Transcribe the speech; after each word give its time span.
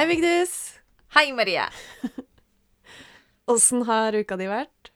Hei, 0.00 0.06
Vigdis. 0.08 0.80
Hei, 1.12 1.26
Marie. 1.36 1.60
Åssen 3.52 3.82
har 3.84 4.16
uka 4.16 4.38
di 4.40 4.46
vært? 4.48 4.88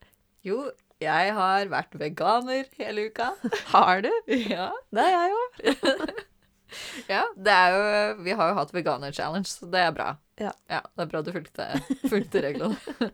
Jo, 0.48 0.62
jeg 1.04 1.34
har 1.36 1.68
vært 1.68 1.92
veganer 2.00 2.70
hele 2.78 3.04
uka. 3.10 3.26
Har 3.74 4.00
du? 4.00 4.08
Ja. 4.32 4.70
Det 4.88 5.04
er 5.04 5.12
jeg 5.12 5.34
òg. 5.36 6.24
ja 7.12 7.20
det 7.36 7.52
er 7.52 7.76
jo, 7.76 7.84
vi 8.24 8.38
har 8.40 8.54
jo 8.54 8.56
hatt 8.62 8.72
veganer-challenge, 8.72 9.52
så 9.52 9.68
det 9.76 9.84
er 9.84 9.92
bra. 9.92 10.08
Ja. 10.40 10.56
Det 10.72 11.04
er 11.04 11.12
bra 11.12 11.20
du 11.20 11.34
fulgte, 11.36 11.68
fulgte 12.08 12.46
reglene. 12.48 13.12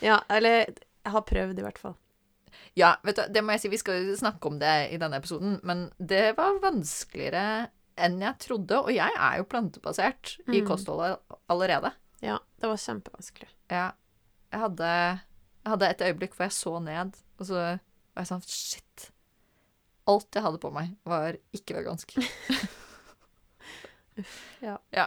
Ja, 0.00 0.22
eller 0.32 0.62
jeg 0.72 1.16
har 1.18 1.28
prøvd, 1.28 1.60
i 1.60 1.68
hvert 1.68 1.84
fall. 1.84 1.98
Ja, 2.80 2.94
vet 3.04 3.20
du, 3.20 3.26
det 3.36 3.44
må 3.44 3.52
jeg 3.58 3.66
si, 3.66 3.76
vi 3.76 3.84
skal 3.84 4.08
jo 4.08 4.16
snakke 4.16 4.48
om 4.48 4.56
det 4.56 4.78
i 4.96 5.04
denne 5.04 5.20
episoden, 5.20 5.60
men 5.68 5.90
det 6.00 6.30
var 6.40 6.62
vanskeligere 6.64 7.66
enn 7.98 8.20
jeg 8.22 8.38
trodde, 8.44 8.78
og 8.84 8.90
jeg 8.94 9.12
er 9.18 9.36
jo 9.40 9.44
plantebasert 9.50 10.36
i 10.46 10.60
Mm. 10.62 10.66
kostholdet 10.68 11.18
allerede. 11.50 11.92
Ja, 12.24 12.38
det 12.60 12.68
var 12.70 12.76
kjempevanskelig. 12.82 13.48
Ja. 13.70 13.92
Jeg 14.52 14.60
hadde, 14.60 14.88
jeg 15.64 15.70
hadde 15.74 15.88
et 15.90 16.00
øyeblikk 16.08 16.34
hvor 16.34 16.46
jeg 16.48 16.56
så 16.56 16.78
ned, 16.82 17.14
og 17.38 17.46
så 17.46 17.54
var 17.54 18.22
jeg 18.24 18.30
sånn 18.32 18.42
Shit. 18.48 19.10
Alt 20.08 20.34
jeg 20.34 20.42
hadde 20.42 20.58
på 20.62 20.70
meg, 20.72 20.96
var 21.04 21.36
ikke 21.52 21.76
vegansk. 21.82 22.16
Ja. 24.60 24.78
ja. 24.90 25.04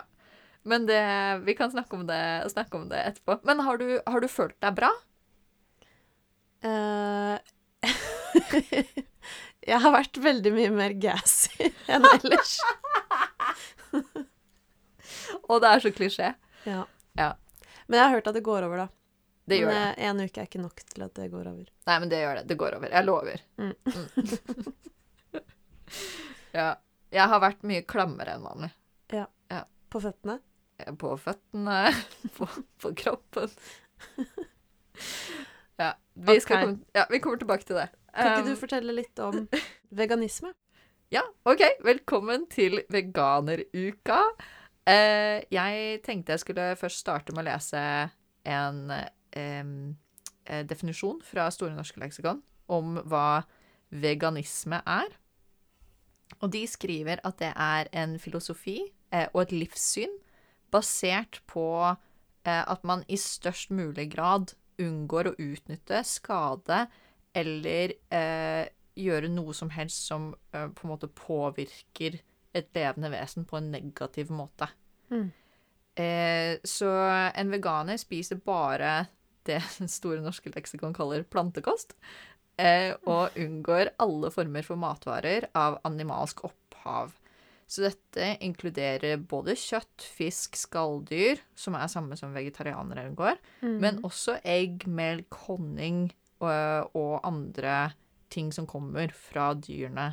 Men 0.63 0.85
det, 0.87 1.01
vi 1.43 1.51
kan 1.57 1.71
snakke 1.73 1.97
om 1.97 2.05
det, 2.07 2.19
snakke 2.53 2.77
om 2.79 2.85
det 2.87 2.99
etterpå. 3.09 3.39
Men 3.43 3.59
har 3.65 3.77
du, 3.81 3.99
har 4.07 4.21
du 4.23 4.27
følt 4.31 4.55
deg 4.63 4.75
bra? 4.77 4.87
Eh, 6.63 7.39
jeg 9.67 9.79
har 9.83 9.93
vært 9.93 10.17
veldig 10.21 10.53
mye 10.55 10.71
mer 10.73 10.95
gassy 11.01 11.69
enn 11.91 12.07
ellers. 12.13 12.55
Og 15.47 15.61
det 15.61 15.69
er 15.69 15.83
så 15.83 15.91
klisjé. 15.93 16.33
Ja. 16.65 16.85
Ja. 17.19 17.33
Men 17.87 17.99
jeg 17.99 18.05
har 18.07 18.15
hørt 18.17 18.29
at 18.31 18.37
det 18.37 18.43
går 18.45 18.65
over, 18.67 18.85
da. 18.85 18.87
Det 19.51 19.57
gjør 19.59 19.71
men 19.73 19.81
det. 19.81 19.89
eh, 19.97 20.09
en 20.09 20.21
uke 20.21 20.41
er 20.41 20.47
ikke 20.47 20.61
nok 20.61 20.83
til 20.93 21.03
at 21.03 21.15
det 21.17 21.27
går 21.33 21.49
over. 21.49 21.65
Nei, 21.89 21.97
men 21.99 22.11
det 22.11 22.21
gjør 22.21 22.37
det. 22.39 22.43
Det 22.51 22.57
går 22.61 22.77
over. 22.77 22.93
Jeg 22.93 23.07
lover. 23.07 23.41
Mm. 23.59 23.73
Mm. 23.91 25.41
ja. 26.61 26.69
Jeg 27.11 27.27
har 27.33 27.41
vært 27.43 27.65
mye 27.67 27.83
klammere 27.83 28.37
enn 28.37 28.45
vanlig. 28.45 28.71
På 29.91 29.99
føttene. 29.99 30.37
På 31.01 31.17
føttene, 31.19 31.79
på, 32.37 32.47
på 32.81 32.93
kroppen. 33.01 33.51
Ja. 35.81 35.91
Vi, 36.13 36.37
skal 36.39 36.63
komme, 36.63 36.79
ja, 36.95 37.03
vi 37.11 37.19
kommer 37.19 37.41
tilbake 37.41 37.67
til 37.67 37.75
det. 37.81 37.89
Kan 38.15 38.27
ikke 38.27 38.41
Um, 38.43 38.49
du 38.51 38.59
fortelle 38.59 38.95
litt 38.95 39.19
om 39.23 39.45
veganisme? 40.01 40.53
Ja, 41.11 41.23
OK. 41.47 41.63
Velkommen 41.83 42.47
til 42.51 42.81
veganeruka. 42.91 44.19
Eh, 44.87 45.43
jeg 45.51 46.01
tenkte 46.03 46.35
jeg 46.35 46.43
skulle 46.43 46.75
først 46.79 47.03
starte 47.03 47.35
med 47.35 47.45
å 47.45 47.49
lese 47.51 47.81
en 48.47 48.91
eh, 48.91 50.63
definisjon 50.67 51.21
fra 51.23 51.49
Store 51.53 51.75
norske 51.75 52.01
leksikon 52.01 52.41
om 52.71 52.97
hva 53.07 53.43
veganisme 53.91 54.81
er. 54.87 55.11
Og 56.39 56.51
de 56.53 56.63
skriver 56.67 57.21
at 57.27 57.39
det 57.39 57.51
er 57.55 57.91
en 57.95 58.17
filosofi 58.19 58.79
eh, 59.11 59.27
og 59.33 59.45
et 59.45 59.55
livssyn 59.55 60.13
basert 60.71 61.41
på 61.51 61.67
eh, 61.91 62.63
at 62.63 62.83
man 62.87 63.03
i 63.07 63.19
størst 63.19 63.71
mulig 63.75 64.09
grad 64.15 64.55
unngår 64.81 65.31
å 65.31 65.37
utnytte, 65.37 66.01
skade 66.07 66.85
eller 67.37 67.93
eh, 68.11 68.65
gjøre 68.99 69.29
noe 69.31 69.53
som 69.55 69.69
helst 69.71 70.07
som 70.09 70.31
eh, 70.53 70.67
på 70.75 70.85
en 70.87 70.91
måte 70.91 71.07
påvirker 71.07 72.19
et 72.53 72.67
levende 72.75 73.11
vesen 73.13 73.45
på 73.47 73.57
en 73.59 73.69
negativ 73.71 74.31
måte. 74.35 74.67
Mm. 75.11 75.29
Eh, 75.95 76.57
så 76.67 76.89
en 77.35 77.51
veganer 77.53 77.99
spiser 78.01 78.41
bare 78.43 79.05
det 79.47 79.61
Store 79.89 80.21
norske 80.21 80.51
leksikon 80.53 80.93
kaller 80.93 81.23
plantekost, 81.23 81.95
eh, 82.61 82.91
og 83.09 83.33
unngår 83.39 83.93
alle 84.03 84.29
former 84.33 84.67
for 84.67 84.77
matvarer 84.79 85.47
av 85.57 85.79
animalsk 85.87 86.43
opphav. 86.51 87.15
Så 87.71 87.85
dette 87.85 88.33
inkluderer 88.43 89.15
både 89.31 89.55
kjøtt, 89.55 90.03
fisk, 90.03 90.57
skalldyr, 90.59 91.39
som 91.55 91.77
er 91.79 91.87
samme 91.87 92.17
som 92.19 92.33
vegetarianere 92.35 93.07
unngår, 93.07 93.39
Mm. 93.63 93.77
men 93.79 94.01
også 94.03 94.41
egg, 94.43 94.83
melk, 94.91 95.31
honning 95.47 96.09
og, 96.41 96.95
og 96.97 97.13
andre 97.27 97.91
ting 98.31 98.51
som 98.55 98.67
kommer 98.69 99.11
fra 99.15 99.51
dyrene, 99.59 100.09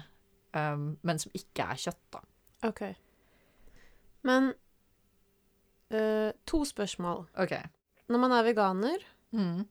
um, 0.56 0.90
men 1.06 1.20
som 1.22 1.32
ikke 1.38 1.66
er 1.72 1.80
kjøtt, 1.86 2.00
da. 2.14 2.22
OK. 2.68 2.82
Men 4.26 4.50
uh, 5.94 6.30
to 6.48 6.62
spørsmål. 6.68 7.26
OK. 7.38 7.54
Når 8.08 8.22
man 8.24 8.32
er 8.38 8.46
veganer, 8.52 9.04
Mm. 9.30 9.66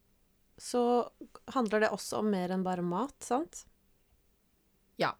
så 0.61 1.09
handler 1.55 1.79
det 1.81 1.87
også 1.89 2.19
om 2.19 2.27
mer 2.29 2.51
enn 2.53 2.61
bare 2.65 2.83
mat, 2.85 3.15
sant? 3.25 3.63
Ja. 5.01 5.15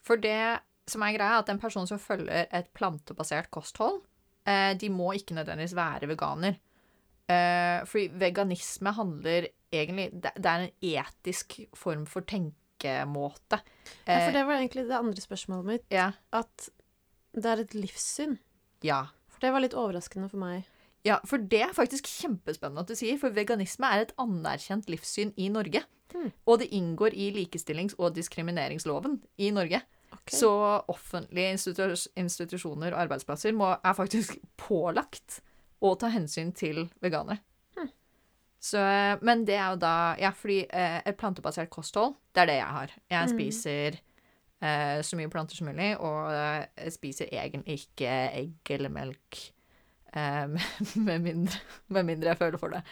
For 0.00 0.16
det 0.16 0.60
som 0.88 1.04
er 1.04 1.12
greia, 1.18 1.34
er 1.36 1.42
at 1.42 1.50
en 1.52 1.60
person 1.60 1.84
som 1.86 2.00
følger 2.00 2.46
et 2.48 2.70
plantebasert 2.72 3.50
kosthold, 3.52 4.00
eh, 4.48 4.72
de 4.80 4.88
må 4.88 5.10
ikke 5.18 5.36
nødvendigvis 5.36 5.76
være 5.76 6.08
veganer. 6.08 6.56
Eh, 7.32 7.84
fordi 7.88 8.10
veganisme 8.20 8.92
handler 8.96 9.48
egentlig 9.72 10.10
Det, 10.12 10.34
det 10.36 10.50
er 10.50 10.66
en 10.66 10.74
etisk 10.84 11.60
form 11.78 12.04
for 12.06 12.26
tenkemåte. 12.28 13.60
Ja, 14.06 14.18
Eh, 14.18 14.26
for 14.26 14.32
det 14.36 14.44
var 14.46 14.58
egentlig 14.58 14.86
det 14.88 14.98
andre 14.98 15.22
spørsmålet 15.22 15.64
mitt. 15.64 15.84
Yeah. 15.92 16.12
At 16.32 16.68
det 17.34 17.44
er 17.46 17.64
et 17.64 17.74
livssyn. 17.74 18.38
ja. 18.82 19.06
For 19.32 19.40
det 19.46 19.52
var 19.52 19.60
litt 19.64 19.74
overraskende 19.74 20.28
for 20.30 20.38
meg. 20.38 20.64
Ja, 21.04 21.16
for 21.26 21.38
det 21.38 21.62
er 21.62 21.72
faktisk 21.74 22.06
kjempespennende 22.06 22.84
at 22.84 22.88
du 22.88 22.94
sier, 22.94 23.16
for 23.18 23.34
veganisme 23.34 23.88
er 23.90 24.04
et 24.04 24.12
anerkjent 24.22 24.86
livssyn 24.92 25.32
i 25.36 25.48
Norge. 25.48 25.82
Hmm. 26.12 26.30
Og 26.46 26.60
det 26.60 26.68
inngår 26.70 27.14
i 27.14 27.30
likestillings- 27.32 27.96
og 27.98 28.14
diskrimineringsloven 28.14 29.20
i 29.38 29.50
Norge. 29.50 29.80
Okay. 30.12 30.38
Så 30.38 30.50
offentlige 30.92 31.54
institus 31.56 32.08
institusjoner 32.16 32.92
og 32.92 33.00
arbeidsplasser 33.06 33.54
må, 33.56 33.72
er 33.82 33.96
faktisk 33.96 34.36
pålagt 34.60 35.40
å 35.82 35.94
ta 35.98 36.08
hensyn 36.14 36.52
til 36.54 36.84
veganere. 37.02 37.40
Hmm. 37.76 37.88
Så, 38.62 38.78
men 39.26 39.44
det 39.48 39.56
er 39.58 39.72
jo 39.74 39.80
da 39.82 39.94
Ja, 40.20 40.30
fordi 40.36 40.60
eh, 40.70 41.00
et 41.06 41.16
plantebasert 41.18 41.70
kosthold, 41.74 42.14
det 42.34 42.44
er 42.44 42.50
det 42.52 42.58
jeg 42.60 42.76
har. 42.78 42.94
Jeg 43.10 43.28
Mm. 43.28 43.32
spiser 43.34 43.98
eh, 44.62 45.00
så 45.02 45.16
mye 45.18 45.30
planter 45.32 45.56
som 45.58 45.66
mulig, 45.66 45.90
og 45.98 46.30
eh, 46.32 46.90
spiser 46.94 47.26
egentlig 47.34 47.80
ikke 47.86 48.12
egg 48.42 48.70
eller 48.76 48.88
melk. 48.94 49.40
Eh, 50.14 50.46
med, 51.08 51.18
mindre, 51.24 51.58
med 51.88 52.04
mindre 52.06 52.28
jeg 52.34 52.38
føler 52.38 52.58
for 52.62 52.68
det. 52.76 52.82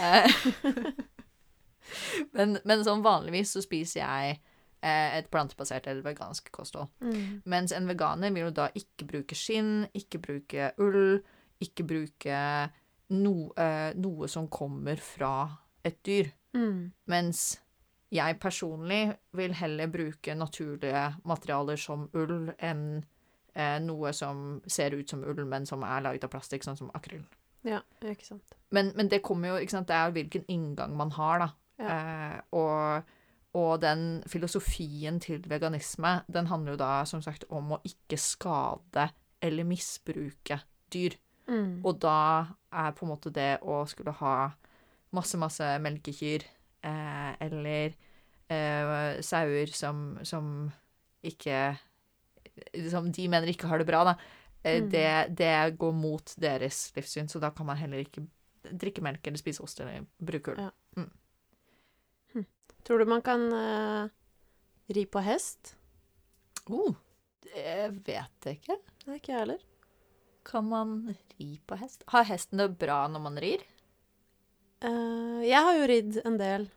Eh, 0.00 0.92
men, 2.36 2.58
men 2.64 2.84
sånn 2.86 3.02
vanligvis 3.04 3.52
så 3.56 3.62
spiser 3.64 4.00
jeg 4.02 4.38
eh, 4.82 5.18
et 5.18 5.28
plantebasert 5.32 5.86
eller 5.90 6.04
vegansk 6.06 6.50
kosthold. 6.54 6.90
Mm. 7.04 7.42
Mens 7.48 7.72
en 7.76 7.88
veganer 7.88 8.32
vil 8.34 8.48
jo 8.48 8.54
da 8.62 8.68
ikke 8.78 9.08
bruke 9.08 9.38
skinn, 9.38 9.86
ikke 9.96 10.20
bruke 10.24 10.70
ull, 10.84 11.18
ikke 11.62 11.86
bruke 11.88 12.40
no, 13.14 13.34
eh, 13.56 13.94
noe 13.98 14.28
som 14.28 14.48
kommer 14.52 15.00
fra 15.02 15.48
et 15.84 15.98
dyr. 16.06 16.30
Mm. 16.56 16.90
Mens 17.10 17.58
jeg 18.14 18.38
personlig 18.40 19.02
vil 19.36 19.54
heller 19.56 19.90
bruke 19.92 20.34
naturlige 20.34 21.04
materialer 21.28 21.80
som 21.80 22.06
ull 22.16 22.52
enn 22.56 23.02
eh, 23.54 23.76
noe 23.84 24.12
som 24.16 24.62
ser 24.66 24.96
ut 24.96 25.10
som 25.10 25.24
ull, 25.24 25.44
men 25.48 25.66
som 25.68 25.84
er 25.84 26.04
laget 26.06 26.24
av 26.24 26.32
plastikk, 26.32 26.64
sånn 26.64 26.78
som 26.78 26.92
akryl. 26.96 27.24
Ja, 27.66 27.82
ikke 28.00 28.24
sant. 28.24 28.56
Men, 28.72 28.92
men 28.96 29.10
det 29.10 29.20
kommer 29.24 29.52
jo, 29.52 29.60
ikke 29.62 29.76
sant, 29.76 29.90
det 29.90 29.98
er 29.98 30.14
hvilken 30.14 30.46
inngang 30.52 30.96
man 30.96 31.12
har, 31.16 31.44
da. 31.44 31.50
Eh, 31.78 32.38
og, 32.58 33.14
og 33.58 33.72
den 33.82 34.22
filosofien 34.30 35.20
til 35.22 35.44
veganisme, 35.50 36.20
den 36.32 36.48
handler 36.50 36.74
jo 36.74 36.80
da 36.80 36.92
som 37.08 37.22
sagt 37.24 37.46
om 37.54 37.76
å 37.76 37.82
ikke 37.86 38.18
skade 38.20 39.08
eller 39.44 39.68
misbruke 39.68 40.60
dyr. 40.92 41.18
Mm. 41.48 41.80
Og 41.86 41.98
da 42.02 42.14
er 42.70 42.92
på 42.96 43.06
en 43.06 43.12
måte 43.14 43.32
det 43.32 43.58
å 43.64 43.80
skulle 43.88 44.12
ha 44.20 44.34
masse, 45.16 45.38
masse 45.40 45.64
melkekyr 45.80 46.44
eh, 46.84 47.30
eller 47.46 47.94
eh, 48.52 49.20
sauer 49.24 49.72
som, 49.72 50.18
som 50.22 50.68
ikke 51.24 51.76
Som 52.90 53.08
de 53.14 53.28
mener 53.30 53.48
ikke 53.50 53.68
har 53.70 53.78
det 53.78 53.86
bra, 53.88 54.02
da. 54.04 54.14
eh, 54.64 54.82
Mm. 54.82 54.90
det, 54.90 55.36
det 55.38 55.78
går 55.78 55.92
mot 55.94 56.34
deres 56.36 56.92
livssyn, 56.96 57.28
så 57.30 57.40
da 57.40 57.50
kan 57.50 57.66
man 57.66 57.78
heller 57.78 58.02
ikke 58.02 58.26
drikke 58.68 59.00
melk 59.00 59.26
eller 59.26 59.38
spise 59.38 59.62
ost 59.62 59.80
eller 59.80 60.04
bruke 60.18 60.52
ull. 60.52 60.60
Ja. 60.66 61.04
Tror 62.84 62.98
du 63.02 63.04
man 63.10 63.22
kan 63.22 63.42
uh, 63.52 64.08
ri 64.94 65.04
på 65.06 65.20
hest? 65.20 65.74
Oh, 66.70 66.94
det 67.44 68.00
vet 68.06 68.46
jeg 68.48 68.60
ikke. 68.60 68.76
Nei, 69.06 69.18
ikke 69.18 69.32
jeg 69.34 69.42
heller. 69.42 69.64
Kan 70.48 70.68
man 70.70 71.14
ri 71.36 71.58
på 71.66 71.76
hest? 71.76 72.06
Har 72.08 72.24
hesten 72.24 72.62
det 72.62 72.70
bra 72.80 73.02
når 73.12 73.20
man 73.20 73.36
rir? 73.42 73.64
Uh, 74.84 75.42
jeg 75.44 75.60
har 75.60 75.74
jo 75.76 75.86
ridd 75.90 76.20
en 76.24 76.38
del 76.38 76.68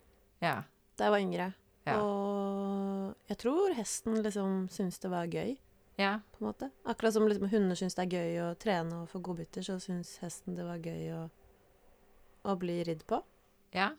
Ja. 0.42 0.64
da 0.98 1.08
jeg 1.08 1.14
var 1.14 1.24
yngre. 1.24 1.48
Ja. 1.88 1.98
Og 2.02 3.16
jeg 3.30 3.40
tror 3.42 3.76
hesten 3.78 4.20
liksom 4.22 4.66
syns 4.74 5.00
det 5.02 5.12
var 5.14 5.30
gøy, 5.32 5.56
ja. 5.98 6.20
på 6.34 6.42
en 6.42 6.50
måte. 6.50 6.70
Akkurat 6.86 7.16
som 7.16 7.28
liksom 7.30 7.50
hunder 7.50 7.80
syns 7.80 7.96
det 7.98 8.06
er 8.06 8.18
gøy 8.18 8.40
å 8.44 8.50
trene 8.60 9.04
og 9.04 9.10
få 9.10 9.22
godbiter, 9.24 9.64
så 9.66 9.80
syns 9.82 10.18
hesten 10.22 10.58
det 10.58 10.66
var 10.68 10.82
gøy 10.84 11.14
å, 11.16 11.22
å 12.44 12.58
bli 12.60 12.82
ridd 12.88 13.06
på. 13.10 13.22
Ja. 13.74 13.94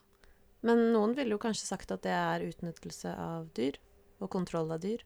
Men 0.63 0.93
noen 0.93 1.17
ville 1.19 1.35
jo 1.35 1.43
kanskje 1.43 1.67
sagt 1.67 1.91
at 1.95 2.05
det 2.05 2.13
er 2.15 2.45
utnyttelse 2.47 3.15
av 3.19 3.49
dyr, 3.57 3.81
og 4.23 4.31
kontroll 4.31 4.71
av 4.71 4.83
dyr. 4.85 5.03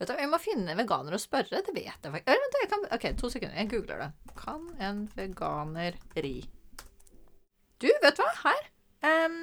Vet 0.00 0.08
du, 0.08 0.14
Vi 0.16 0.28
må 0.32 0.38
finne 0.40 0.76
veganere 0.78 1.18
og 1.18 1.22
spørre. 1.22 1.60
Det 1.60 1.74
vet 1.76 1.92
jeg 1.92 2.12
faktisk. 2.14 2.28
Eller, 2.32 2.60
jeg 2.62 2.70
kan, 2.72 2.86
OK, 2.96 3.08
to 3.20 3.28
sekunder. 3.32 3.56
Jeg 3.60 3.68
googler 3.72 4.04
det. 4.04 4.34
Kan 4.38 4.68
en 4.80 5.02
veganer 5.16 5.98
ri? 6.16 6.36
Du, 7.80 7.88
vet 7.88 8.16
du 8.16 8.22
hva? 8.24 8.30
Her. 8.44 8.70
Um, 9.04 9.42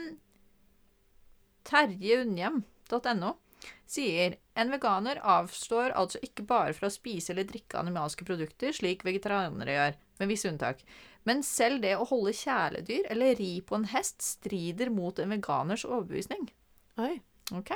Terjeunhjem.no 1.68 3.36
sier 3.88 4.36
en 4.57 4.71
veganer 4.74 5.19
avstår 5.24 5.94
altså 5.98 6.19
ikke 6.25 6.45
bare 6.48 6.75
fra 6.77 6.89
å 6.89 6.94
spise 6.94 7.33
eller 7.33 7.48
drikke 7.48 7.80
animalske 7.80 8.25
produkter, 8.27 8.74
slik 8.75 9.06
vegetarianere 9.07 9.75
gjør, 9.75 10.00
med 10.21 10.31
visse 10.31 10.50
unntak. 10.50 10.81
Men 11.27 11.44
selv 11.45 11.81
det 11.83 11.95
å 11.98 12.07
holde 12.07 12.36
kjæledyr 12.38 13.10
eller 13.13 13.38
ri 13.39 13.51
på 13.65 13.77
en 13.77 13.88
hest 13.92 14.24
strider 14.25 14.92
mot 14.94 15.19
en 15.19 15.33
veganers 15.36 15.86
overbevisning. 15.88 16.50
Oi. 17.03 17.18
Ok. 17.56 17.74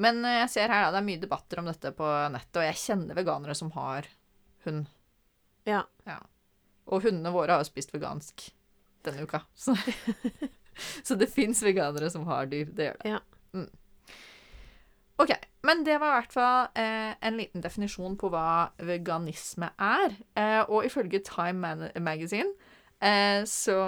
Men 0.00 0.24
eh, 0.24 0.40
jeg 0.42 0.52
ser 0.56 0.74
her 0.74 0.88
at 0.88 0.94
det 0.94 1.02
er 1.02 1.08
mye 1.08 1.22
debatter 1.22 1.62
om 1.62 1.70
dette 1.70 1.94
på 1.96 2.10
nettet, 2.34 2.60
og 2.60 2.68
jeg 2.68 2.82
kjenner 2.82 3.18
veganere 3.18 3.56
som 3.58 3.72
har 3.76 4.08
hund. 4.66 4.84
Ja. 5.68 6.18
Og 6.90 7.06
hundene 7.06 7.32
våre 7.34 7.56
har 7.56 7.64
jo 7.64 7.70
spist 7.70 7.94
vegansk 7.94 8.48
denne 9.04 9.24
uka. 9.24 9.44
Så, 9.54 9.76
så 11.06 11.14
det 11.14 11.30
fins 11.30 11.60
veganere 11.62 12.08
som 12.10 12.24
har 12.26 12.48
dyr. 12.50 12.70
Det 12.74 12.88
gjør 12.88 12.96
det. 13.02 13.10
Ja. 13.12 13.20
Mm. 13.54 13.68
OK. 15.22 15.34
Men 15.64 15.84
det 15.86 15.96
var 16.02 16.10
i 16.10 16.16
hvert 16.18 16.34
fall 16.34 16.66
eh, 16.76 17.12
en 17.24 17.38
liten 17.38 17.62
definisjon 17.64 18.16
på 18.20 18.28
hva 18.32 18.72
veganisme 18.84 19.70
er. 19.80 20.16
Eh, 20.36 20.62
og 20.66 20.88
ifølge 20.88 21.22
Time 21.24 21.92
Magazine 22.02 22.50
eh, 22.98 23.46
så 23.48 23.78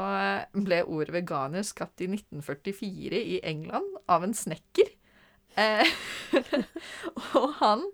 ble 0.54 0.84
ordet 0.86 1.16
veganer 1.18 1.66
skapt 1.66 2.04
i 2.06 2.08
1944 2.08 3.20
i 3.36 3.40
England 3.44 3.98
av 4.08 4.24
en 4.24 4.36
snekker. 4.36 4.94
Eh, 5.56 5.88
og 7.38 7.48
han 7.60 7.86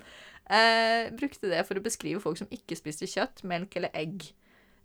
eh, 0.51 1.13
brukte 1.15 1.51
det 1.51 1.63
for 1.69 1.79
å 1.79 1.85
beskrive 1.85 2.23
folk 2.23 2.41
som 2.41 2.51
ikke 2.55 2.79
spiste 2.79 3.09
kjøtt, 3.11 3.45
melk 3.49 3.77
eller 3.79 3.95
egg. 3.97 4.27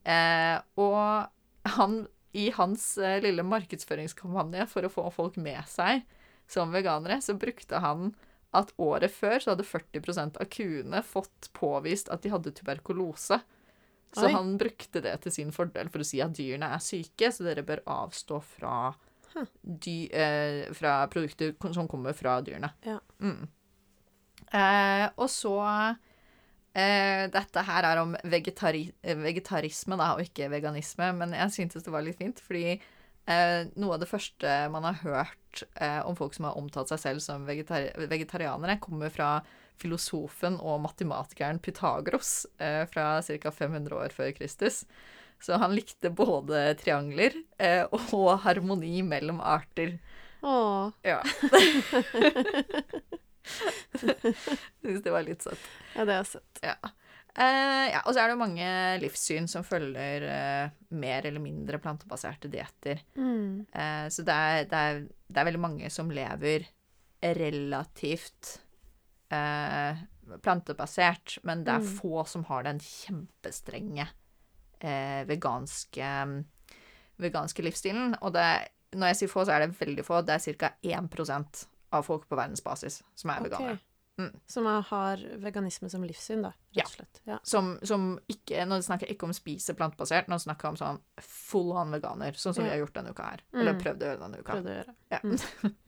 Eh, 0.07 0.55
og 0.79 1.73
han, 1.77 1.97
i 2.37 2.49
hans 2.55 2.93
eh, 3.01 3.19
lille 3.23 3.45
markedsføringskampanje 3.47 4.69
for 4.71 4.87
å 4.87 4.93
få 4.93 5.09
folk 5.15 5.39
med 5.41 5.63
seg 5.71 6.05
som 6.47 6.71
veganere, 6.71 7.19
så 7.23 7.35
brukte 7.35 7.81
han 7.83 8.13
at 8.55 8.71
året 8.79 9.11
før 9.11 9.41
så 9.43 9.53
hadde 9.53 9.67
40% 9.67 10.39
av 10.39 10.49
kuene 10.53 11.03
fått 11.03 11.49
påvist 11.57 12.09
at 12.13 12.23
de 12.23 12.31
hadde 12.31 12.53
tuberkulose. 12.55 13.41
Så 14.15 14.23
Oi. 14.29 14.31
han 14.31 14.53
brukte 14.59 15.01
det 15.03 15.17
til 15.25 15.33
sin 15.35 15.51
fordel 15.51 15.91
for 15.91 16.01
å 16.01 16.07
si 16.07 16.21
at 16.23 16.35
dyrene 16.37 16.69
er 16.71 16.83
syke, 16.83 17.27
så 17.33 17.43
dere 17.43 17.65
bør 17.67 17.83
avstå 17.91 18.39
fra. 18.55 18.93
Dy, 19.61 19.97
eh, 20.11 20.73
fra 20.77 20.99
produkter 21.11 21.55
som 21.75 21.87
kommer 21.89 22.15
fra 22.17 22.39
dyrene. 22.45 22.71
Ja. 22.85 22.99
Mm. 23.21 23.47
Eh, 24.47 25.05
og 25.19 25.27
så 25.31 25.55
eh, 26.71 27.25
Dette 27.33 27.63
her 27.67 27.87
er 27.89 27.99
om 27.99 28.13
vegetari 28.31 28.85
vegetarisme, 29.03 29.97
da, 29.99 30.13
og 30.15 30.23
ikke 30.23 30.51
veganisme, 30.53 31.11
men 31.19 31.35
jeg 31.35 31.55
syntes 31.55 31.83
det 31.83 31.93
var 31.93 32.05
litt 32.05 32.19
fint, 32.21 32.39
fordi 32.43 32.77
eh, 32.77 33.61
noe 33.75 33.97
av 33.97 34.03
det 34.03 34.09
første 34.09 34.57
man 34.73 34.87
har 34.87 35.01
hørt 35.03 35.63
eh, 35.75 35.99
om 36.07 36.15
folk 36.17 36.37
som 36.37 36.47
har 36.49 36.59
omtalt 36.59 36.93
seg 36.93 37.03
selv 37.03 37.23
som 37.23 37.47
vegetari 37.47 37.91
vegetarianere, 38.07 38.79
kommer 38.83 39.11
fra 39.13 39.37
filosofen 39.77 40.57
og 40.63 40.81
matematikeren 40.85 41.59
Pythagoras 41.61 42.47
eh, 42.57 42.83
fra 42.89 43.17
ca. 43.21 43.53
500 43.53 43.97
år 43.97 44.15
før 44.15 44.33
Kristus. 44.37 44.85
Så 45.43 45.57
han 45.61 45.75
likte 45.77 46.09
både 46.09 46.73
triangler 46.79 47.35
eh, 47.61 47.83
og 47.91 48.39
harmoni 48.43 49.01
mellom 49.05 49.39
arter. 49.41 49.97
Åh. 50.41 50.89
Ja. 51.05 51.21
Syns 54.81 55.03
det 55.03 55.11
var 55.13 55.23
litt 55.25 55.43
søtt. 55.45 55.67
Ja, 55.95 56.05
det 56.07 56.15
er 56.19 56.27
søtt. 56.27 56.61
Ja. 56.63 56.75
Eh, 57.37 57.85
ja, 57.93 58.01
og 58.05 58.15
så 58.15 58.23
er 58.23 58.31
det 58.31 58.39
mange 58.39 58.67
livssyn 59.03 59.45
som 59.49 59.65
følger 59.67 60.25
eh, 60.25 60.69
mer 60.97 61.27
eller 61.29 61.41
mindre 61.43 61.77
plantebaserte 61.81 62.49
dietter. 62.51 63.03
Mm. 63.17 63.67
Eh, 63.71 64.07
så 64.13 64.25
det 64.25 64.33
er, 64.35 64.63
det, 64.71 64.79
er, 64.89 65.03
det 65.29 65.41
er 65.43 65.49
veldig 65.51 65.61
mange 65.63 65.91
som 65.93 66.09
lever 66.13 66.65
relativt 67.21 68.55
eh, 69.33 70.01
plantebasert, 70.43 71.37
men 71.47 71.63
det 71.65 71.77
er 71.77 71.85
Mm. 71.85 71.93
få 72.01 72.23
som 72.27 72.43
har 72.49 72.65
den 72.67 72.79
kjempestrenge 72.83 74.07
eh, 74.81 75.23
veganske, 75.29 76.11
veganske 77.21 77.63
livsstilen. 77.65 78.15
Og 78.21 78.33
det, 78.33 78.47
når 78.95 79.13
jeg 79.13 79.19
sier 79.23 79.31
få, 79.33 79.45
så 79.47 79.55
er 79.57 79.65
det 79.65 79.77
veldig 79.79 80.05
få. 80.05 80.21
Det 80.25 80.37
er 80.37 80.57
ca. 80.57 80.71
1% 80.83 81.65
av 81.97 82.03
folk 82.03 82.27
på 82.29 82.35
verdensbasis 82.37 83.01
som 83.15 83.31
er 83.31 83.45
veganere. 83.47 83.79
Mm. 84.17 84.31
Som 84.49 84.65
er- 84.65 84.81
har 84.81 85.17
veganisme 85.37 85.89
som 85.91 86.01
livssyn, 86.03 86.41
da, 86.41 86.51
Ja. 86.73 86.83
rett 86.83 86.87
og 86.89 86.95
slett. 86.97 87.19
Ja. 87.25 87.39
Som, 87.43 87.77
som 87.83 88.19
ikke 88.27 88.65
Nå 88.65 88.79
snakker 88.81 89.05
jeg 89.07 89.15
ikke 89.15 89.27
om 89.27 89.33
spise 89.33 89.75
plantebasert, 89.75 90.27
nå 90.27 90.39
snakker 90.41 90.63
jeg 90.63 90.71
om 90.71 90.77
sånn 90.77 91.01
full 91.21 91.71
on 91.77 91.91
veganer, 91.91 92.33
sånn 92.33 92.55
som 92.55 92.63
vi 92.63 92.71
har 92.71 92.77
gjort 92.79 92.93
denne 92.93 93.11
uka 93.13 93.23
her. 93.23 93.39
Eller 93.53 93.73
Mm. 93.73 93.81
prøvd 93.81 93.99
å 94.01 94.07
gjøre 94.09 94.19
denne 94.19 94.39
uka. 94.39 94.53
Prøvde 94.53 94.71
å 94.73 94.77
gjøre. 94.83 94.95
Ja. 95.11 95.19
Mm. 95.23 95.75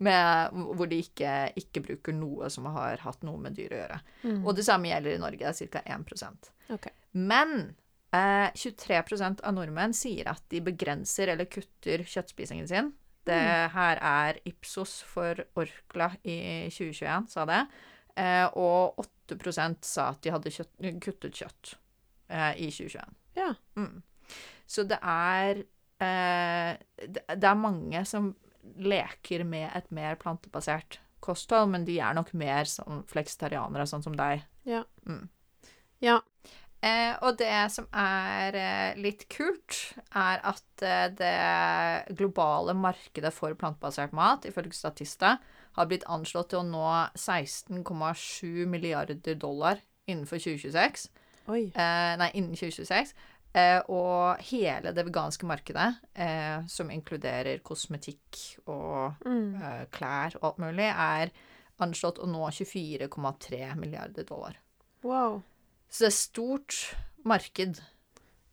med, 0.00 0.50
hvor 0.76 0.88
de 0.88 0.98
ikke, 1.02 1.52
ikke 1.56 1.82
bruker 1.86 2.12
noe 2.12 2.50
som 2.50 2.64
har 2.66 2.96
hatt 2.98 3.22
noe 3.22 3.38
med 3.38 3.54
dyr 3.54 3.70
å 3.70 3.80
gjøre. 3.80 4.00
Mm. 4.24 4.46
Og 4.46 4.56
det 4.56 4.64
samme 4.66 4.90
gjelder 4.90 5.14
i 5.14 5.22
Norge, 5.22 5.38
det 5.38 5.62
er 5.62 5.66
ca. 5.68 5.82
1 5.86 6.50
okay. 6.74 6.92
Men 7.14 7.74
eh, 8.12 8.50
23 8.54 9.40
av 9.42 9.54
nordmenn 9.54 9.94
sier 9.96 10.28
at 10.30 10.42
de 10.52 10.60
begrenser 10.60 11.28
eller 11.32 11.48
kutter 11.50 12.04
kjøttspisingen 12.04 12.68
sin. 12.68 12.92
Det 13.24 13.38
Mm. 13.38 13.70
her 13.70 13.98
er 14.02 14.38
Ipsos 14.44 15.00
for 15.06 15.34
Orkla 15.56 16.10
i 16.24 16.68
2021, 16.70 17.28
sa 17.30 17.44
det. 17.46 17.66
Eh, 18.16 18.46
og 18.58 18.98
8 18.98 19.78
sa 19.82 20.08
at 20.10 20.20
de 20.22 20.30
hadde 20.30 20.50
kjøtt, 20.50 21.00
kuttet 21.00 21.32
kjøtt 21.32 21.74
eh, 22.28 22.52
i 22.58 22.70
2021. 22.70 23.14
Ja. 23.36 23.54
Mm. 23.76 24.02
Så 24.66 24.84
det 24.88 24.98
er 25.02 25.62
eh, 26.00 26.76
det, 26.98 27.22
det 27.28 27.44
er 27.48 27.54
mange 27.54 28.04
som 28.04 28.34
leker 28.78 29.44
med 29.44 29.70
et 29.74 29.90
mer 29.92 30.16
plantebasert 30.16 30.98
kosthold, 31.20 31.70
men 31.70 31.84
de 31.84 32.00
er 32.00 32.14
nok 32.14 32.32
mer 32.34 32.64
sånn 32.64 33.04
flekstarianere, 33.06 33.86
sånn 33.86 34.02
som 34.02 34.16
deg. 34.18 34.42
Ja. 34.66 34.82
Mm. 35.06 35.28
Ja. 36.02 36.20
Eh, 36.82 37.12
og 37.22 37.36
det 37.38 37.70
som 37.70 37.86
er 37.94 38.56
eh, 38.58 38.96
litt 38.98 39.28
kult, 39.30 39.76
er 40.18 40.40
at 40.50 40.82
eh, 40.82 41.04
det 41.14 42.16
globale 42.18 42.74
markedet 42.74 43.30
for 43.34 43.54
plantebasert 43.54 44.12
mat, 44.18 44.48
ifølge 44.50 44.74
Statista, 44.74 45.36
har 45.78 45.86
blitt 45.88 46.02
anslått 46.10 46.50
til 46.50 46.58
å 46.58 46.66
nå 46.66 46.88
16,7 47.14 48.66
milliarder 48.66 49.38
dollar 49.38 49.78
innenfor 50.10 50.42
2026. 50.42 51.06
Oi. 51.52 51.62
Eh, 51.70 52.16
nei, 52.18 52.30
innen 52.34 52.58
2026. 52.58 53.14
Eh, 53.54 53.78
og 53.92 54.42
hele 54.48 54.90
det 54.96 55.04
veganske 55.06 55.46
markedet, 55.46 55.88
eh, 56.18 56.66
som 56.72 56.90
inkluderer 56.90 57.60
kosmetikk 57.62 58.58
og 58.66 59.14
Mm. 59.24 59.54
eh, 59.62 59.84
klær 59.92 60.34
og 60.40 60.44
alt 60.50 60.58
mulig, 60.58 60.88
er 60.90 61.30
anslått 61.78 62.18
å 62.18 62.26
nå 62.26 62.50
24,3 62.50 63.74
milliarder 63.76 64.24
dollar. 64.24 64.56
Wow. 65.02 65.42
Så 65.92 66.06
det 66.06 66.08
er 66.08 66.16
stort 66.16 66.76
marked. 67.28 67.82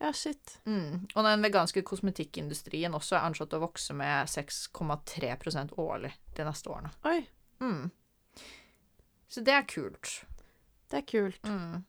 Ja, 0.00 0.12
shit. 0.16 0.58
Mm. 0.68 1.06
Og 1.14 1.24
den 1.24 1.42
veganske 1.44 1.82
kosmetikkindustrien 1.84 2.94
også 2.96 3.16
er 3.18 3.26
anslått 3.28 3.56
å 3.56 3.62
vokse 3.62 3.96
med 3.96 4.28
6,3% 4.32 5.74
årlig 5.80 6.12
de 6.36 6.46
neste 6.46 6.72
årene. 6.72 6.92
Oi. 7.08 7.18
Mm. 7.64 7.90
Så 9.28 9.44
det 9.46 9.54
er 9.56 9.66
kult. 9.68 10.14
Det 10.90 11.02
er 11.02 11.06
kult. 11.08 11.44
Mm. 11.48 11.82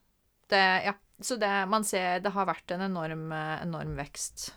Det, 0.52 0.64
ja. 0.88 0.96
Så 1.22 1.38
det, 1.40 1.52
man 1.70 1.84
ser 1.86 2.20
det 2.24 2.34
har 2.34 2.48
vært 2.50 2.72
en 2.76 2.82
enorm, 2.88 3.28
enorm 3.36 3.94
vekst 4.00 4.48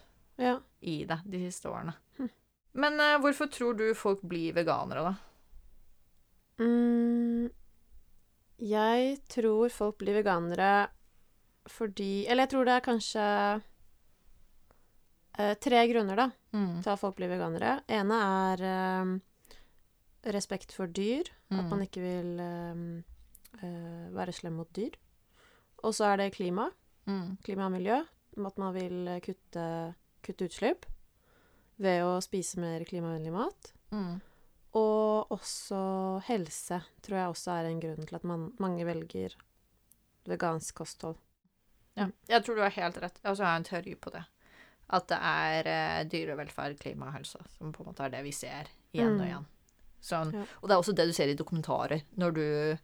Ja. 0.41 0.57
i 0.81 1.03
det 1.05 1.19
de 1.29 1.43
siste 1.45 1.69
årene. 1.69 1.93
Hm. 2.17 2.31
Men 2.81 2.97
uh, 3.03 3.19
hvorfor 3.23 3.51
tror 3.53 3.77
du 3.79 3.87
folk 3.95 4.23
blir 4.25 4.55
veganere, 4.57 5.11
da? 5.11 5.15
Mm, 6.65 7.51
jeg 8.58 9.18
tror 9.28 9.68
folk 9.70 9.99
blir 9.99 10.14
veganere 10.23 10.88
fordi 11.66 12.26
Eller 12.28 12.42
jeg 12.44 12.50
tror 12.50 12.64
det 12.68 12.75
er 12.76 12.84
kanskje 12.84 13.62
eh, 15.38 15.54
tre 15.61 15.87
grunner, 15.88 16.16
da, 16.16 16.30
Mm. 16.52 16.82
til 16.82 16.90
at 16.92 16.99
folk 17.00 17.16
blir 17.16 17.28
veganere. 17.28 17.82
ene 17.88 18.18
er 18.54 18.62
eh, 18.62 20.30
respekt 20.32 20.73
for 20.73 20.87
dyr. 20.87 21.25
At 21.50 21.64
Mm. 21.64 21.70
man 21.70 21.80
ikke 21.80 22.00
vil 22.02 22.40
eh, 22.40 23.64
eh, 23.64 24.11
være 24.14 24.32
slem 24.32 24.52
mot 24.56 24.73
dyr. 24.73 24.92
Og 25.82 25.92
så 25.94 26.12
er 26.12 26.16
det 26.18 26.34
klima. 26.34 26.70
Mm. 27.06 27.38
Klima 27.42 27.66
og 27.66 27.73
miljø. 27.73 28.04
At 28.46 28.58
man 28.58 28.75
vil 28.75 29.20
kutte, 29.23 29.94
kutte 30.23 30.44
utslipp 30.49 30.87
ved 31.78 32.02
å 32.02 32.20
spise 32.23 32.56
mer 32.58 32.84
klimavennlig 32.84 33.32
mat. 33.32 33.73
Mm. 33.92 34.20
Og 34.75 35.31
også 35.31 35.78
helse 36.26 36.81
tror 37.04 37.16
jeg 37.21 37.28
også 37.31 37.52
er 37.54 37.69
en 37.71 37.81
grunn 37.83 38.07
til 38.09 38.16
at 38.19 38.25
man, 38.26 38.49
mange 38.59 38.87
velger 38.88 39.37
vegansk 40.26 40.75
kosthold. 40.81 41.16
Ja. 41.97 42.09
Jeg 42.28 42.43
tror 42.45 42.57
du 42.59 42.62
har 42.64 42.75
helt 42.75 42.97
rett. 42.99 43.21
Jeg 43.23 43.31
også 43.31 43.45
har 43.47 43.57
en 43.61 43.66
teori 43.69 43.95
på 43.95 44.11
det. 44.11 44.25
At 44.90 45.07
det 45.09 45.19
er 45.23 45.69
eh, 45.71 46.04
dyrevelferd, 46.11 46.78
klima 46.81 47.07
og 47.07 47.14
helse 47.21 47.38
som 47.57 47.71
på 47.73 47.85
en 47.85 47.93
måte 47.93 48.02
er 48.04 48.11
det 48.16 48.25
vi 48.26 48.33
ser 48.35 48.66
igjen 48.93 49.14
og 49.14 49.21
Mm. 49.21 49.28
igjen. 49.28 49.47
Sånn, 50.04 50.33
Ja. 50.35 50.43
Og 50.61 50.69
det 50.69 50.75
er 50.75 50.81
også 50.83 50.95
det 50.95 51.07
du 51.09 51.12
ser 51.16 51.28
i 51.33 51.35
dokumentarer. 51.38 52.02
Når 52.21 52.35
du, 52.35 52.78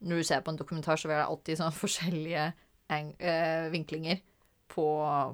når 0.00 0.16
du 0.20 0.22
ser 0.22 0.40
på 0.42 0.50
en 0.52 0.56
dokumentar, 0.60 0.96
så 1.00 1.08
vil 1.08 1.16
det 1.16 1.26
alltid 1.26 1.58
sånn 1.58 1.72
forskjellige 1.82 2.52
eh, 2.92 3.70
vinklinger 3.72 4.20
på, 4.68 4.84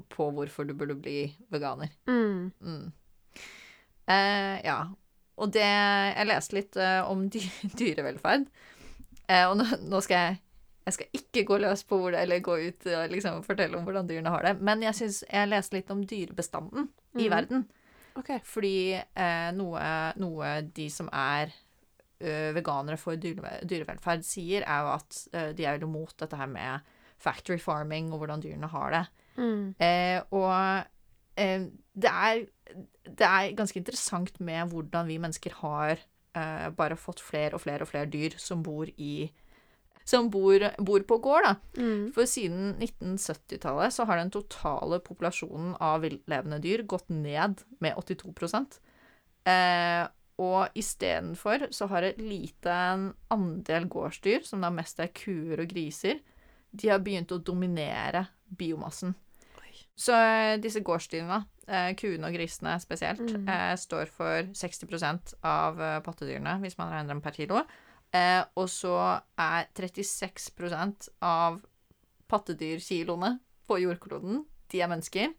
på 0.08 0.30
hvorfor 0.32 0.64
du 0.66 0.72
burde 0.74 0.94
bli 0.94 1.34
veganer. 1.50 1.90
Mm. 2.06 2.52
Mm. 2.62 2.92
Eh, 4.08 4.60
ja. 4.64 4.78
Og 5.38 5.52
det 5.54 5.62
Jeg 5.64 6.26
leste 6.26 6.56
litt 6.58 6.76
eh, 6.76 7.00
om 7.06 7.28
dy 7.30 7.40
dyrevelferd. 7.78 8.46
Eh, 9.28 9.44
og 9.48 9.56
nå, 9.60 9.66
nå 9.88 10.00
skal 10.04 10.16
jeg 10.24 10.38
Jeg 10.88 10.94
skal 10.96 11.18
ikke 11.20 11.44
gå 11.50 11.58
løs 11.60 11.82
på 11.84 11.98
hvor 12.00 12.14
det 12.14 12.22
Eller 12.24 12.40
gå 12.40 12.54
ut 12.64 12.86
og 12.88 13.10
liksom 13.12 13.42
fortelle 13.44 13.76
om 13.76 13.84
hvordan 13.84 14.06
dyrene 14.08 14.30
har 14.32 14.42
det. 14.48 14.54
Men 14.64 14.82
jeg 14.82 14.94
syns 14.96 15.22
jeg 15.28 15.50
leste 15.50 15.76
litt 15.76 15.90
om 15.94 16.00
dyrebestanden 16.08 16.88
i 17.18 17.26
Mhm. 17.26 17.30
verden. 17.30 17.66
Okay. 18.18 18.40
Fordi 18.42 18.94
eh, 18.98 19.50
noe, 19.54 19.82
noe 20.18 20.54
de 20.74 20.88
som 20.90 21.08
er 21.12 21.52
ø, 22.20 22.52
veganere 22.56 22.96
for 22.98 23.14
dyre, 23.14 23.60
dyrevelferd, 23.62 24.24
sier, 24.26 24.64
er 24.66 24.80
jo 24.82 24.88
at 24.96 25.18
ø, 25.34 25.42
de 25.54 25.64
er 25.68 25.78
jo 25.78 25.86
imot 25.86 26.16
dette 26.18 26.36
her 26.40 26.48
med 26.50 26.80
factory 27.22 27.58
farming 27.62 28.08
og 28.12 28.18
hvordan 28.24 28.42
dyrene 28.42 28.66
har 28.72 28.90
det. 28.96 29.04
Mm. 29.38 29.74
Eh, 29.78 30.18
og 30.34 30.82
eh, 31.38 31.68
det, 31.94 32.10
er, 32.10 32.42
det 33.08 33.26
er 33.26 33.56
ganske 33.56 33.80
interessant 33.80 34.40
med 34.44 34.72
hvordan 34.72 35.08
vi 35.08 35.18
mennesker 35.22 35.54
har 35.62 36.00
uh, 36.36 36.68
bare 36.76 36.98
fått 37.00 37.22
flere 37.24 37.56
og 37.56 37.64
flere 37.64 37.84
og 37.84 37.90
flere 37.92 38.10
dyr 38.10 38.36
som 38.40 38.62
bor 38.66 38.90
i 38.96 39.28
som 40.08 40.30
bor, 40.32 40.62
bor 40.80 41.02
på 41.04 41.18
gård, 41.20 41.44
da. 41.44 41.54
Mm. 41.76 42.04
For 42.16 42.28
siden 42.28 42.78
1970-tallet 42.80 43.92
så 43.92 44.06
har 44.08 44.16
den 44.16 44.30
totale 44.32 45.02
populasjonen 45.04 45.74
av 45.84 46.00
viltlevende 46.06 46.60
dyr 46.64 46.86
gått 46.88 47.10
ned 47.12 47.60
med 47.84 47.98
82 48.00 48.78
eh, 49.52 50.06
Og 50.40 50.78
istedenfor 50.80 51.66
så 51.76 51.90
har 51.92 52.08
et 52.08 52.22
liten 52.24 53.10
andel 53.34 53.88
gårdsdyr, 53.92 54.48
som 54.48 54.64
da 54.64 54.72
mest 54.72 55.04
er 55.04 55.12
kuer 55.12 55.60
og 55.60 55.68
griser, 55.68 56.22
de 56.72 56.88
har 56.88 57.04
begynt 57.04 57.32
å 57.32 57.42
dominere 57.44 58.24
biomassen. 58.48 59.12
Oi. 59.60 59.74
Så 59.92 60.16
eh, 60.16 60.56
disse 60.62 60.80
gårdsdyrene, 60.88 61.42
eh, 61.68 61.92
kuene 61.94 62.26
og 62.28 62.34
grisene 62.34 62.74
spesielt, 62.80 63.20
Mm. 63.36 63.48
eh, 63.48 63.74
står 63.76 64.08
for 64.10 64.42
60% 64.56 65.34
av 65.44 65.80
eh, 65.80 66.00
pattedyrene, 66.00 66.58
hvis 66.62 66.78
man 66.78 66.90
regner 66.92 67.08
dem 67.14 67.20
per 67.20 67.32
kilo. 67.36 67.62
Eh, 68.12 68.42
og 68.56 68.68
så 68.72 69.20
er 69.38 69.66
36% 69.76 71.08
av 71.22 71.60
pattedyrkiloene 72.28 73.38
på 73.68 73.78
jordkloden, 73.82 74.44
de 74.72 74.80
er 74.82 74.88
mennesker. 74.88 75.34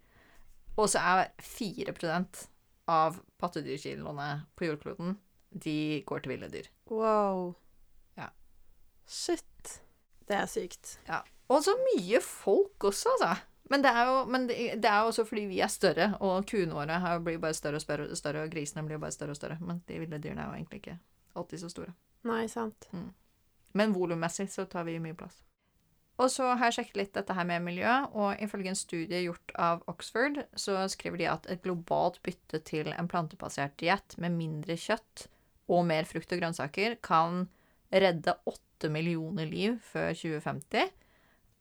Og 0.78 0.88
så 0.90 1.02
er 1.02 1.32
4% 1.44 2.48
av 2.90 3.20
pattedyrkiloene 3.42 4.30
på 4.58 4.70
jordkloden, 4.70 5.18
de 5.52 6.02
går 6.08 6.22
til 6.24 6.32
ville 6.36 6.50
dyr. 6.54 6.70
Wow. 6.90 7.56
Ja. 8.18 8.30
Shit. 9.08 9.80
Det 10.30 10.38
er 10.38 10.46
sykt. 10.50 10.98
Og 11.50 11.64
så 11.66 11.74
mye 11.96 12.20
folk 12.22 12.86
også, 12.92 13.10
altså. 13.18 13.32
Men 13.70 13.84
det 13.86 13.92
er 13.94 14.08
jo 14.10 14.22
men 14.26 14.48
det, 14.50 14.58
det 14.82 14.90
er 14.90 15.06
også 15.06 15.26
fordi 15.30 15.46
vi 15.50 15.60
er 15.62 15.70
større, 15.72 16.12
og 16.26 16.48
kuene 16.50 16.74
våre 16.74 17.18
blir 17.26 17.42
bare 17.42 17.58
større 17.58 17.78
og 17.78 17.86
større, 17.86 18.08
større, 18.18 18.46
og 18.46 18.54
grisene 18.54 18.86
blir 18.88 19.02
bare 19.02 19.14
større 19.14 19.36
og 19.36 19.40
større. 19.40 19.60
Men 19.62 19.84
de 19.88 20.00
ville 20.02 20.22
dyrene 20.22 20.46
er 20.46 20.50
jo 20.50 20.58
egentlig 20.58 20.82
ikke 20.84 20.98
alltid 21.38 21.64
så 21.64 21.70
store. 21.76 21.94
Nei, 22.28 22.48
sant. 22.52 22.90
Men 23.78 23.94
volummessig 23.94 24.50
så 24.52 24.66
tar 24.66 24.88
vi 24.90 24.98
mye 25.02 25.18
plass. 25.18 25.44
Og 26.20 26.28
så 26.34 26.50
har 26.50 26.68
jeg 26.68 26.80
sjekket 26.80 26.98
litt 27.00 27.14
dette 27.16 27.36
her 27.36 27.46
med 27.48 27.64
miljø, 27.64 27.92
og 28.12 28.42
ifølge 28.44 28.74
en 28.74 28.78
studie 28.80 29.22
gjort 29.24 29.54
av 29.56 29.86
Oxford, 29.88 30.42
så 30.52 30.82
skriver 30.92 31.22
de 31.22 31.30
at 31.32 31.48
et 31.54 31.62
globalt 31.64 32.20
bytte 32.26 32.60
til 32.68 32.92
en 32.92 33.08
plantebasert 33.08 33.78
diett 33.80 34.18
med 34.20 34.36
mindre 34.36 34.76
kjøtt 34.76 35.30
og 35.72 35.86
mer 35.88 36.10
frukt 36.10 36.34
og 36.34 36.42
grønnsaker 36.42 36.98
kan 37.06 37.46
redde 37.94 38.36
åtte 38.50 38.92
millioner 38.92 39.48
liv 39.48 39.78
før 39.86 40.12
2050. 40.12 40.92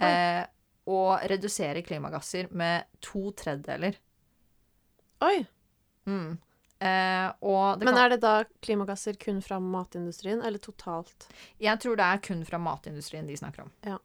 Eh, 0.02 0.42
og 0.88 1.20
redusere 1.28 1.82
klimagasser 1.84 2.48
med 2.56 2.88
to 3.04 3.28
tredjedeler. 3.36 3.98
Oi. 5.20 5.44
Mm. 6.08 6.38
Eh, 6.80 7.32
Men 7.40 7.80
kan, 7.82 7.96
er 7.98 8.08
det 8.14 8.20
da 8.22 8.34
klimagasser 8.62 9.16
kun 9.20 9.40
fra 9.42 9.58
matindustrien, 9.60 10.40
eller 10.46 10.58
totalt? 10.62 11.26
jeg 11.58 11.80
tror 11.82 11.96
det 11.98 12.04
er 12.06 12.20
kun 12.22 12.44
fra 12.46 12.58
matindustrien 12.62 13.26
de 13.26 13.36
snakker 13.36 13.66
om. 13.66 13.72
Ja. 13.84 13.98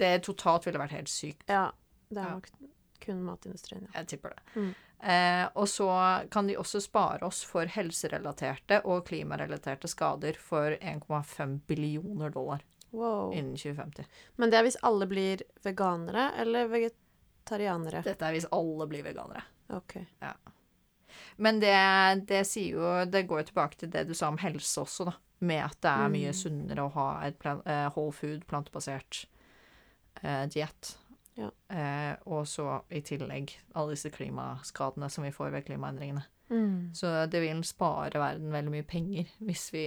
Det 0.00 0.22
totalt 0.24 0.64
ville 0.64 0.78
vært 0.80 0.94
helt 0.96 1.10
sykt. 1.12 1.42
Ja, 1.50 1.66
det 2.08 2.22
er 2.22 2.30
Ja. 2.30 2.68
kun 3.04 3.18
matindustrien, 3.26 3.82
ja. 3.82 3.98
Jeg 4.00 4.06
tipper 4.14 4.30
det. 4.32 4.38
Mm. 4.54 4.70
Eh, 5.02 5.48
og 5.54 5.66
så 5.68 5.88
kan 6.30 6.46
de 6.46 6.54
også 6.56 6.80
spare 6.80 7.20
oss 7.26 7.42
for 7.44 7.66
helserelaterte 7.66 8.80
og 8.86 9.04
klimarelaterte 9.10 9.88
skader 9.88 10.38
for 10.40 10.72
1,5 10.80 11.60
billioner 11.66 12.30
dollar 12.32 12.62
Wow. 12.90 13.32
innen 13.32 13.56
2050. 13.56 14.04
Men 14.36 14.50
det 14.50 14.58
er 14.58 14.64
hvis 14.66 14.78
alle 14.82 15.06
blir 15.06 15.42
veganere 15.62 16.30
eller 16.42 16.68
vegetarianere? 16.72 18.02
Dette 18.06 18.26
er 18.26 18.32
hvis 18.34 18.48
alle 18.52 18.86
blir 18.90 19.04
veganere. 19.06 19.42
OK. 19.76 19.96
Men 21.36 21.60
det, 21.60 21.74
det 22.28 22.44
sier 22.46 22.74
jo 22.76 23.04
Det 23.10 23.22
går 23.28 23.40
jo 23.42 23.48
tilbake 23.50 23.78
til 23.80 23.90
det 23.92 24.04
du 24.08 24.14
sa 24.14 24.28
om 24.28 24.38
helse 24.42 24.80
også, 24.82 25.06
da. 25.10 25.14
Med 25.40 25.62
at 25.64 25.78
det 25.80 25.90
er 25.90 26.10
mye 26.12 26.32
Mm. 26.34 26.36
sunnere 26.36 26.82
å 26.84 26.90
ha 26.92 27.06
et 27.24 27.38
plan, 27.40 27.62
uh, 27.64 27.88
whole 27.94 28.12
food, 28.12 28.42
plantebasert 28.46 29.22
uh, 30.24 30.44
diett. 30.52 30.96
Ja. 31.38 31.48
Uh, 31.72 32.16
og 32.26 32.44
så 32.50 32.82
i 32.92 33.00
tillegg 33.00 33.54
alle 33.74 33.94
disse 33.94 34.10
klimaskadene 34.12 35.08
som 35.08 35.24
vi 35.24 35.30
får 35.32 35.50
ved 35.54 35.64
klimaendringene. 35.70 36.26
Mm. 36.50 36.90
Så 36.94 37.06
det 37.30 37.40
vil 37.40 37.62
spare 37.64 38.20
verden 38.20 38.50
veldig 38.52 38.74
mye 38.74 38.84
penger 38.84 39.30
hvis 39.38 39.68
vi, 39.72 39.86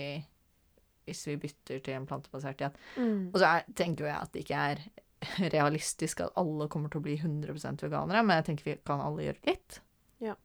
hvis 1.05 1.25
vi 1.27 1.35
bytter 1.37 1.79
til 1.83 1.93
en 1.97 2.05
plantebasert 2.09 2.61
igjen. 2.61 2.75
Mm. 2.97 3.23
Og 3.33 3.39
så 3.41 3.49
er, 3.57 3.65
tenker 3.75 4.05
jo 4.05 4.09
jeg 4.11 4.19
at 4.21 4.31
det 4.33 4.43
ikke 4.45 4.61
er 4.71 4.83
realistisk 5.55 6.21
at 6.25 6.35
alle 6.39 6.67
kommer 6.71 6.89
til 6.93 6.99
å 7.01 7.05
bli 7.05 7.17
100% 7.19 7.83
veganere, 7.87 8.23
men 8.23 8.39
jeg 8.39 8.45
tenker 8.51 8.69
vi 8.71 8.77
kan 8.85 9.01
alle 9.03 9.27
gjøre 9.29 9.43
litt. 9.49 9.79
Ja. 10.23 10.35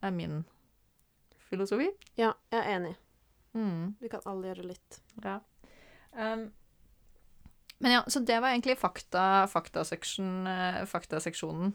Det 0.00 0.10
er 0.10 0.16
min 0.16 0.42
filosofi. 1.50 1.88
Ja, 2.20 2.32
jeg 2.52 2.60
er 2.60 2.70
enig. 2.78 2.94
Mm, 3.54 3.94
Vi 4.00 4.08
kan 4.10 4.24
alle 4.26 4.48
gjøre 4.52 4.68
litt. 4.72 5.00
ja. 5.24 5.38
Um, 6.14 6.50
men 7.82 7.90
ja, 7.92 8.00
så 8.08 8.20
det 8.22 8.36
var 8.40 8.52
egentlig 8.54 8.76
fakta, 8.78 9.46
faktaseksjon, 9.50 10.46
eh, 10.46 10.76
faktaseksjonen 10.88 11.72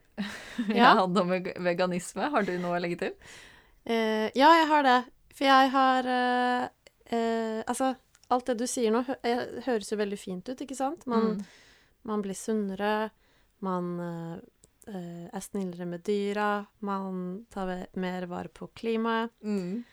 jeg 0.68 0.76
Ja. 0.78 0.92
hadde 1.00 1.20
om 1.24 1.32
veganisme. 1.66 2.28
Har 2.30 2.46
du 2.46 2.52
noe 2.62 2.78
å 2.78 2.80
legge 2.80 2.98
til? 3.00 3.16
Uh, 3.84 4.30
ja, 4.38 4.52
jeg 4.60 4.68
har 4.70 4.86
det. 4.86 4.96
For 5.34 5.44
jeg 5.48 5.72
har 5.74 6.08
eh, 6.14 6.68
eh, 7.12 7.60
Altså, 7.68 7.92
alt 8.32 8.46
det 8.48 8.56
du 8.62 8.66
sier 8.66 8.90
nå, 8.94 9.02
hø 9.06 9.14
eh, 9.28 9.42
høres 9.66 9.92
jo 9.92 9.98
veldig 10.00 10.18
fint 10.18 10.48
ut, 10.48 10.60
ikke 10.64 10.76
sant? 10.78 11.06
Man, 11.06 11.36
Mm. 11.36 11.44
man 12.08 12.22
blir 12.24 12.34
sunnere, 12.38 13.10
man 13.60 13.90
eh, 14.00 14.38
eh, 14.88 15.26
er 15.32 15.40
snillere 15.44 15.86
med 15.86 16.02
dyra, 16.06 16.66
man 16.80 17.46
tar 17.52 17.86
mer 18.00 18.26
vare 18.26 18.48
på 18.48 18.70
klimaet. 18.74 19.30
Mm. 19.44 19.84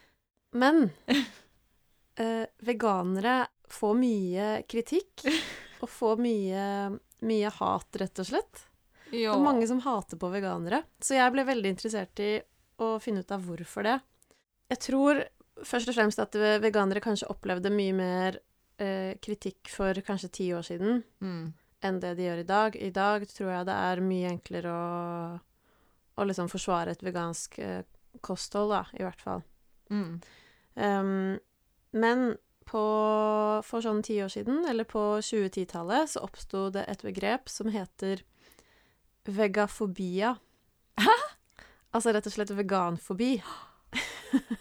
Men 0.58 0.90
eh, 2.16 2.46
veganere 2.66 3.48
får 3.70 3.96
mye 4.00 4.48
kritikk, 4.68 5.26
og 5.84 5.90
får 5.90 6.18
mye, 6.24 6.64
mye 7.28 7.52
hat, 7.60 7.96
rett 8.02 8.20
og 8.24 8.26
slett. 8.32 8.66
Jo. 9.12 9.32
Det 9.34 9.38
er 9.40 9.46
mange 9.46 9.68
som 9.70 9.80
hater 9.82 10.18
på 10.22 10.30
veganere. 10.34 10.84
Så 11.02 11.16
jeg 11.18 11.34
ble 11.34 11.46
veldig 11.48 11.70
interessert 11.76 12.20
i 12.22 12.34
å 12.80 12.96
finne 13.02 13.24
ut 13.26 13.32
av 13.34 13.42
hvorfor 13.46 13.84
det. 13.88 13.96
Jeg 14.70 14.82
tror 14.86 15.22
først 15.68 15.89
og 15.92 15.96
fremst 15.98 16.20
at 16.24 16.36
veganere 16.63 17.01
kanskje 17.04 17.30
opplevde 17.32 17.72
mye 17.74 17.94
mer 17.98 18.38
eh, 18.80 19.16
kritikk 19.22 19.70
for 19.74 19.94
kanskje 20.06 20.30
ti 20.32 20.50
år 20.56 20.66
siden 20.68 21.04
Mm. 21.22 21.54
enn 21.84 22.00
det 22.00 22.16
de 22.18 22.24
gjør 22.28 22.42
i 22.44 22.48
dag. 22.48 22.75
I 22.75 22.89
dag 22.96 23.25
tror 23.28 23.51
jeg 23.51 23.66
det 23.70 23.75
er 23.75 24.01
mye 24.04 24.30
enklere 24.34 24.72
å, 24.72 25.39
å 26.20 26.25
liksom 26.28 26.50
forsvare 26.51 26.92
et 26.92 27.04
vegansk 27.04 27.60
eh, 27.60 27.84
kosthold, 28.22 28.72
da, 28.74 28.84
i 29.00 29.04
hvert 29.06 29.22
fall. 29.22 29.44
Mm. 29.92 30.20
Um, 30.75 31.39
men 31.94 32.25
på, 32.70 32.82
for 33.66 33.82
sånn 33.82 34.04
ti 34.06 34.20
år 34.22 34.30
siden, 34.30 34.63
eller 34.70 34.86
på 34.86 35.01
2010-tallet, 35.25 36.12
så 36.12 36.22
oppsto 36.28 36.68
det 36.74 36.84
et 36.92 37.01
begrep 37.06 37.50
som 37.50 37.72
heter 37.74 38.22
vegafobia. 39.25 40.36
Hæ? 41.00 41.16
Altså 41.96 42.13
rett 42.13 42.28
og 42.30 42.34
slett 42.36 42.54
veganfobi. 42.54 43.32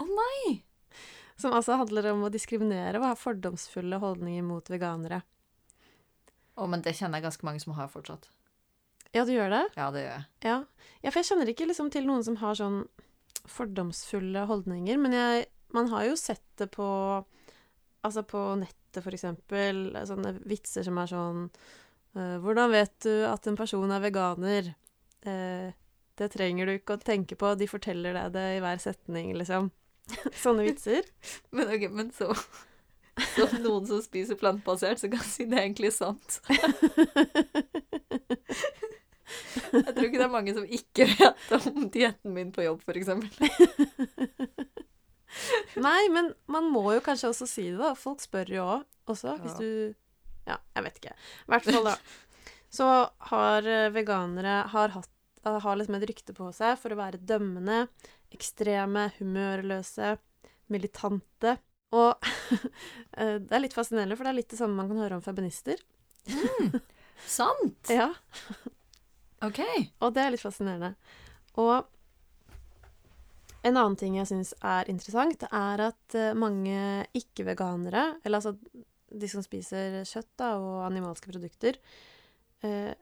Å 0.01 0.07
nei! 0.09 0.63
Som 1.39 1.55
altså 1.55 1.77
handler 1.79 2.11
om 2.13 2.25
å 2.27 2.33
diskriminere 2.35 2.99
og 2.99 3.07
ha 3.07 3.15
fordomsfulle 3.19 4.01
holdninger 4.03 4.43
mot 4.47 4.71
veganere. 4.71 5.23
Å, 6.59 6.67
men 6.67 6.83
det 6.83 6.97
kjenner 6.99 7.21
jeg 7.21 7.29
ganske 7.29 7.47
mange 7.47 7.63
som 7.63 7.77
har 7.79 7.91
fortsatt. 7.93 8.27
Ja, 9.15 9.23
du 9.25 9.33
gjør 9.33 9.53
det? 9.55 9.65
Ja, 9.79 9.89
det 9.95 10.03
gjør 10.03 10.15
jeg. 10.17 10.25
Ja. 10.45 10.57
ja, 11.05 11.13
for 11.13 11.21
jeg 11.21 11.29
kjenner 11.31 11.53
ikke 11.53 11.69
liksom 11.71 11.93
til 11.95 12.09
noen 12.09 12.27
som 12.27 12.41
har 12.43 12.59
sånn 12.59 12.83
fordomsfulle 13.49 14.43
holdninger, 14.51 14.99
men 15.01 15.15
jeg, 15.15 15.47
man 15.73 15.89
har 15.93 16.09
jo 16.11 16.19
sett 16.19 16.45
det 16.61 16.71
på 16.75 16.89
Altså 18.07 18.23
på 18.23 18.41
nettet, 18.61 19.01
for 19.03 19.11
eksempel, 19.11 19.89
sånne 20.07 20.37
vitser 20.47 20.85
som 20.87 21.01
er 21.03 21.09
sånn 21.11 21.41
eh, 22.15 22.37
Hvordan 22.39 22.71
vet 22.71 22.95
du 23.03 23.25
at 23.27 23.49
en 23.51 23.59
person 23.59 23.91
er 23.91 24.05
veganer? 24.05 24.69
Eh, 25.27 25.75
det 26.19 26.29
trenger 26.31 26.71
du 26.71 26.77
ikke 26.77 26.95
å 26.95 27.03
tenke 27.03 27.35
på, 27.39 27.51
de 27.59 27.67
forteller 27.71 28.15
deg 28.15 28.37
det 28.37 28.47
i 28.55 28.63
hver 28.63 28.79
setning, 28.83 29.33
liksom. 29.35 29.73
Sånne 30.43 30.67
vitser. 30.69 31.07
Men 31.55 31.71
ok, 31.75 31.89
men 31.93 32.11
så 32.17 32.33
Så 33.35 33.49
noen 33.59 33.87
som 33.89 33.99
spiser 33.99 34.39
plantebasert, 34.39 35.01
så 35.03 35.09
kan 35.11 35.25
si 35.27 35.43
det 35.51 35.57
er 35.59 35.65
egentlig 35.65 35.91
sant. 35.91 36.39
Jeg 39.73 39.91
tror 39.91 40.07
ikke 40.07 40.21
det 40.21 40.27
er 40.29 40.31
mange 40.31 40.55
som 40.55 40.63
ikke 40.63 41.09
vet 41.17 41.55
om 41.59 41.89
dietten 41.91 42.37
min 42.37 42.53
på 42.55 42.63
jobb, 42.63 42.85
f.eks. 42.87 43.11
Nei, 45.83 46.03
men 46.15 46.31
man 46.51 46.71
må 46.73 46.85
jo 46.95 47.03
kanskje 47.05 47.33
også 47.33 47.49
si 47.51 47.67
det, 47.73 47.81
da. 47.81 47.91
Folk 47.99 48.23
spør 48.23 48.55
jo 48.55 48.69
òg, 48.77 48.87
også, 49.11 49.35
hvis 49.43 49.59
du 49.59 49.69
Ja, 50.49 50.57
jeg 50.79 50.87
vet 50.87 51.03
ikke. 51.03 51.15
I 51.19 51.53
hvert 51.53 51.67
fall, 51.69 51.91
da. 51.91 51.97
Så 52.73 52.87
har 53.31 53.67
eh, 53.69 53.91
veganere 53.93 54.63
har, 54.73 54.93
hatt, 54.95 55.11
har 55.45 55.79
liksom 55.81 55.97
et 55.99 56.07
rykte 56.09 56.35
på 56.37 56.49
seg 56.57 56.79
for 56.81 56.93
å 56.93 56.99
være 57.01 57.21
dømmende, 57.21 57.87
ekstreme, 58.35 59.09
humørløse, 59.19 60.17
militante. 60.73 61.57
Og 61.97 62.29
eh, 63.19 63.37
det 63.41 63.55
er 63.55 63.65
litt 63.65 63.77
fascinerende, 63.77 64.17
for 64.19 64.27
det 64.27 64.33
er 64.35 64.41
litt 64.41 64.51
det 64.53 64.61
samme 64.61 64.79
man 64.79 64.91
kan 64.91 65.03
høre 65.05 65.21
om 65.21 65.25
feminister. 65.25 65.81
Sant! 67.27 67.89
Ja, 67.99 68.11
OK. 69.47 69.61
Og 70.03 70.13
det 70.15 70.23
er 70.23 70.33
litt 70.35 70.43
fascinerende. 70.43 70.93
Og 71.59 71.87
en 73.67 73.75
annen 73.75 73.97
ting 73.99 74.17
jeg 74.19 74.29
syns 74.31 74.53
er 74.63 74.89
interessant, 74.91 75.43
er 75.49 75.83
at 75.89 76.17
eh, 76.19 76.37
mange 76.39 77.07
ikke-veganere, 77.17 78.05
eller 78.23 78.41
altså 78.41 78.55
de 79.09 79.31
som 79.31 79.43
spiser 79.45 80.03
kjøtt 80.07 80.31
da, 80.39 80.53
og 80.61 80.85
animalske 80.87 81.31
produkter, 81.33 81.79
eh, 82.67 82.93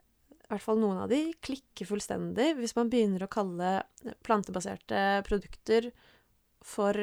i 0.47 0.53
hvert 0.53 0.63
fall 0.63 0.79
noen 0.79 1.01
av 1.03 1.09
de, 1.11 1.33
klikker 1.43 1.89
fullstendig 1.89 2.53
hvis 2.55 2.75
man 2.77 2.87
begynner 2.91 3.25
å 3.25 3.31
kalle 3.31 3.71
plantebaserte 4.23 5.01
produkter 5.27 5.89
for 6.63 6.95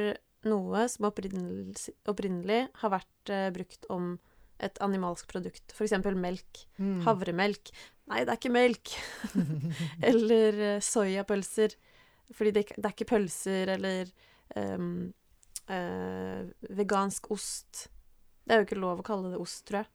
noe 0.49 0.85
som 0.89 1.09
opprinnelig, 1.11 1.93
opprinnelig 2.09 2.63
har 2.81 2.93
vært 2.95 3.33
uh, 3.33 3.49
brukt 3.53 3.89
om 3.93 4.15
et 4.65 4.79
animalsk 4.85 5.29
produkt. 5.29 5.75
Eksempel 5.77 6.17
melk. 6.17 6.65
Mm. 6.79 7.03
Havremelk. 7.05 7.73
Nei, 8.09 8.23
det 8.25 8.33
er 8.33 8.41
ikke 8.41 8.55
melk. 8.55 8.95
eller 10.11 10.61
uh, 10.63 10.85
soyapølser. 10.85 11.77
Fordi 12.35 12.55
det, 12.57 12.65
det 12.77 12.89
er 12.89 12.95
ikke 12.95 13.11
pølser 13.13 13.75
eller 13.75 14.09
um, 14.57 15.11
uh, 15.69 16.41
vegansk 16.81 17.29
ost. 17.35 17.89
Det 18.45 18.55
er 18.55 18.63
jo 18.63 18.69
ikke 18.69 18.81
lov 18.81 19.03
å 19.03 19.07
kalle 19.07 19.35
det 19.35 19.41
ost, 19.41 19.67
tror 19.69 19.83
jeg. 19.83 19.94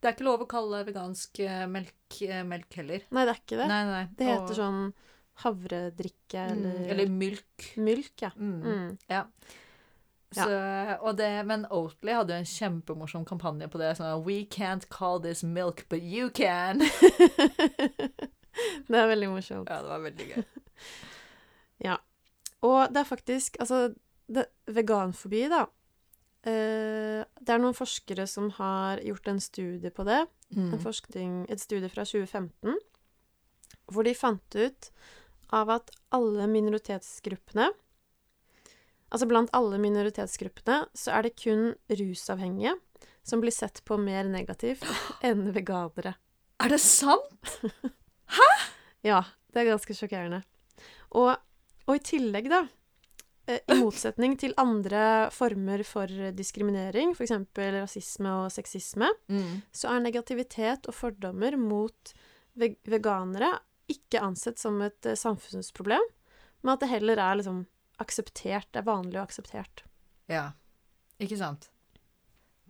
Det 0.00 0.06
er 0.08 0.14
ikke 0.16 0.26
lov 0.28 0.40
å 0.44 0.48
kalle 0.50 0.76
vegansk 0.88 1.32
eh, 1.44 1.64
melk 1.70 2.12
eh, 2.26 2.42
melk 2.48 2.70
heller. 2.80 3.00
Nei, 3.10 3.22
det 3.26 3.32
er 3.34 3.40
ikke 3.42 3.58
det. 3.60 3.68
Nei, 3.72 3.82
nei. 3.88 4.04
Det 4.18 4.24
heter 4.30 4.52
Og- 4.52 4.60
sånn 4.60 4.80
havredrikke 5.42 6.42
Mm, 6.52 6.64
eller, 6.66 6.88
Eller 6.92 7.06
mylk. 7.08 7.58
Mylk, 7.76 8.16
ja. 8.20 8.30
Mm. 8.36 8.62
Mm. 8.62 8.98
Ja. 9.08 9.24
Så, 10.32 10.48
og 11.04 11.16
det, 11.18 11.44
men 11.44 11.66
Oatly 11.70 12.12
hadde 12.16 12.32
jo 12.32 12.38
en 12.40 12.48
kjempemorsom 12.48 13.24
kampanje 13.28 13.66
på 13.68 13.78
det. 13.80 13.90
Sånn 13.98 14.22
We 14.24 14.44
can't 14.48 14.86
call 14.88 15.20
this 15.20 15.42
milk, 15.44 15.84
but 15.90 16.00
you 16.02 16.30
can. 16.30 16.78
det 18.88 18.96
er 18.96 19.08
veldig 19.12 19.28
morsomt. 19.32 19.68
Ja, 19.68 19.82
det 19.82 19.88
var 19.92 20.00
veldig 20.06 20.26
gøy. 20.32 20.42
Og 22.62 22.92
det 22.94 23.00
er 23.00 23.06
faktisk 23.08 23.56
Altså, 23.58 23.88
det, 24.30 24.44
veganfobi, 24.70 25.48
da. 25.50 25.64
Eh, 26.48 27.22
det 27.22 27.54
er 27.54 27.62
noen 27.62 27.76
forskere 27.76 28.26
som 28.30 28.50
har 28.58 29.02
gjort 29.06 29.28
en 29.32 29.40
studie 29.42 29.92
på 29.94 30.06
det. 30.08 30.24
Mm. 30.52 30.74
en 30.74 30.80
forskning, 30.82 31.36
et 31.48 31.60
studie 31.62 31.88
fra 31.88 32.04
2015, 32.04 32.76
hvor 33.88 34.04
de 34.04 34.12
fant 34.12 34.56
ut 34.58 34.90
av 35.52 35.70
at 35.72 35.94
alle 36.12 36.48
minoritetsgruppene 36.50 37.70
Altså 39.12 39.26
blant 39.28 39.50
alle 39.52 39.76
minoritetsgruppene 39.76 40.86
så 40.96 41.12
er 41.12 41.26
det 41.26 41.34
kun 41.36 41.74
rusavhengige 41.92 42.72
som 43.22 43.42
blir 43.42 43.52
sett 43.52 43.82
på 43.84 43.98
mer 44.00 44.24
negativt 44.24 44.86
enn 45.28 45.50
veganere. 45.52 46.14
Er 46.62 46.72
det 46.72 46.80
sant? 46.80 47.58
Hæ?! 48.32 48.48
Ja, 49.02 49.24
det 49.50 49.58
er 49.58 49.66
ganske 49.66 49.96
sjokkerende. 49.98 50.44
Og, 51.18 51.32
og 51.90 51.96
i 51.98 52.02
tillegg, 52.06 52.46
da, 52.52 52.60
i 53.50 53.74
motsetning 53.80 54.36
til 54.38 54.52
andre 54.60 55.28
former 55.34 55.82
for 55.86 56.06
diskriminering, 56.36 57.10
f.eks. 57.16 57.32
rasisme 57.58 58.30
og 58.44 58.52
sexisme, 58.54 59.08
Mm. 59.28 59.62
så 59.74 59.90
er 59.96 60.04
negativitet 60.04 60.86
og 60.86 60.94
fordommer 60.94 61.56
mot 61.58 62.12
veg 62.54 62.76
veganere 62.86 63.58
ikke 63.90 64.20
ansett 64.22 64.58
som 64.62 64.78
et 64.84 65.08
uh, 65.10 65.14
samfunnsproblem, 65.18 66.04
men 66.62 66.72
at 66.74 66.80
det 66.84 66.88
heller 66.92 67.18
er 67.18 67.40
liksom 67.40 67.64
akseptert. 67.98 68.68
Det 68.72 68.80
er 68.82 68.86
vanlig 68.86 69.18
og 69.18 69.24
akseptert. 69.26 69.82
Ja. 70.30 70.52
Ikke 71.18 71.36
sant? 71.40 71.68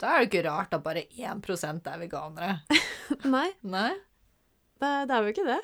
Da 0.00 0.14
er 0.16 0.22
det 0.24 0.30
ikke 0.32 0.46
rart 0.48 0.72
at 0.74 0.82
bare 0.82 1.04
1% 1.12 1.86
er 1.92 2.00
veganere. 2.00 2.54
Nei, 3.34 3.50
Nei? 3.62 3.92
det, 4.80 4.90
det 5.08 5.14
er 5.14 5.22
jo 5.28 5.34
ikke 5.34 5.46
det. 5.46 5.60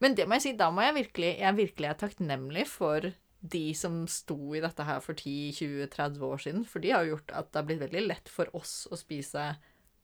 Men 0.00 0.16
det 0.16 0.26
må 0.26 0.38
jeg 0.38 0.42
si, 0.48 0.52
da 0.56 0.70
må 0.72 0.80
jeg 0.80 0.94
virkelig 0.96 1.30
Jeg 1.42 1.56
virkelig 1.58 1.88
er 1.90 1.98
takknemlig 2.00 2.64
for 2.72 3.10
de 3.40 3.74
som 3.74 4.02
sto 4.10 4.36
i 4.54 4.60
dette 4.60 4.84
her 4.84 5.00
for 5.00 5.16
10-20-30 5.16 6.24
år 6.26 6.42
siden. 6.44 6.64
For 6.68 6.82
de 6.84 6.90
har 6.92 7.04
jo 7.06 7.14
gjort 7.16 7.32
at 7.32 7.48
det 7.52 7.60
har 7.62 7.68
blitt 7.70 7.80
veldig 7.80 8.02
lett 8.06 8.28
for 8.28 8.50
oss 8.56 8.84
å 8.92 8.98
spise 9.00 9.46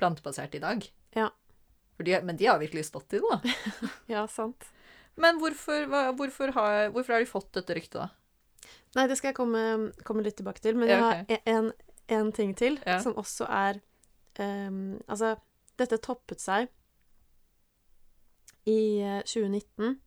plantebasert 0.01 0.55
i 0.57 0.63
dag. 0.63 0.87
Ja. 1.17 1.29
For 1.97 2.05
de, 2.09 2.17
men 2.25 2.37
de 2.41 2.49
har 2.49 2.61
virkelig 2.61 2.87
stått 2.89 3.13
i 3.17 3.21
det, 3.21 3.29
da. 3.29 3.57
Ja, 4.15 4.27
sant. 4.29 4.69
Men 5.17 5.39
hvorfor, 5.41 5.87
hvorfor, 6.17 6.53
har, 6.57 6.89
hvorfor 6.93 7.17
har 7.17 7.25
de 7.25 7.29
fått 7.29 7.53
dette 7.57 7.77
ryktet, 7.77 8.03
da? 8.05 8.73
Nei, 8.97 9.07
det 9.09 9.17
skal 9.21 9.31
jeg 9.33 9.37
komme, 9.39 9.63
komme 10.09 10.25
litt 10.25 10.37
tilbake 10.41 10.61
til, 10.65 10.77
men 10.77 10.89
Ja, 10.89 10.97
jeg 11.29 11.41
har 11.45 11.53
en, 11.53 11.71
en 12.13 12.33
ting 12.37 12.55
til, 12.57 12.79
Ja. 12.89 12.99
som 13.05 13.17
også 13.21 13.49
er 13.53 13.81
um, 14.41 14.97
Altså, 15.09 15.35
dette 15.81 15.99
toppet 16.05 16.41
seg 16.41 16.69
i 18.67 18.99
eh, 19.05 19.21
2019. 19.29 19.99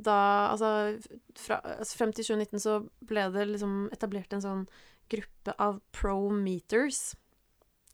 Da 0.00 0.18
Altså, 0.50 0.98
fra, 1.38 1.60
altså 1.76 1.98
frem 1.98 2.12
til 2.16 2.26
2019 2.30 2.62
så 2.62 2.76
ble 3.06 3.26
det 3.34 3.48
liksom 3.52 3.74
etablert 3.94 4.32
en 4.36 4.44
sånn 4.44 4.64
gruppe 5.10 5.54
av 5.58 5.80
pro-meters. 5.96 7.14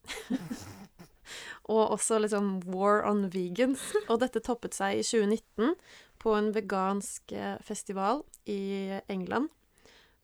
Og 1.73 1.83
også 1.97 2.21
liksom 2.23 2.61
War 2.71 3.03
on 3.09 3.27
Vegans. 3.33 3.83
Og 4.07 4.21
dette 4.23 4.45
toppet 4.45 4.77
seg 4.77 5.01
i 5.01 5.07
2019 5.07 5.75
på 6.23 6.35
en 6.37 6.53
vegansk 6.55 7.33
eh, 7.35 7.57
festival 7.65 8.23
i 8.51 9.01
England, 9.13 9.51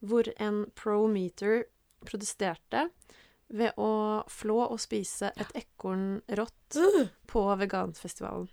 hvor 0.00 0.28
en 0.42 0.64
pro-meter 0.78 1.66
protesterte 2.06 2.88
ved 3.52 3.76
å 3.76 4.22
flå 4.32 4.62
og 4.64 4.80
spise 4.80 5.30
et 5.36 5.52
ekorn 5.58 6.22
rått 6.38 6.78
på 7.30 7.44
veganfestivalen. 7.60 8.48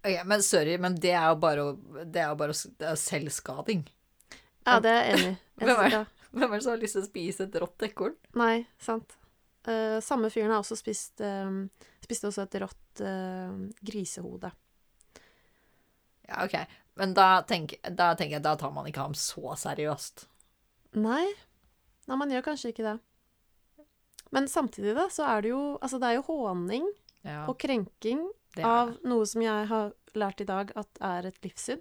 Ok, 0.00 0.14
men 0.24 0.42
sorry, 0.42 0.78
men 0.80 0.96
det 0.96 1.12
er 1.12 1.28
jo 1.28 1.36
bare, 1.40 1.66
det 2.08 2.22
er 2.22 2.30
jo 2.32 2.38
bare 2.40 2.56
det 2.80 2.88
er 2.88 2.98
selvskading. 3.00 3.84
Ja, 4.64 4.78
det 4.80 4.92
er 4.92 5.02
jeg 5.04 5.18
enig 5.18 5.30
i. 5.30 5.36
Hvem? 5.66 6.06
Hvem 6.30 6.52
er 6.52 6.60
det 6.60 6.64
som 6.64 6.72
har 6.72 6.80
lyst 6.80 6.96
til 6.96 7.02
å 7.02 7.08
spise 7.08 7.46
et 7.48 7.56
rått 7.60 7.84
ekorn? 7.88 8.14
Nei, 8.38 8.62
sant. 8.80 9.16
Uh, 9.66 9.98
samme 10.04 10.30
fyren 10.32 10.54
har 10.54 10.62
også 10.62 10.78
spist 10.78 11.20
uh, 11.20 11.50
Spiste 12.00 12.30
også 12.30 12.46
et 12.46 12.54
rått 12.62 13.02
uh, 13.04 13.52
grisehode. 13.84 14.48
Ja, 16.30 16.46
OK. 16.46 16.56
Men 16.98 17.12
da, 17.14 17.42
tenk, 17.46 17.76
da 17.84 18.14
tenker 18.16 18.38
jeg 18.38 18.46
da 18.46 18.56
tar 18.58 18.72
man 18.74 18.88
ikke 18.88 19.04
ham 19.04 19.16
så 19.18 19.52
seriøst. 19.58 20.24
Nei. 20.98 21.26
Nei, 22.08 22.18
man 22.18 22.32
gjør 22.32 22.48
kanskje 22.48 22.72
ikke 22.72 22.86
det. 22.86 22.96
Men 24.34 24.48
samtidig, 24.50 24.94
da, 24.96 25.08
så 25.10 25.26
er 25.26 25.44
det 25.44 25.52
jo 25.52 25.60
Altså, 25.82 25.98
det 25.98 26.08
er 26.08 26.18
jo 26.20 26.26
håning 26.28 26.84
Ja, 27.26 27.44
og 27.50 27.56
krenking 27.58 28.22
av 28.58 28.96
noe 29.06 29.26
som 29.26 29.42
jeg 29.42 29.66
har 29.70 29.92
lært 30.18 30.40
i 30.40 30.46
dag 30.48 30.72
at 30.76 30.98
er 31.00 31.26
et 31.30 31.38
livssyn. 31.44 31.80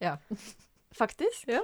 Ja. 0.00 0.16
Faktisk. 1.00 1.46
Ja, 1.48 1.62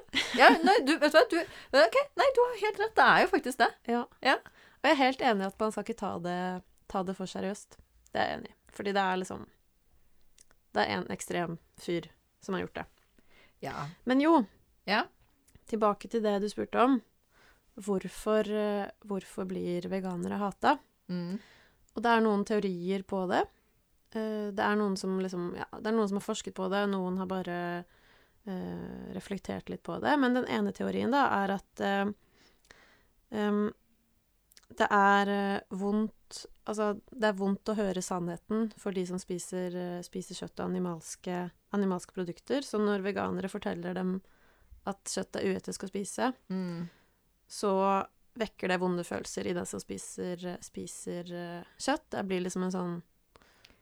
nei, 0.63 0.77
du, 0.87 0.95
vet 1.03 1.13
du 1.13 1.19
hva? 1.19 1.25
Du, 1.33 1.37
okay, 1.83 2.05
nei, 2.17 2.29
du 2.37 2.41
har 2.45 2.61
helt 2.63 2.79
rett. 2.85 2.95
Det 2.95 3.07
er 3.07 3.25
jo 3.25 3.31
faktisk 3.33 3.59
det. 3.59 3.69
Ja. 3.91 4.05
Ja. 4.23 4.37
Og 4.79 4.87
jeg 4.87 4.95
er 4.95 5.01
helt 5.01 5.25
enig 5.27 5.43
i 5.43 5.49
at 5.49 5.59
man 5.59 5.73
skal 5.75 5.83
ikke 5.83 5.99
ta 5.99 6.11
det, 6.23 6.37
ta 6.93 7.03
det 7.09 7.17
for 7.19 7.27
seriøst. 7.33 7.75
Det 8.13 8.21
er 8.23 8.29
jeg 8.31 8.39
enig 8.39 8.53
i. 8.53 8.57
Fordi 8.77 8.93
det 8.95 9.03
er 9.03 9.19
liksom 9.19 9.43
Det 10.77 10.85
er 10.85 10.93
en 11.01 11.07
ekstrem 11.11 11.59
fyr 11.81 12.07
som 12.45 12.55
har 12.55 12.63
gjort 12.67 12.79
det. 12.79 12.87
Ja. 13.67 13.75
Men 14.05 14.21
jo, 14.23 14.45
Ja. 14.87 15.03
tilbake 15.67 16.07
til 16.09 16.23
det 16.23 16.37
du 16.45 16.49
spurte 16.49 16.79
om. 16.85 17.01
Hvorfor, 17.83 18.47
eh, 18.47 18.87
hvorfor 19.05 19.45
blir 19.49 19.89
veganere 19.91 20.39
hata? 20.39 20.79
Mm. 21.11 21.41
Og 21.97 22.03
det 22.03 22.13
er 22.13 22.21
noen 22.23 22.45
teorier 22.47 23.03
på 23.03 23.27
det. 23.29 23.43
Eh, 24.15 24.53
Det 24.53 24.63
er 24.63 24.77
noen 24.77 24.97
som 24.97 25.19
liksom 25.21 25.55
Ja, 25.57 25.67
det 25.81 25.87
er 25.91 25.97
noen 25.97 26.09
som 26.09 26.17
har 26.21 26.27
forsket 26.27 26.55
på 26.55 26.69
det, 26.71 26.85
noen 26.91 27.19
har 27.19 27.27
bare 27.27 27.59
uh, 28.47 29.15
reflektert 29.15 29.69
litt 29.69 29.83
på 29.83 29.99
det. 30.01 30.17
Men 30.19 30.35
den 30.35 30.47
ene 30.47 30.73
teorien, 30.73 31.11
da, 31.11 31.25
er 31.43 31.57
at 31.57 31.83
uh, 31.83 32.13
um, 33.31 33.73
det 34.77 34.89
er 34.91 35.61
vondt 35.71 36.47
Altså, 36.67 36.97
det 37.15 37.29
er 37.29 37.37
vondt 37.39 37.69
å 37.71 37.77
høre 37.79 38.03
sannheten 38.03 38.73
for 38.77 38.91
de 38.91 39.05
som 39.07 39.21
spiser, 39.23 39.71
spiser 40.03 40.35
kjøtt 40.35 40.59
og 40.59 40.65
animalske, 40.67 41.37
animalske 41.71 42.11
produkter. 42.17 42.67
Så 42.67 42.81
når 42.83 43.05
veganere 43.05 43.47
forteller 43.47 43.95
dem 43.95 44.17
at 44.91 44.99
kjøtt 45.07 45.39
er 45.39 45.53
uetisk 45.53 45.85
å 45.87 45.91
spise, 45.93 46.33
Mm. 46.51 46.89
så 47.47 47.71
vekker 48.35 48.69
det 48.69 48.81
vonde 48.83 49.05
følelser 49.07 49.47
i 49.47 49.55
den 49.55 49.67
som 49.71 49.79
spiser, 49.79 50.59
spiser 50.61 51.31
kjøtt. 51.79 52.11
Det 52.11 52.27
blir 52.27 52.43
liksom 52.43 52.65
en 52.67 52.75
sånn 52.75 52.97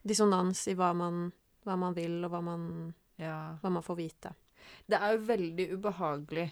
dissonans 0.04 0.66
i 0.68 0.76
hva 0.78 0.92
man, 0.96 1.26
hva 1.64 1.76
man 1.80 1.96
vil, 1.96 2.18
og 2.24 2.32
hva 2.32 2.40
man, 2.44 2.66
ja. 3.20 3.56
hva 3.62 3.72
man 3.72 3.84
får 3.84 3.98
vite. 3.98 4.34
Det 4.86 5.00
er 5.00 5.14
jo 5.16 5.24
veldig 5.28 5.66
ubehagelig 5.76 6.46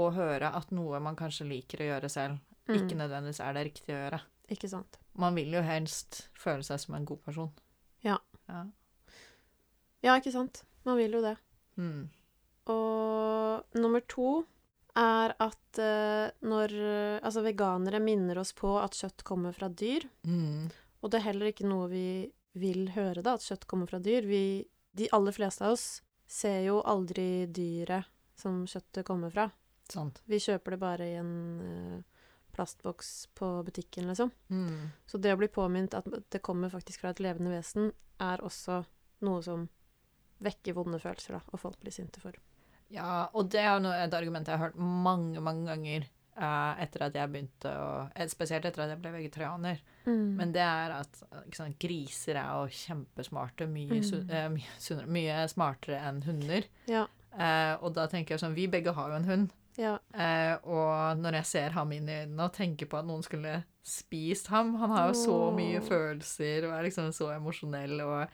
å 0.00 0.10
høre 0.14 0.52
at 0.56 0.70
noe 0.74 1.00
man 1.02 1.18
kanskje 1.18 1.48
liker 1.48 1.82
å 1.82 1.90
gjøre 1.94 2.12
selv, 2.12 2.38
ikke 2.70 2.94
Mm, 2.94 3.00
nødvendigvis 3.00 3.40
er 3.42 3.54
det 3.56 3.64
riktige 3.66 3.96
å 3.96 4.02
gjøre. 4.04 4.20
ikke 4.50 4.68
sant. 4.70 4.98
Man 5.18 5.34
vil 5.34 5.52
jo 5.54 5.62
helst 5.62 6.28
føle 6.38 6.62
seg 6.62 6.78
som 6.78 6.94
en 6.94 7.04
god 7.04 7.20
person. 7.24 7.50
Ja. 8.06 8.18
Ja. 8.48 8.64
Ja, 10.02 10.16
ikke 10.16 10.32
sant. 10.32 10.62
Man 10.84 10.96
vil 10.96 11.12
jo 11.12 11.20
det. 11.24 11.36
Mm. 11.76 12.08
Og 12.70 13.74
nummer 13.74 14.00
to 14.06 14.44
er 14.96 15.34
at 15.38 15.78
uh, 15.78 16.30
når 16.42 16.72
Altså, 17.22 17.42
veganere 17.42 18.00
minner 18.02 18.38
oss 18.38 18.52
på 18.56 18.78
at 18.80 18.96
kjøtt 18.96 19.24
kommer 19.26 19.52
fra 19.52 19.68
dyr. 19.68 20.06
Mm. 20.24 20.70
Og 21.02 21.10
det 21.10 21.20
er 21.20 21.28
heller 21.30 21.50
ikke 21.50 21.68
noe 21.68 21.88
vi 21.90 22.06
vil 22.58 22.90
høre, 22.96 23.22
da, 23.22 23.36
at 23.36 23.46
kjøtt 23.46 23.66
kommer 23.70 23.90
fra 23.90 24.00
dyr. 24.02 24.26
Vi, 24.26 24.64
de 24.96 25.08
aller 25.14 25.34
fleste 25.34 25.66
av 25.66 25.76
oss 25.76 25.88
ser 26.30 26.62
jo 26.66 26.80
aldri 26.86 27.46
dyret 27.50 28.08
som 28.38 28.62
kjøttet 28.68 29.06
kommer 29.06 29.32
fra. 29.34 29.48
Sant. 29.90 30.22
Vi 30.30 30.38
kjøper 30.40 30.74
det 30.74 30.80
bare 30.80 31.08
i 31.10 31.16
en 31.18 31.34
eh, 31.66 32.20
plastboks 32.54 33.30
på 33.36 33.48
butikken, 33.66 34.08
liksom. 34.10 34.30
Mm. 34.48 34.90
Så 35.06 35.18
det 35.18 35.34
å 35.34 35.40
bli 35.40 35.50
påminnet 35.50 35.96
at 35.98 36.06
det 36.06 36.42
kommer 36.46 36.72
faktisk 36.72 37.02
fra 37.02 37.12
et 37.14 37.22
levende 37.22 37.52
vesen, 37.52 37.90
er 38.20 38.42
også 38.44 38.82
noe 39.26 39.42
som 39.44 39.66
vekker 40.40 40.76
vonde 40.76 41.00
følelser, 41.02 41.36
da, 41.36 41.42
og 41.52 41.60
folk 41.60 41.80
blir 41.82 41.94
sinte 41.94 42.22
for. 42.22 42.36
Ja, 42.90 43.28
og 43.36 43.50
det 43.52 43.62
er 43.62 43.84
et 44.00 44.14
argument 44.16 44.48
jeg 44.48 44.56
har 44.56 44.70
hørt 44.70 44.80
mange, 44.80 45.42
mange 45.44 45.68
ganger 45.68 46.08
etter 46.36 47.02
at 47.06 47.14
jeg 47.14 47.28
begynte 47.32 47.70
å 47.76 48.10
eh, 48.14 48.26
Spesielt 48.26 48.64
etter 48.64 48.82
at 48.84 48.88
jeg 48.94 48.98
ble 49.02 49.10
vegetarianer. 49.12 49.80
Men 50.06 50.36
Men 50.36 50.52
det 50.52 50.62
er 50.62 50.90
at 51.00 51.22
eh, 51.32 51.42
sant, 51.52 51.78
griser 51.78 52.36
er 52.40 52.50
jo 52.62 52.68
kjempesmarte. 52.68 53.66
Mye, 53.68 54.00
Mm. 54.00 54.30
eh, 54.30 54.48
mye, 54.48 54.74
sunnere, 54.78 55.06
mye 55.08 55.48
smartere 55.48 55.98
enn 56.08 56.22
hunder. 56.24 56.64
ja, 56.86 57.06
Uh, 57.30 57.76
og 57.84 57.92
da 57.94 58.08
tenker 58.10 58.34
jeg 58.34 58.40
sånn 58.42 58.56
Vi 58.56 58.64
begge 58.66 58.90
har 58.92 59.08
jo 59.10 59.14
en 59.14 59.24
hund. 59.24 59.50
ja, 59.78 59.98
Uh, 60.12 60.56
og 60.66 61.16
når 61.22 61.36
jeg 61.38 61.46
ser 61.46 61.70
ham 61.70 61.92
inn 61.92 62.08
i 62.08 62.16
øynene 62.24 62.42
og 62.42 62.52
tenker 62.52 62.86
på 62.90 62.98
at 62.98 63.06
noen 63.06 63.22
skulle 63.22 63.62
spist 63.86 64.48
ham 64.48 64.74
Han 64.74 64.90
har 64.90 65.06
jo 65.12 65.14
så 65.14 65.36
mye 65.54 65.78
følelser 65.80 66.66
og 66.66 66.74
er 66.74 66.82
liksom 66.88 67.12
så 67.14 67.30
emosjonell 67.36 68.00
og 68.02 68.26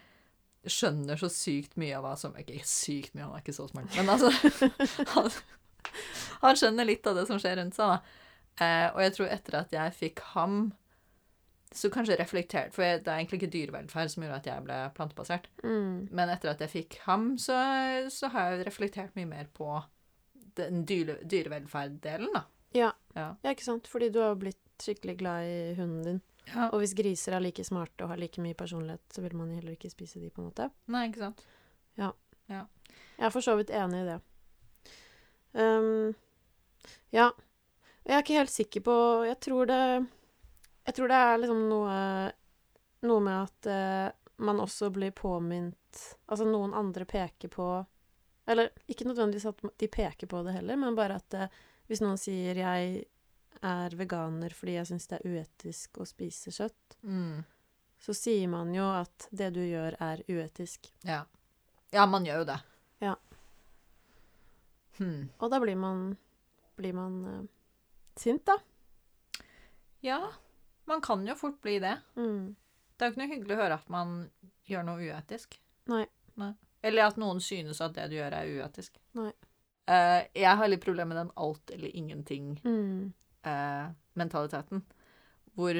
skjønner 0.66 1.14
så 1.20 1.28
sykt 1.28 1.76
mye 1.76 1.92
av 1.98 2.04
hva 2.04 2.16
som 2.16 2.32
Ikke 2.40 2.56
sykt 2.64 3.12
mye, 3.14 3.24
han 3.28 3.36
er 3.36 3.44
ikke 3.44 3.52
så 3.54 3.68
smart, 3.68 3.92
men 3.94 4.08
altså 4.08 4.32
han, 6.42 6.56
skjønner 6.58 6.88
litt 6.88 7.06
av 7.06 7.18
det 7.18 7.26
som 7.28 7.40
skjer 7.42 7.56
rundt 7.60 7.76
seg, 7.78 7.94
da. 7.94 8.26
Eh, 8.64 8.88
og 8.94 9.00
jeg 9.04 9.14
tror 9.16 9.32
etter 9.34 9.58
at 9.60 9.72
jeg 9.76 9.94
fikk 9.96 10.22
ham 10.32 10.60
så 11.76 11.90
kanskje 11.92 12.16
reflektert, 12.16 12.72
for 12.72 12.86
jeg, 12.86 13.02
det 13.04 13.10
er 13.10 13.18
egentlig 13.20 13.40
ikke 13.42 13.52
dyrevelferd 13.52 14.12
som 14.12 14.22
gjorde 14.24 14.38
at 14.38 14.46
jeg 14.48 14.64
ble 14.64 14.76
plantebasert. 14.96 15.48
mm, 15.64 16.08
Men 16.14 16.30
etter 16.32 16.52
at 16.54 16.62
jeg 16.64 16.72
fikk 16.72 17.00
ham, 17.04 17.34
så, 17.42 17.56
så 18.12 18.30
har 18.32 18.54
jeg 18.54 18.68
reflektert 18.68 19.16
mye 19.18 19.28
mer 19.28 19.50
på 19.52 19.68
den 20.56 20.86
dyre, 20.88 21.18
dyrevelferddelen, 21.24 22.30
da. 22.32 22.46
ja. 22.72 22.92
Ja. 23.16 23.30
ja, 23.42 23.52
ikke 23.52 23.64
sant. 23.64 23.88
Fordi 23.88 24.10
du 24.12 24.18
har 24.20 24.34
jo 24.34 24.40
blitt 24.46 24.82
skikkelig 24.82 25.16
glad 25.20 25.48
i 25.48 25.74
hunden 25.78 26.02
din. 26.04 26.18
Ja. 26.50 26.68
Og 26.68 26.82
hvis 26.82 26.92
griser 26.96 27.32
er 27.36 27.42
like 27.42 27.64
smarte 27.64 28.04
og 28.04 28.12
har 28.12 28.20
like 28.20 28.42
mye 28.44 28.54
personlighet, 28.54 29.02
så 29.12 29.24
vil 29.24 29.36
man 29.36 29.54
heller 29.56 29.72
ikke 29.72 29.90
spise 29.90 30.20
de, 30.20 30.28
på 30.30 30.42
en 30.42 30.50
måte. 30.50 30.68
Nei, 30.92 31.06
ikke 31.08 31.24
sant. 31.24 31.42
Ja. 31.96 32.12
Jeg 33.16 33.24
er 33.26 33.32
for 33.32 33.40
så 33.44 33.56
vidt 33.58 33.72
enig 33.74 34.02
i 34.04 34.08
det. 34.10 34.18
Um, 35.56 36.12
ja. 37.10 37.30
Jeg 38.06 38.14
er 38.14 38.22
ikke 38.22 38.38
helt 38.38 38.50
sikker 38.54 38.80
på 38.86 38.94
Jeg 39.26 39.40
tror 39.42 39.66
det 39.66 40.06
Jeg 40.86 40.94
tror 40.94 41.08
det 41.10 41.16
er 41.18 41.38
liksom 41.42 41.64
noe 41.70 41.96
Noe 43.02 43.20
med 43.20 43.36
at 43.40 43.66
eh, 43.66 44.12
man 44.38 44.60
også 44.62 44.90
blir 44.94 45.10
påminnet 45.10 46.02
Altså 46.30 46.46
noen 46.46 46.74
andre 46.74 47.04
peker 47.04 47.48
på 47.50 47.66
Eller 48.46 48.70
ikke 48.86 49.08
nødvendigvis 49.08 49.48
at 49.50 49.64
de 49.82 49.88
peker 49.90 50.26
på 50.30 50.42
det 50.46 50.54
heller, 50.54 50.76
men 50.78 50.94
bare 50.94 51.16
at 51.18 51.34
eh, 51.34 51.48
hvis 51.88 52.00
noen 52.02 52.18
sier 52.18 52.54
'jeg 52.54 53.04
er 53.62 53.90
veganer 53.96 54.50
fordi 54.54 54.74
jeg 54.76 54.86
syns 54.86 55.06
det 55.08 55.18
er 55.20 55.28
uetisk 55.30 55.98
å 55.98 56.06
spise 56.06 56.50
kjøtt', 56.50 56.96
Mm. 57.02 57.44
så 57.98 58.14
sier 58.14 58.48
man 58.48 58.74
jo 58.74 58.84
at 58.84 59.28
det 59.32 59.52
du 59.54 59.60
gjør, 59.60 59.94
er 60.00 60.22
uetisk. 60.28 60.90
Ja. 61.04 61.24
ja, 61.92 62.06
man 62.06 62.24
gjør 62.26 62.38
jo 62.38 62.44
det. 62.44 62.58
Ja. 63.00 63.14
Hmm. 64.98 65.28
Og 65.40 65.50
da 65.50 65.60
blir 65.60 65.76
man 65.76 66.16
Blir 66.76 66.92
man 66.96 67.24
uh, 67.24 67.44
sint, 68.20 68.46
da. 68.46 68.56
Ja, 70.04 70.20
man 70.86 71.00
kan 71.04 71.26
jo 71.26 71.34
fort 71.38 71.60
bli 71.64 71.78
det. 71.82 71.96
Mm. 72.16 72.56
Det 72.96 73.04
er 73.04 73.08
jo 73.08 73.12
ikke 73.14 73.22
noe 73.22 73.34
hyggelig 73.34 73.54
å 73.56 73.62
høre 73.62 73.78
at 73.80 73.88
man 73.92 74.08
gjør 74.68 74.82
noe 74.86 75.00
uetisk. 75.02 75.48
Nei. 75.90 76.06
Eller 76.86 77.02
at 77.08 77.16
noen 77.18 77.40
synes 77.42 77.80
at 77.82 77.94
det 77.96 78.06
du 78.12 78.16
gjør, 78.18 78.32
er 78.36 78.44
uetisk. 78.60 78.92
Nei. 79.18 79.32
Uh, 79.86 80.22
jeg 80.34 80.54
har 80.58 80.68
litt 80.68 80.84
problemer 80.84 81.10
med 81.12 81.20
den 81.20 81.36
alt 81.38 81.66
eller 81.74 81.90
ingenting-mentaliteten. 81.94 84.78
Mm. 84.82 84.88
hvor 85.56 85.74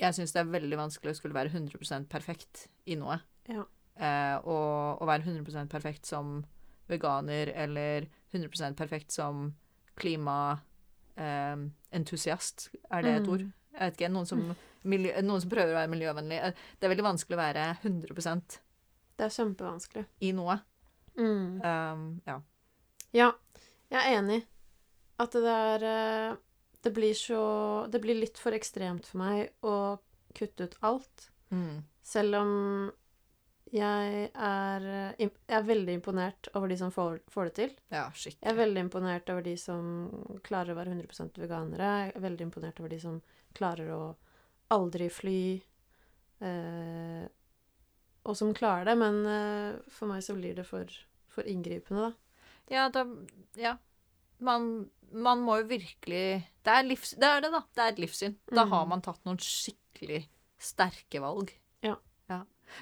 jeg 0.00 0.16
syns 0.16 0.32
det 0.32 0.40
er 0.40 0.54
veldig 0.54 0.78
vanskelig 0.78 1.12
å 1.12 1.18
skulle 1.18 1.36
være 1.36 1.52
100% 1.52 2.08
perfekt 2.10 2.54
i 2.88 2.94
noe. 2.98 3.16
Ja. 3.50 3.62
Uh, 4.00 4.36
og 4.48 5.02
å 5.02 5.04
være 5.08 5.26
100% 5.26 5.72
perfekt 5.72 6.04
som 6.08 6.26
veganer 6.90 7.46
eller 7.52 8.06
100% 8.32 8.78
perfekt 8.78 9.10
som 9.14 9.34
klimaentusiast. 10.00 12.70
er 12.90 13.02
det 13.02 13.10
et 13.16 13.22
Mm. 13.26 13.32
ord? 13.32 13.40
Jeg 13.40 13.80
vet 13.80 13.96
ikke. 13.96 14.10
Noen 14.12 14.26
som, 14.26 14.56
miljø, 14.84 15.12
noen 15.22 15.40
som 15.40 15.50
prøver 15.50 15.72
å 15.74 15.86
være 15.86 15.90
miljøvennlig. 15.90 16.38
Eh, 16.42 16.52
Det 16.80 16.84
er 16.84 16.88
veldig 16.94 17.04
vanskelig 17.04 17.36
å 17.36 17.44
være 17.44 17.76
100% 17.82 18.58
Det 19.16 19.24
er 19.24 19.28
kjempevanskelig. 19.44 20.04
i 20.20 20.32
noe. 20.32 20.60
Mm. 21.16 21.60
Um, 21.64 22.20
ja. 22.26 22.40
Ja, 23.12 23.32
jeg 23.90 24.00
er 24.00 24.18
enig. 24.22 24.44
At 25.18 25.30
det 25.32 25.44
er 25.44 25.82
eh, 25.84 26.36
Det 26.82 26.92
blir 26.94 27.12
så 27.12 27.86
Det 27.90 28.00
blir 28.00 28.14
litt 28.18 28.38
for 28.38 28.52
ekstremt 28.52 29.04
for 29.06 29.18
meg 29.18 29.50
å 29.62 29.98
kutte 30.34 30.60
ut 30.64 30.76
alt. 30.82 31.30
Mm. 31.52 31.82
Selv 32.02 32.34
om 32.36 32.90
jeg 33.72 34.30
er 34.34 34.86
eh, 34.90 35.14
Jeg 35.20 35.30
er 35.48 35.62
veldig 35.68 35.94
imponert 36.00 36.48
over 36.54 36.68
de 36.68 36.76
som 36.76 36.90
får, 36.90 37.20
får 37.30 37.44
det 37.50 37.54
til. 37.54 37.74
ja, 37.90 38.06
skikkelig. 38.10 38.42
Jeg 38.42 38.52
er 38.52 38.58
veldig 38.64 38.84
imponert 38.86 39.30
over 39.30 39.42
de 39.46 39.56
som 39.56 39.90
klarer 40.42 40.72
å 40.72 40.78
være 40.80 40.94
100 40.96 41.38
veganere. 41.38 41.90
Jeg 42.06 42.14
er 42.16 42.24
veldig 42.26 42.46
imponert 42.48 42.80
over 42.80 42.88
de 42.94 42.98
som 43.00 43.20
klarer 43.54 43.92
å 43.94 44.00
aldri 44.70 45.08
fly. 45.10 45.38
Eh, 46.40 47.26
og 48.28 48.36
som 48.36 48.52
klarer 48.56 48.84
det, 48.90 48.96
men 49.00 49.20
eh, 49.26 49.78
for 49.92 50.10
meg 50.10 50.22
så 50.24 50.34
blir 50.36 50.54
det 50.58 50.66
for, 50.68 50.88
for 51.32 51.46
inngripende, 51.48 52.10
da. 52.10 52.42
Ja, 52.70 52.88
da 52.94 53.06
Ja. 53.58 53.76
Man, 54.40 54.88
man 55.12 55.42
må 55.44 55.58
jo 55.60 55.66
virkelig 55.68 56.20
det 56.64 56.72
er, 56.72 56.84
livs, 56.86 57.10
det 57.20 57.28
er 57.28 57.42
det, 57.44 57.50
da. 57.52 57.60
Det 57.76 57.82
er 57.84 57.90
et 57.92 57.98
livssyn. 58.00 58.36
Da 58.48 58.62
har 58.64 58.86
Mm. 58.86 58.88
man 58.94 59.02
tatt 59.04 59.20
noen 59.28 59.36
skikkelig 59.36 60.22
sterke 60.56 61.20
valg. 61.20 61.52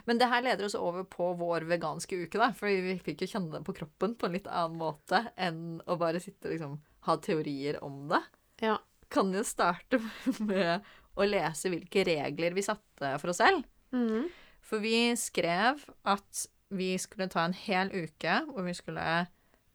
Men 0.09 0.21
det 0.21 0.29
her 0.31 0.45
leder 0.45 0.69
oss 0.69 0.77
over 0.79 1.07
på 1.09 1.31
vår 1.39 1.69
veganske 1.71 2.19
uke, 2.25 2.41
da. 2.41 2.51
For 2.57 2.71
vi 2.71 2.99
fikk 3.05 3.25
jo 3.25 3.31
kjenne 3.35 3.59
det 3.59 3.65
på 3.67 3.77
kroppen 3.81 4.17
på 4.19 4.29
en 4.29 4.37
litt 4.37 4.51
annen 4.51 4.79
måte 4.81 5.25
enn 5.37 5.81
å 5.87 5.99
bare 6.01 6.23
sitte 6.23 6.49
og 6.51 6.57
liksom 6.57 6.77
ha 7.09 7.17
teorier 7.25 7.81
om 7.85 8.07
det. 8.13 8.23
Ja. 8.65 8.79
Kan 9.13 9.33
jo 9.33 9.45
starte 9.47 10.01
med 10.51 10.85
å 11.19 11.27
lese 11.27 11.73
hvilke 11.73 12.05
regler 12.07 12.55
vi 12.57 12.67
satte 12.67 13.15
for 13.19 13.33
oss 13.33 13.41
selv. 13.43 13.65
Mm. 13.95 14.29
For 14.65 14.85
vi 14.85 15.11
skrev 15.17 15.81
at 16.09 16.45
vi 16.69 16.93
skulle 17.01 17.31
ta 17.33 17.47
en 17.47 17.57
hel 17.57 17.91
uke 17.95 18.43
hvor 18.51 18.67
vi 18.67 18.77
skulle 18.77 19.09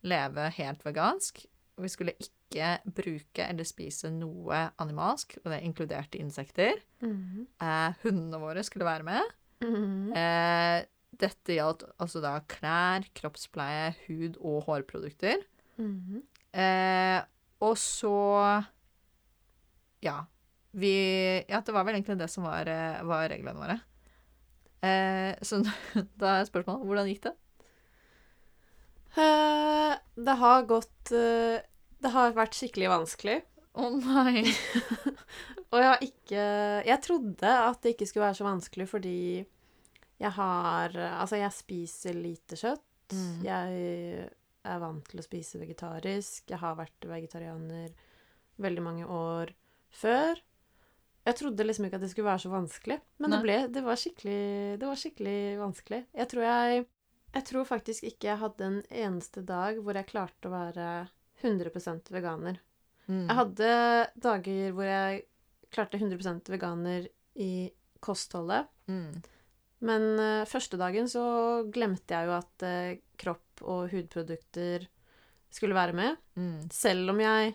leve 0.05 0.47
helt 0.59 0.85
vegansk. 0.85 1.43
Og 1.77 1.87
vi 1.87 1.89
skulle 1.89 2.13
ikke 2.21 2.75
bruke 2.85 3.47
eller 3.47 3.65
spise 3.65 4.11
noe 4.13 4.67
animalsk, 4.81 5.39
og 5.41 5.49
det 5.49 5.57
er 5.57 5.65
inkludert 5.65 6.17
insekter. 6.19 6.83
Mm. 7.01 7.47
Eh, 7.57 8.03
hundene 8.03 8.41
våre 8.43 8.63
skulle 8.65 8.85
være 8.85 9.07
med. 9.07 9.33
Mhm. 9.63 10.11
Eh, 10.17 10.85
dette 11.23 11.55
gjaldt 11.55 11.85
altså 12.01 12.21
da 12.23 12.39
klær, 12.49 13.05
kroppspleie, 13.15 13.93
hud- 14.07 14.39
og 14.41 14.63
hårprodukter. 14.67 15.43
Mhm. 15.79 16.21
Eh, 16.53 17.21
og 17.63 17.77
så 17.79 18.65
Ja. 20.03 20.25
Vi 20.73 21.45
Ja, 21.47 21.61
det 21.61 21.73
var 21.73 21.83
vel 21.85 21.95
egentlig 21.95 22.17
det 22.19 22.29
som 22.29 22.43
var, 22.43 22.67
eh, 22.67 23.01
var 23.03 23.29
reglene 23.29 23.55
våre. 23.61 23.79
Eh, 24.83 25.35
så 25.41 25.61
da 26.19 26.39
er 26.41 26.45
spørsmålet 26.49 26.85
hvordan 26.85 27.07
gikk 27.07 27.23
det? 27.29 27.35
Uh, 29.13 29.93
det 30.17 30.35
har 30.39 30.63
gått 30.65 31.11
uh, 31.13 31.61
Det 32.01 32.11
har 32.11 32.33
vært 32.33 32.57
skikkelig 32.57 32.89
vanskelig. 32.89 33.35
Å 33.77 33.89
nei. 33.93 34.43
Og 35.73 35.81
jeg 35.81 35.89
har 35.89 36.05
ikke 36.05 36.45
Jeg 36.85 37.01
trodde 37.01 37.49
at 37.49 37.81
det 37.81 37.95
ikke 37.95 38.07
skulle 38.09 38.27
være 38.27 38.37
så 38.37 38.45
vanskelig 38.47 38.87
fordi 38.91 39.17
jeg 40.21 40.31
har 40.37 40.93
Altså, 40.93 41.39
jeg 41.41 41.51
spiser 41.51 42.15
lite 42.15 42.55
kjøtt. 42.59 43.13
Mm. 43.13 43.43
Jeg 43.43 44.29
er 44.63 44.79
vant 44.79 45.03
til 45.09 45.19
å 45.19 45.25
spise 45.25 45.59
vegetarisk. 45.59 46.45
Jeg 46.47 46.61
har 46.61 46.77
vært 46.79 47.07
vegetarianer 47.09 47.91
veldig 48.63 48.83
mange 48.85 49.07
år 49.09 49.51
før. 49.93 50.39
Jeg 51.23 51.39
trodde 51.39 51.65
liksom 51.65 51.87
ikke 51.87 51.99
at 51.99 52.03
det 52.03 52.11
skulle 52.11 52.27
være 52.27 52.43
så 52.43 52.51
vanskelig, 52.51 52.97
men 53.23 53.31
det 53.31 53.39
ble 53.43 53.57
Det 53.71 53.83
var 53.83 53.95
Det 53.95 54.87
var 54.87 54.99
skikkelig 54.99 55.39
vanskelig. 55.59 56.01
Jeg 56.13 56.27
tror 56.27 56.43
jeg 56.43 56.85
Jeg 57.33 57.45
tror 57.49 57.65
faktisk 57.65 58.03
ikke 58.03 58.27
jeg 58.27 58.37
hadde 58.37 58.65
en 58.65 58.81
eneste 58.89 59.41
dag 59.41 59.79
hvor 59.81 59.95
jeg 59.95 60.05
klarte 60.05 60.47
å 60.47 60.53
være 60.53 61.07
100% 61.41 62.11
veganer. 62.13 62.59
Mm. 63.07 63.27
Jeg 63.27 63.35
hadde 63.35 63.69
dager 64.15 64.75
hvor 64.75 64.85
jeg 64.85 65.23
klarte 65.73 65.99
100% 65.99 66.51
veganer 66.53 67.07
i 67.39 67.69
kostholdet. 68.03 68.69
Mm. 68.87 69.23
Men 69.83 70.05
uh, 70.19 70.47
første 70.49 70.79
dagen 70.79 71.09
så 71.11 71.23
glemte 71.73 72.15
jeg 72.15 72.29
jo 72.29 72.35
at 72.37 72.65
uh, 72.67 72.93
kropp 73.19 73.63
og 73.63 73.91
hudprodukter 73.91 74.87
skulle 75.53 75.77
være 75.77 75.95
med. 75.97 76.17
Mm. 76.39 76.69
Selv 76.73 77.13
om 77.13 77.21
jeg 77.21 77.53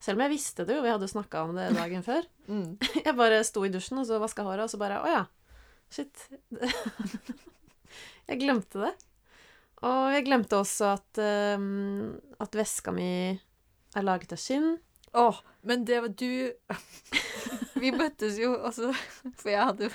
selv 0.00 0.16
om 0.16 0.24
jeg 0.24 0.32
visste 0.32 0.64
det 0.64 0.78
jo, 0.78 0.84
vi 0.84 0.92
hadde 0.92 1.08
snakka 1.10 1.44
om 1.44 1.56
det 1.58 1.72
dagen 1.76 2.06
før. 2.06 2.26
Mm. 2.50 2.80
Jeg 3.06 3.14
bare 3.14 3.44
sto 3.46 3.60
i 3.62 3.68
dusjen 3.70 4.00
og 4.00 4.08
så 4.08 4.16
vaska 4.18 4.42
håret, 4.42 4.64
og 4.64 4.70
så 4.72 4.78
bare 4.80 4.96
Å 5.04 5.10
ja. 5.12 5.20
Shit. 5.86 6.24
jeg 8.26 8.40
glemte 8.40 8.80
det. 8.82 8.90
Og 9.86 10.08
jeg 10.10 10.24
glemte 10.26 10.58
også 10.58 10.88
at, 10.96 11.20
eh, 11.22 11.62
at 12.42 12.58
veska 12.58 12.90
mi 12.90 13.06
er 13.30 14.02
laget 14.02 14.34
av 14.34 14.42
skinn. 14.42 14.72
Åh, 15.14 15.38
men 15.62 15.86
det 15.86 16.00
var 16.02 16.10
du 16.10 16.50
Vi 17.80 17.92
møttes 17.96 18.38
jo 18.40 18.54
også, 18.58 18.92
For 19.40 19.52
jeg 19.52 19.66
hadde 19.72 19.90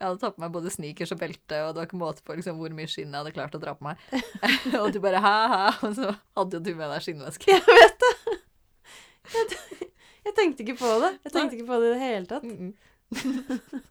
jeg 0.00 0.08
hadde 0.08 0.20
tatt 0.20 0.36
på 0.36 0.42
meg 0.42 0.52
både 0.52 0.70
sneakers 0.72 1.12
og 1.14 1.20
belte, 1.20 1.56
og 1.64 1.72
det 1.72 1.80
var 1.80 1.86
ikke 1.88 2.00
måte 2.00 2.24
på 2.24 2.34
liksom, 2.36 2.56
hvor 2.60 2.72
mye 2.76 2.88
skinn 2.88 3.12
jeg 3.12 3.20
hadde 3.20 3.32
klart 3.36 3.56
å 3.56 3.60
dra 3.60 3.74
på 3.76 3.84
meg. 3.84 4.00
og 4.80 4.90
du 4.92 4.98
bare 5.04 5.20
hæ-hæ, 5.24 5.62
og 5.86 5.94
så 5.96 6.12
hadde 6.36 6.58
jo 6.58 6.62
du 6.64 6.70
med 6.76 6.92
deg 6.92 7.04
skinnveske. 7.04 7.52
Jeg 7.52 7.64
vet 7.64 8.04
det! 8.04 8.36
Jeg, 9.30 9.60
jeg 10.26 10.36
tenkte 10.36 10.64
ikke 10.64 10.78
på 10.80 10.92
det. 11.04 11.10
Jeg 11.28 11.34
tenkte 11.36 11.58
ikke 11.58 11.68
på 11.68 11.80
det 11.80 11.90
i 11.90 11.94
det 11.94 12.02
hele 12.04 12.30
tatt. 12.30 12.48
Mm 12.48 12.72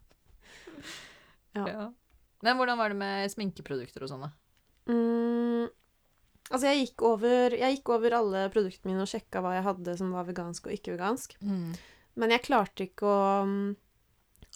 Ja. 1.50 1.64
ja. 1.66 1.86
Men 2.46 2.56
hvordan 2.56 2.78
var 2.78 2.92
det 2.92 2.96
med 3.00 3.30
sminkeprodukter 3.32 4.04
og 4.06 4.10
sånn, 4.12 4.22
da? 4.22 4.28
Mm, 4.86 5.66
altså, 6.48 6.68
jeg 6.68 6.84
gikk, 6.84 7.02
over, 7.08 7.56
jeg 7.58 7.74
gikk 7.74 7.90
over 7.90 8.14
alle 8.20 8.44
produktene 8.54 8.92
mine 8.92 9.02
og 9.02 9.10
sjekka 9.10 9.42
hva 9.42 9.56
jeg 9.56 9.66
hadde 9.66 9.96
som 9.98 10.12
var 10.14 10.28
vegansk 10.28 10.68
og 10.68 10.76
ikke 10.76 10.94
vegansk. 10.94 11.34
Men 12.16 12.30
jeg 12.34 12.42
klarte 12.48 12.86
ikke 12.88 13.06
å 13.06 13.20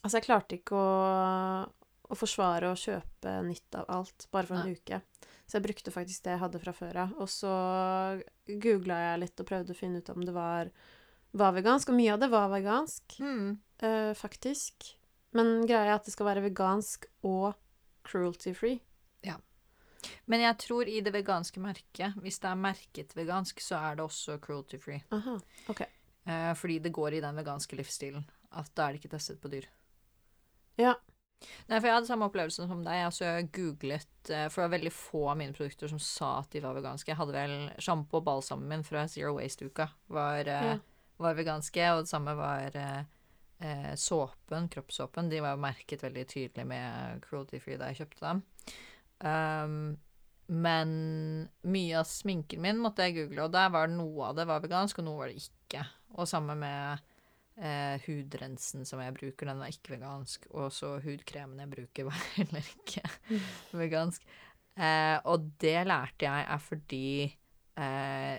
Altså, 0.05 0.19
jeg 0.19 0.25
klarte 0.27 0.57
ikke 0.59 0.77
å, 0.77 1.69
å 2.12 2.17
forsvare 2.19 2.69
å 2.69 2.77
kjøpe 2.77 3.31
nytt 3.47 3.77
av 3.81 3.87
alt 3.88 4.27
bare 4.35 4.45
for 4.51 4.59
en 4.61 4.67
Nei. 4.69 4.75
uke. 4.77 4.99
Så 5.49 5.57
jeg 5.57 5.64
brukte 5.64 5.93
faktisk 5.95 6.27
det 6.27 6.35
jeg 6.35 6.43
hadde 6.43 6.61
fra 6.61 6.75
før 6.77 6.99
av. 7.07 7.14
Og 7.25 7.31
så 7.33 7.53
googla 8.61 8.99
jeg 9.01 9.23
litt 9.23 9.40
og 9.40 9.49
prøvde 9.49 9.73
å 9.73 9.79
finne 9.79 10.03
ut 10.03 10.11
om 10.12 10.21
det 10.27 10.35
var, 10.37 10.69
var 11.33 11.55
vegansk. 11.57 11.88
Og 11.88 11.97
mye 11.97 12.12
av 12.12 12.21
det 12.21 12.29
var 12.35 12.51
vegansk, 12.53 13.17
Mm. 13.21 13.57
eh, 13.81 14.12
faktisk. 14.12 14.90
Men 15.33 15.64
greia 15.67 15.87
er 15.88 15.95
at 15.97 16.05
det 16.05 16.12
skal 16.12 16.27
være 16.29 16.45
vegansk 16.51 17.07
og 17.25 17.55
cruelty-free. 18.05 18.81
Ja. 19.25 19.38
Men 20.29 20.40
jeg 20.45 20.59
tror 20.59 20.85
i 20.88 21.01
det 21.01 21.14
veganske 21.17 21.61
merket, 21.64 22.12
hvis 22.21 22.38
det 22.45 22.51
er 22.53 22.61
merket 22.61 23.17
vegansk, 23.17 23.61
så 23.64 23.81
er 23.81 23.97
det 23.97 24.05
også 24.05 24.37
cruelty 24.45 24.77
free. 24.77 25.01
Aha, 25.17 25.38
ok. 25.73 25.81
Eh, 26.26 26.52
fordi 26.56 26.78
det 26.84 26.92
går 26.96 27.18
i 27.18 27.24
den 27.24 27.37
veganske 27.37 27.76
livsstilen. 27.76 28.24
At 28.54 28.70
da 28.74 28.87
er 28.87 28.94
det 28.94 29.02
ikke 29.02 29.12
testet 29.16 29.40
på 29.42 29.50
dyr. 29.52 29.66
Ja. 30.80 30.94
Nei, 31.68 31.76
for 31.76 31.88
jeg 31.88 31.96
hadde 31.98 32.08
samme 32.08 32.28
opplevelse 32.30 32.64
som 32.68 32.84
deg. 32.87 33.02
Altså, 33.04 33.26
jeg 33.26 33.50
googlet 33.52 34.30
eh, 34.32 34.46
For 34.48 34.62
det 34.62 34.68
var 34.68 34.76
veldig 34.78 34.92
få 34.96 35.24
av 35.32 35.37
mine 35.40 35.56
produkter 35.56 35.90
som 35.90 36.00
sa 36.00 36.38
at 36.40 36.54
de 36.54 36.62
var 36.64 36.76
veganske. 36.78 37.10
Jeg 37.10 37.18
hadde 37.20 37.37
vel 37.37 37.56
sjampo 37.82 38.20
og 38.20 38.28
balsamen 38.28 38.70
min 38.70 38.87
fra 38.87 39.04
Zero 39.10 39.34
Waste-uka 39.37 39.90
var, 40.14 40.48
eh, 40.48 40.70
Ja. 40.74 40.78
var 41.20 41.37
veganske, 41.37 41.90
og 41.92 42.04
det 42.04 42.12
samme 42.12 42.34
var 42.38 42.78
eh, 42.80 43.92
såpen, 44.00 44.70
kroppssåpen. 44.72 45.28
De 45.30 45.42
var 45.44 45.60
merket 45.60 46.02
veldig 46.02 46.24
tydelig 46.28 46.66
med 46.66 47.20
cruelty 47.26 47.60
free 47.60 47.78
da 47.80 47.92
jeg 47.92 48.02
kjøpte 48.02 48.24
dem. 48.24 48.42
Um, 49.24 49.76
men 50.46 50.90
mye 51.64 52.00
av 52.00 52.04
sminken 52.04 52.60
min 52.60 52.80
måtte 52.82 53.06
jeg 53.06 53.14
google, 53.16 53.46
og 53.46 53.54
der 53.54 53.70
var 53.72 53.88
noe 53.88 54.26
av 54.28 54.37
det 54.37 54.44
var 54.50 54.60
vegansk, 54.60 54.98
og 55.00 55.06
noe 55.06 55.22
var 55.22 55.32
det 55.32 55.40
ikke. 55.40 55.84
Og 56.14 56.29
samme 56.31 56.55
med 56.59 57.00
eh, 57.59 58.00
hudrensen 58.07 58.85
som 58.87 59.00
jeg 59.03 59.14
bruker, 59.16 59.46
den 59.50 59.59
var 59.62 59.72
ikke 59.72 59.96
vegansk. 59.96 60.46
Og 60.55 60.72
så 60.74 60.94
hudkremen 61.05 61.59
jeg 61.64 61.70
bruker, 61.74 62.05
var 62.11 62.20
heller 62.37 62.70
ikke 62.74 63.03
vegansk. 63.74 64.22
Eh, 64.77 65.18
og 65.31 65.50
det 65.62 65.77
lærte 65.87 66.27
jeg 66.27 66.46
er 66.50 66.62
fordi 66.62 67.05
eh, 67.79 68.38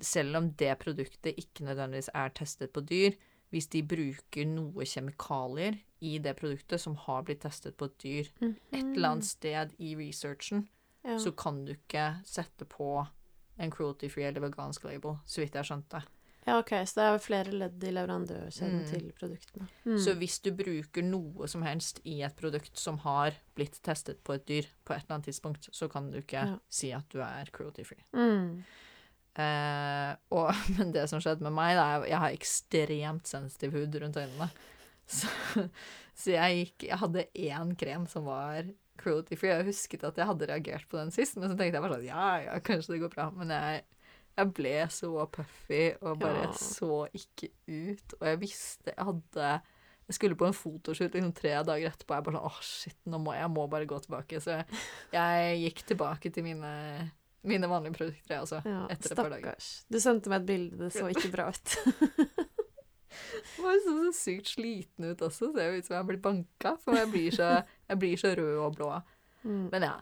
selv 0.00 0.36
om 0.40 0.50
det 0.58 0.72
produktet 0.80 1.36
ikke 1.38 1.64
nødvendigvis 1.68 2.10
er 2.14 2.32
testet 2.36 2.72
på 2.74 2.80
dyr, 2.88 3.12
hvis 3.48 3.66
de 3.72 3.80
bruker 3.88 4.44
noe 4.44 4.84
kjemikalier 4.84 5.78
i 6.04 6.18
det 6.20 6.34
produktet 6.36 6.80
som 6.82 6.96
har 7.06 7.22
blitt 7.24 7.40
testet 7.46 7.76
på 7.80 7.86
et 7.88 7.94
dyr 8.02 8.26
et 8.44 8.74
eller 8.82 9.08
annet 9.14 9.24
sted 9.28 9.72
i 9.80 9.94
researchen, 9.96 10.66
Ja. 11.06 11.14
så 11.18 11.30
kan 11.32 11.62
du 11.64 11.70
ikke 11.72 12.18
sette 12.26 12.66
på 12.68 13.06
en 13.58 13.70
cruelty-free 13.72 14.26
eller 14.28 14.42
vegansk 14.44 14.84
label, 14.84 15.14
så 15.24 15.40
vidt 15.40 15.54
jeg 15.54 15.62
har 15.62 15.68
skjønt 15.70 15.88
det. 15.94 16.02
Ja, 16.48 16.56
ok, 16.62 16.70
så 16.88 16.96
det 16.98 17.04
er 17.06 17.18
flere 17.20 17.52
ledd 17.52 17.84
i 17.84 17.90
leverandørkjeden 17.92 18.78
Mm. 18.80 18.86
til 18.88 19.06
produktene. 19.18 19.68
Mm. 19.84 19.98
Så 20.00 20.14
hvis 20.16 20.38
du 20.42 20.50
bruker 20.56 21.04
noe 21.04 21.48
som 21.52 21.62
helst 21.66 22.00
i 22.08 22.22
et 22.24 22.36
produkt 22.40 22.78
som 22.80 22.96
har 23.04 23.36
blitt 23.58 23.76
testet 23.84 24.22
på 24.24 24.34
et 24.38 24.46
dyr 24.48 24.66
på 24.88 24.94
et 24.96 25.04
eller 25.04 25.18
annet 25.18 25.28
tidspunkt, 25.28 25.68
så 25.76 25.90
kan 25.92 26.10
du 26.10 26.18
ikke 26.22 26.40
Ja. 26.46 26.58
si 26.70 26.92
at 26.96 27.08
du 27.12 27.20
er 27.20 27.50
cruelty-free. 27.52 28.04
mm. 28.14 28.64
Eh, 29.38 30.16
og, 30.34 30.48
men 30.78 30.90
det 30.94 31.04
som 31.10 31.20
skjedde 31.22 31.44
med 31.46 31.52
meg, 31.54 31.76
da, 31.78 31.84
er 32.00 32.08
jeg 32.10 32.18
har 32.24 32.34
ekstremt 32.34 33.28
sensitiv 33.30 33.76
hud 33.76 33.94
rundt 34.02 34.16
øynene. 34.18 34.48
Så, 35.08 35.26
så 36.14 36.32
jeg 36.34 36.56
gikk 36.66 36.82
Jeg 36.90 36.98
hadde 37.00 37.22
én 37.34 37.70
krem 37.80 38.02
som 38.10 38.26
var 38.28 38.66
cruelty 39.00 39.36
free. 39.40 39.48
Jeg 39.54 39.64
husket 39.70 40.02
at 40.04 40.18
jeg 40.20 40.26
hadde 40.28 40.48
reagert 40.50 40.84
på 40.90 40.98
den 40.98 41.10
sist, 41.14 41.38
men 41.38 41.48
så 41.48 41.56
tenkte 41.56 41.78
jeg 41.78 41.84
bare 41.86 41.94
sånn 41.96 42.04
Ja, 42.10 42.26
ja, 42.44 42.58
kanskje 42.60 42.92
det 42.92 42.98
går 43.06 43.14
bra. 43.14 43.30
Men 43.30 43.48
jeg, 43.54 43.84
jeg 44.38 44.52
ble 44.54 44.72
så 44.94 45.10
puffy 45.34 45.82
og 46.00 46.20
bare 46.22 46.44
Ja. 46.46 46.52
så 46.54 47.02
ikke 47.18 47.50
ut. 47.66 48.14
Og 48.20 48.26
jeg 48.30 48.40
visste 48.44 48.94
Jeg 48.94 49.04
hadde 49.10 49.50
Jeg 50.08 50.14
skulle 50.16 50.38
på 50.40 50.46
en 50.48 50.54
fotoshoot 50.56 51.12
liksom 51.12 51.34
tre 51.36 51.50
dager 51.68 51.90
etterpå. 51.90 52.14
Jeg 52.16 52.24
bare 52.24 52.38
sånn 52.38 52.46
Åh, 52.48 52.60
shit, 52.64 52.96
nå 53.04 53.18
må 53.20 53.34
jeg 53.36 53.50
må 53.52 53.66
bare 53.68 53.84
gå 53.90 53.98
tilbake. 54.06 54.40
Så 54.40 54.54
jeg, 54.56 54.66
jeg 55.12 55.58
gikk 55.66 55.82
tilbake 55.90 56.30
til 56.32 56.46
mine, 56.46 56.70
mine 57.44 57.68
vanlige 57.68 57.98
produkter, 57.98 58.40
også. 58.40 58.62
ja, 58.64 58.86
etter 58.94 59.12
et 59.12 59.16
par 59.20 59.28
dager. 59.34 59.42
stakkars. 59.58 59.84
Du 59.92 59.98
sendte 60.00 60.30
meg 60.32 60.40
et 60.40 60.46
bilde, 60.48 60.78
det 60.80 60.92
så 60.96 61.10
ikke 61.12 61.32
bra 61.34 61.50
ut. 61.52 61.76
Jeg 63.58 63.64
var 63.64 63.78
så, 63.82 63.92
så 64.06 64.10
sykt 64.14 64.50
sliten 64.52 65.08
ut 65.10 65.22
også. 65.24 65.48
Ser 65.54 65.72
jo 65.72 65.78
ut 65.80 65.86
som 65.86 65.94
jeg 65.94 65.98
har 66.02 66.06
blitt 66.08 66.22
banka. 66.22 66.74
For 66.84 66.94
jeg 66.94 67.08
blir 67.10 67.34
så, 67.34 67.48
jeg 67.88 67.98
blir 67.98 68.20
så 68.20 68.30
rød 68.38 68.58
og 68.62 68.76
blå. 68.76 68.90
Mm. 69.42 69.64
Men 69.72 69.86
ja. 69.88 69.94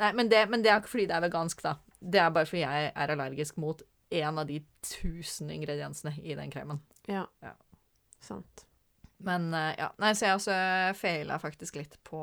Nei, 0.00 0.08
men 0.18 0.28
det, 0.32 0.40
men 0.50 0.64
det 0.64 0.72
er 0.72 0.80
ikke 0.80 0.90
fordi 0.96 1.06
det 1.10 1.16
er 1.16 1.24
vegansk, 1.28 1.62
da. 1.64 1.76
Det 2.00 2.20
er 2.20 2.30
bare 2.30 2.46
fordi 2.46 2.62
jeg 2.62 2.92
er 2.94 3.12
allergisk 3.14 3.56
mot 3.62 3.82
en 4.10 4.38
av 4.38 4.46
de 4.46 4.60
tusen 4.82 5.50
ingrediensene 5.50 6.12
i 6.22 6.34
den 6.38 6.50
kremen. 6.50 6.80
Ja. 7.08 7.24
Ja. 7.42 7.54
Sant. 8.20 8.64
Men 9.18 9.48
eh, 9.54 9.74
ja. 9.78 9.90
Nei, 9.98 10.12
så 10.14 10.26
jeg 10.28 10.36
også 10.38 10.56
feila 10.98 11.38
faktisk 11.40 11.76
litt 11.80 11.96
på 12.04 12.20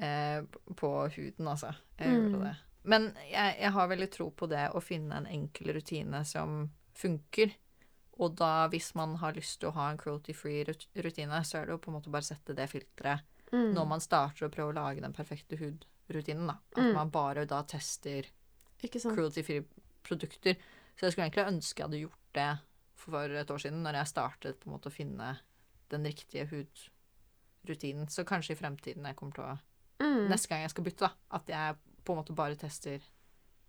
eh, 0.00 0.42
På 0.76 1.08
huden, 1.08 1.48
altså. 1.48 1.74
Jeg 1.98 2.08
Mm. 2.08 2.30
gjorde 2.32 2.44
det. 2.48 2.56
Men 2.84 3.12
jeg, 3.30 3.56
jeg 3.60 3.70
har 3.72 3.88
veldig 3.88 4.10
tro 4.10 4.30
på 4.30 4.48
det 4.50 4.70
å 4.74 4.80
finne 4.82 5.14
en 5.20 5.26
enkel 5.26 5.72
rutine 5.76 6.24
som 6.26 6.70
funker. 6.94 7.52
Og 8.18 8.34
da, 8.36 8.66
hvis 8.68 8.94
man 8.94 9.14
har 9.16 9.32
lyst 9.36 9.60
til 9.60 9.68
å 9.70 9.72
ha 9.76 9.90
en 9.90 9.98
cruelty-free 9.98 10.64
rutine, 11.04 11.44
så 11.44 11.58
er 11.60 11.66
det 11.66 11.72
jo 11.76 11.78
på 11.78 11.90
en 11.92 11.96
måte 12.00 12.10
bare 12.10 12.22
sette 12.26 12.54
det 12.54 12.68
filteret 12.70 13.22
Mm. 13.52 13.74
når 13.74 13.84
man 13.86 14.00
starter 14.00 14.46
å 14.46 14.50
prøve 14.50 14.72
å 14.72 14.74
lage 14.78 15.02
den 15.02 15.12
perfekte 15.12 15.58
hudrutinen, 16.08 16.46
da. 16.46 16.56
At 16.76 16.82
Mm. 16.82 16.94
man 16.94 17.10
bare 17.10 17.44
da 17.46 17.62
tester 17.62 18.26
cruelty-free 18.82 19.64
produkter. 20.02 20.54
Så 20.96 21.06
jeg 21.06 21.12
skulle 21.12 21.26
egentlig 21.30 21.46
ønske 21.52 21.78
jeg 21.78 21.86
hadde 21.88 22.00
gjort 22.00 22.18
det 22.34 22.58
for 22.94 23.24
et 23.24 23.50
år 23.50 23.58
siden, 23.58 23.82
når 23.82 23.92
jeg 23.94 24.06
startet 24.06 24.60
på 24.60 24.66
en 24.70 24.72
måte 24.78 24.88
å 24.90 24.92
finne 24.92 25.38
den 25.90 26.04
riktige 26.04 26.46
hudrutinen. 26.50 28.08
Så 28.08 28.24
kanskje 28.24 28.52
i 28.52 28.56
fremtiden 28.60 29.04
jeg 29.06 29.16
kommer 29.16 29.34
til 29.34 29.44
å 29.44 29.58
Mm. 30.00 30.28
Neste 30.28 30.48
gang 30.48 30.60
jeg 30.62 30.70
skal 30.70 30.84
bytte, 30.84 30.98
da. 30.98 31.10
At 31.30 31.46
jeg 31.46 31.76
på 32.04 32.12
en 32.12 32.16
måte 32.24 32.34
bare 32.34 32.56
tester 32.56 33.00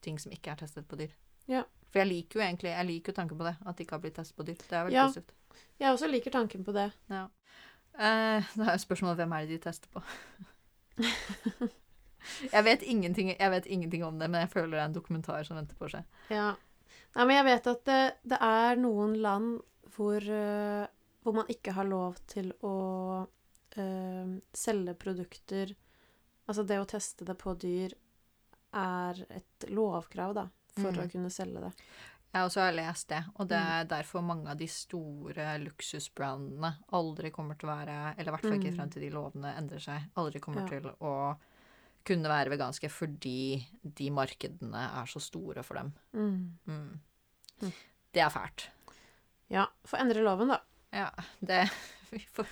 ting 0.02 0.17
som 0.17 0.32
ikke 0.32 0.52
er 0.52 0.56
testet 0.56 0.88
på 0.88 0.98
dyr. 0.98 1.12
Ja. 1.48 1.63
For 1.91 2.00
jeg 2.00 2.08
liker 2.08 2.39
jo 2.39 2.46
egentlig 2.48 2.72
jeg 2.74 2.88
liker 2.88 3.12
jo 3.13 3.15
tanken 3.22 3.38
på 3.38 3.43
det. 3.43 3.58
At 3.67 3.76
det 3.78 3.86
ikke 3.86 3.91
har 3.91 4.00
blitt 4.00 4.15
testet 4.15 4.36
på 4.36 4.43
dyr. 4.46 4.56
Det 4.56 4.72
er 4.74 4.84
veldig 4.86 4.93
Ja. 4.93 5.06
positivt. 5.08 5.32
Jeg 5.80 5.93
også 5.93 6.10
liker 6.10 6.32
tanken 6.32 6.63
på 6.65 6.74
det. 6.74 6.91
Ja. 7.10 7.28
Eh, 8.00 8.43
da 8.58 8.63
er 8.74 8.78
spørsmålet 8.78 9.15
hvem 9.17 9.34
er 9.34 9.46
det 9.46 9.62
de 9.62 9.69
tester 9.69 9.89
på. 9.93 10.02
jeg, 12.52 12.64
vet 12.64 12.82
ingenting, 12.84 13.34
jeg 13.40 13.52
vet 13.52 13.66
ingenting 13.66 14.04
om 14.06 14.20
det, 14.20 14.30
men 14.30 14.42
jeg 14.46 14.52
føler 14.54 14.72
det 14.72 14.80
er 14.82 14.86
en 14.90 14.94
dokumentar 14.98 15.44
som 15.48 15.58
venter 15.58 15.76
på 15.80 15.90
seg. 15.92 16.04
Ja. 16.30 16.54
Nei, 17.16 17.26
men 17.26 17.36
jeg 17.36 17.46
vet 17.46 17.68
at 17.68 17.84
det, 17.86 18.02
det 18.24 18.38
er 18.42 18.76
noen 18.82 19.14
land 19.22 19.62
hvor, 19.96 20.18
eh, 20.18 20.88
hvor 21.24 21.34
man 21.38 21.46
ikke 21.54 21.74
har 21.78 21.86
lov 21.86 22.18
til 22.28 22.52
å 22.66 23.28
eh, 23.78 24.34
selge 24.54 24.94
produkter 24.96 25.76
Altså 26.48 26.66
det 26.68 26.76
å 26.82 26.86
teste 26.86 27.24
det 27.24 27.38
på 27.40 27.54
dyr 27.56 27.94
er 28.76 29.20
et 29.32 29.66
lovkrav, 29.70 30.34
da, 30.36 30.48
for 30.76 30.92
Mm. 30.92 31.06
å 31.06 31.12
kunne 31.12 31.30
selge 31.32 31.62
det. 31.62 31.70
Jeg 32.34 32.44
også 32.50 32.60
har 32.66 32.74
lest 32.74 33.08
det, 33.14 33.22
og 33.40 33.48
det 33.48 33.56
er 33.62 33.86
derfor 33.86 34.22
mange 34.26 34.50
av 34.52 34.58
de 34.58 34.68
store 34.68 35.46
luksusbrandene 35.62 36.74
aldri 36.92 37.32
kommer 37.32 37.56
til 37.56 37.70
å 37.70 37.76
være, 37.78 38.16
eller 38.18 38.28
i 38.28 38.36
hvert 38.36 38.42
fall 38.42 38.58
ikke 38.60 38.72
Mm. 38.74 38.76
frem 38.76 38.90
til 38.90 39.02
de 39.04 39.10
lovene 39.16 39.54
endrer 39.56 39.80
seg, 39.80 40.10
aldri 40.18 40.40
kommer 40.42 40.62
Ja. 40.64 40.68
til 40.68 40.90
å 41.00 41.38
kunne 42.08 42.30
være 42.32 42.52
veganske 42.54 42.89
fordi 42.92 43.63
de 43.84 44.10
markedene 44.12 44.84
er 45.02 45.10
så 45.10 45.22
store 45.24 45.63
for 45.63 45.80
dem. 45.80 45.92
Mm. 46.13 46.58
Mm. 46.68 47.00
Mm. 47.63 47.74
Det 48.13 48.22
er 48.24 48.30
fælt. 48.34 48.68
Ja, 49.54 49.66
få 49.88 50.00
endre 50.02 50.24
loven, 50.26 50.52
da. 50.54 50.60
Ja, 50.94 51.10
det 51.42 51.63
Vi, 52.13 52.20
får, 52.36 52.48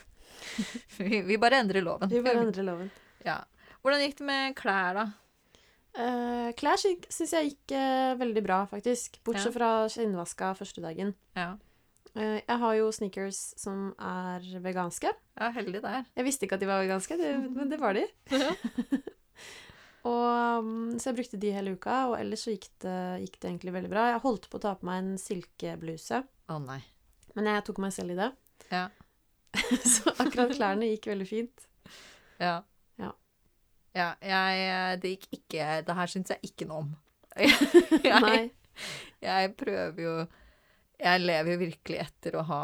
vi, 0.97 1.21
vi 1.27 1.37
bare 1.37 1.59
endrer 1.61 1.83
loven. 1.85 2.09
Vi 2.09 2.21
bare 2.25 2.41
endrer 2.47 2.65
loven. 2.65 2.87
Ja. 3.25 3.39
Hvordan 3.81 4.01
gikk 4.01 4.17
det 4.21 4.25
med 4.25 4.55
klær, 4.57 4.97
da? 4.97 5.03
Uh, 5.91 6.49
klær 6.57 6.79
syns 6.81 7.33
jeg 7.35 7.51
gikk 7.51 7.73
uh, 7.75 8.15
veldig 8.17 8.41
bra, 8.45 8.61
faktisk. 8.71 9.19
Bortsett 9.27 9.51
Ja. 9.51 9.57
fra 9.59 9.69
skinnvaska 9.91 10.53
første 10.61 10.81
dagen. 10.85 11.13
Ja, 11.37 11.57
Uh, 12.11 12.41
jeg 12.43 12.57
har 12.59 12.73
jo 12.75 12.89
sneakers 12.91 13.37
som 13.55 13.93
er 13.95 14.43
veganske. 14.59 15.07
ja 15.39 15.47
heldig 15.55 15.79
der. 15.81 16.01
Jeg 16.17 16.25
visste 16.27 16.43
ikke 16.43 16.57
at 16.57 16.59
de 16.59 16.67
var 16.67 16.81
veganske, 16.83 17.15
det, 17.15 17.29
men 17.55 17.69
det 17.71 17.79
var 17.79 17.95
de. 17.95 18.03
og, 20.01 20.63
um, 20.65 20.95
så 20.97 21.11
jeg 21.11 21.17
brukte 21.19 21.37
de 21.41 21.51
hele 21.53 21.75
uka, 21.77 21.97
og 22.09 22.15
ellers 22.17 22.45
så 22.47 22.55
gikk 22.55 22.69
det, 22.81 22.95
gikk 23.25 23.35
det 23.37 23.49
egentlig 23.51 23.73
veldig 23.75 23.91
bra. 23.91 24.07
Jeg 24.09 24.23
holdt 24.23 24.47
på 24.49 24.57
å 24.57 24.63
ta 24.63 24.71
på 24.79 24.87
meg 24.89 25.03
en 25.03 25.11
silkebluse, 25.21 26.23
Å 26.49 26.57
nei. 26.63 26.79
men 27.37 27.49
jeg 27.51 27.65
tok 27.67 27.81
meg 27.83 27.93
selv 27.93 28.15
i 28.15 28.17
det. 28.17 28.31
Ja. 28.71 28.87
så 29.93 30.13
akkurat 30.15 30.55
klærne 30.55 30.89
gikk 30.89 31.11
veldig 31.11 31.27
fint. 31.29 31.67
Ja. 32.41 32.61
Ja. 32.97 33.11
Ja, 33.93 34.07
jeg 34.23 35.01
Det 35.03 35.09
gikk 35.11 35.25
ikke 35.35 35.65
Det 35.83 35.95
her 35.97 36.09
syns 36.09 36.31
jeg 36.31 36.39
ikke 36.47 36.65
noe 36.69 36.85
om. 36.85 36.91
jeg, 37.37 38.21
Nei. 38.23 38.45
jeg 39.21 39.51
prøver 39.59 40.01
jo 40.01 40.13
Jeg 41.01 41.21
lever 41.25 41.51
jo 41.53 41.59
virkelig 41.65 41.99
etter 42.05 42.37
å 42.39 42.45
ha 42.47 42.61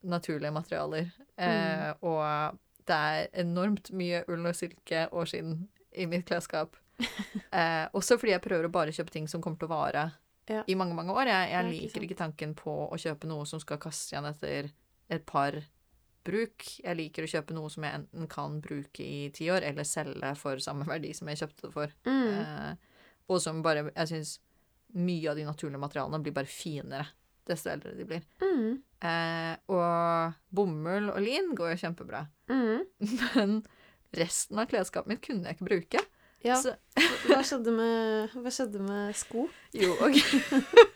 naturlige 0.00 0.54
materialer. 0.56 1.10
Eh, 1.36 1.90
og 2.00 2.56
det 2.88 2.96
er 2.96 3.28
enormt 3.44 3.92
mye 3.96 4.22
ull 4.32 4.48
og 4.48 4.56
silke 4.56 5.04
og 5.12 5.28
skinn 5.28 5.58
i 5.92 6.06
mitt 6.06 6.26
klesskap. 6.28 6.76
Eh, 7.50 7.86
også 7.96 8.14
fordi 8.20 8.30
jeg 8.34 8.42
prøver 8.44 8.66
å 8.68 8.70
bare 8.72 8.92
kjøpe 8.94 9.10
ting 9.14 9.24
som 9.30 9.40
kommer 9.42 9.58
til 9.58 9.66
å 9.66 9.72
vare 9.72 10.02
Ja. 10.50 10.60
i 10.70 10.74
mange, 10.78 10.94
mange 10.94 11.14
år. 11.16 11.26
Jeg, 11.30 11.48
jeg 11.50 11.66
liker 11.70 12.04
ikke 12.06 12.18
tanken 12.18 12.52
på 12.58 12.74
å 12.92 12.98
kjøpe 13.00 13.26
noe 13.30 13.46
som 13.48 13.58
skal 13.62 13.78
kastes 13.82 14.12
igjen 14.12 14.28
etter 14.28 14.68
et 15.10 15.24
par 15.26 15.56
bruk. 16.26 16.66
Jeg 16.84 16.96
liker 16.98 17.24
å 17.26 17.30
kjøpe 17.32 17.56
noe 17.56 17.70
som 17.72 17.86
jeg 17.86 17.96
enten 18.02 18.28
kan 18.30 18.60
bruke 18.62 19.02
i 19.02 19.30
ti 19.34 19.48
år, 19.50 19.64
eller 19.66 19.88
selge 19.88 20.34
for 20.38 20.60
samme 20.62 20.86
verdi 20.86 21.10
som 21.16 21.30
jeg 21.32 21.40
kjøpte 21.42 21.66
det 21.66 21.72
for. 21.74 21.96
Mm. 22.06 22.28
Eh, 22.36 23.00
og 23.30 23.40
som 23.42 23.62
bare 23.66 23.88
Jeg 23.94 24.10
syns 24.12 24.36
mye 24.98 25.30
av 25.30 25.38
de 25.38 25.46
naturlige 25.46 25.80
materialene 25.82 26.22
blir 26.22 26.34
bare 26.34 26.50
finere 26.50 27.06
desto 27.50 27.70
eldre 27.72 27.96
de 27.98 28.06
blir. 28.06 28.22
Mm. 28.42 28.78
Eh, 29.06 29.54
og 29.72 30.34
bomull 30.54 31.10
og 31.14 31.20
lin 31.24 31.54
går 31.58 31.72
jo 31.74 31.82
kjempebra. 31.86 32.24
Mm. 32.52 32.84
Men 33.34 33.60
resten 34.16 34.58
av 34.58 34.70
klesskapet 34.70 35.10
mitt 35.12 35.22
kunne 35.24 35.48
jeg 35.48 35.58
ikke 35.58 35.68
bruke. 35.70 36.02
Ja, 36.40 36.56
Så, 36.56 36.72
hva 37.28 37.42
skjedde, 37.44 37.72
med, 37.76 38.32
hva 38.32 38.52
skjedde 38.54 38.80
med 38.80 39.16
sko? 39.18 39.44
jo, 39.76 39.92
ok. 40.00 40.16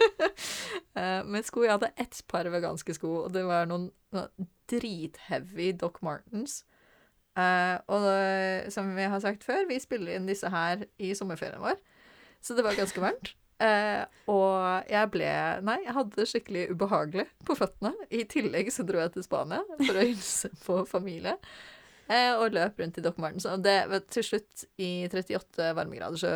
eh, 1.01 1.21
med 1.29 1.45
sko 1.45 1.67
Jeg 1.67 1.75
hadde 1.75 1.93
ett 2.01 2.23
par 2.33 2.49
veganske 2.49 2.97
sko, 2.97 3.27
og 3.27 3.35
det 3.35 3.45
var 3.45 3.69
noen, 3.69 3.91
noen 4.17 4.49
dritheavy 4.73 5.75
Doc 5.77 6.01
Martens. 6.05 6.63
Uh, 7.35 7.83
og 7.91 8.05
det, 8.07 8.73
som 8.73 8.93
vi 8.95 9.07
har 9.11 9.21
sagt 9.21 9.45
før, 9.45 9.65
vi 9.69 9.81
spiller 9.83 10.15
inn 10.15 10.29
disse 10.31 10.49
her 10.49 10.87
i 11.03 11.11
sommerferien 11.19 11.63
vår, 11.63 11.81
så 12.41 12.55
det 12.55 12.63
var 12.65 12.79
ganske 12.79 13.03
varmt. 13.03 13.35
Uh, 13.63 14.03
og 14.33 14.91
jeg 14.91 15.11
ble 15.15 15.29
Nei, 15.63 15.77
jeg 15.85 15.95
hadde 15.95 16.19
det 16.19 16.27
skikkelig 16.31 16.65
ubehagelig 16.73 17.27
på 17.47 17.57
føttene. 17.59 17.93
I 18.11 18.25
tillegg 18.31 18.71
så 18.75 18.87
dro 18.87 19.03
jeg 19.03 19.15
til 19.15 19.27
Spania 19.27 19.63
for 19.77 19.99
å 19.99 20.07
hilse 20.07 20.51
på 20.65 20.81
familie. 20.91 21.37
Eh, 22.09 22.35
og 22.37 22.53
løp 22.53 22.79
rundt 22.83 22.99
i 23.01 23.05
Doc 23.05 23.17
Martens. 23.23 23.47
Og 23.49 23.63
det, 23.65 23.77
til 24.13 24.25
slutt, 24.27 24.65
i 24.77 25.07
38 25.09 25.71
varmegrader, 25.79 26.21
så 26.21 26.33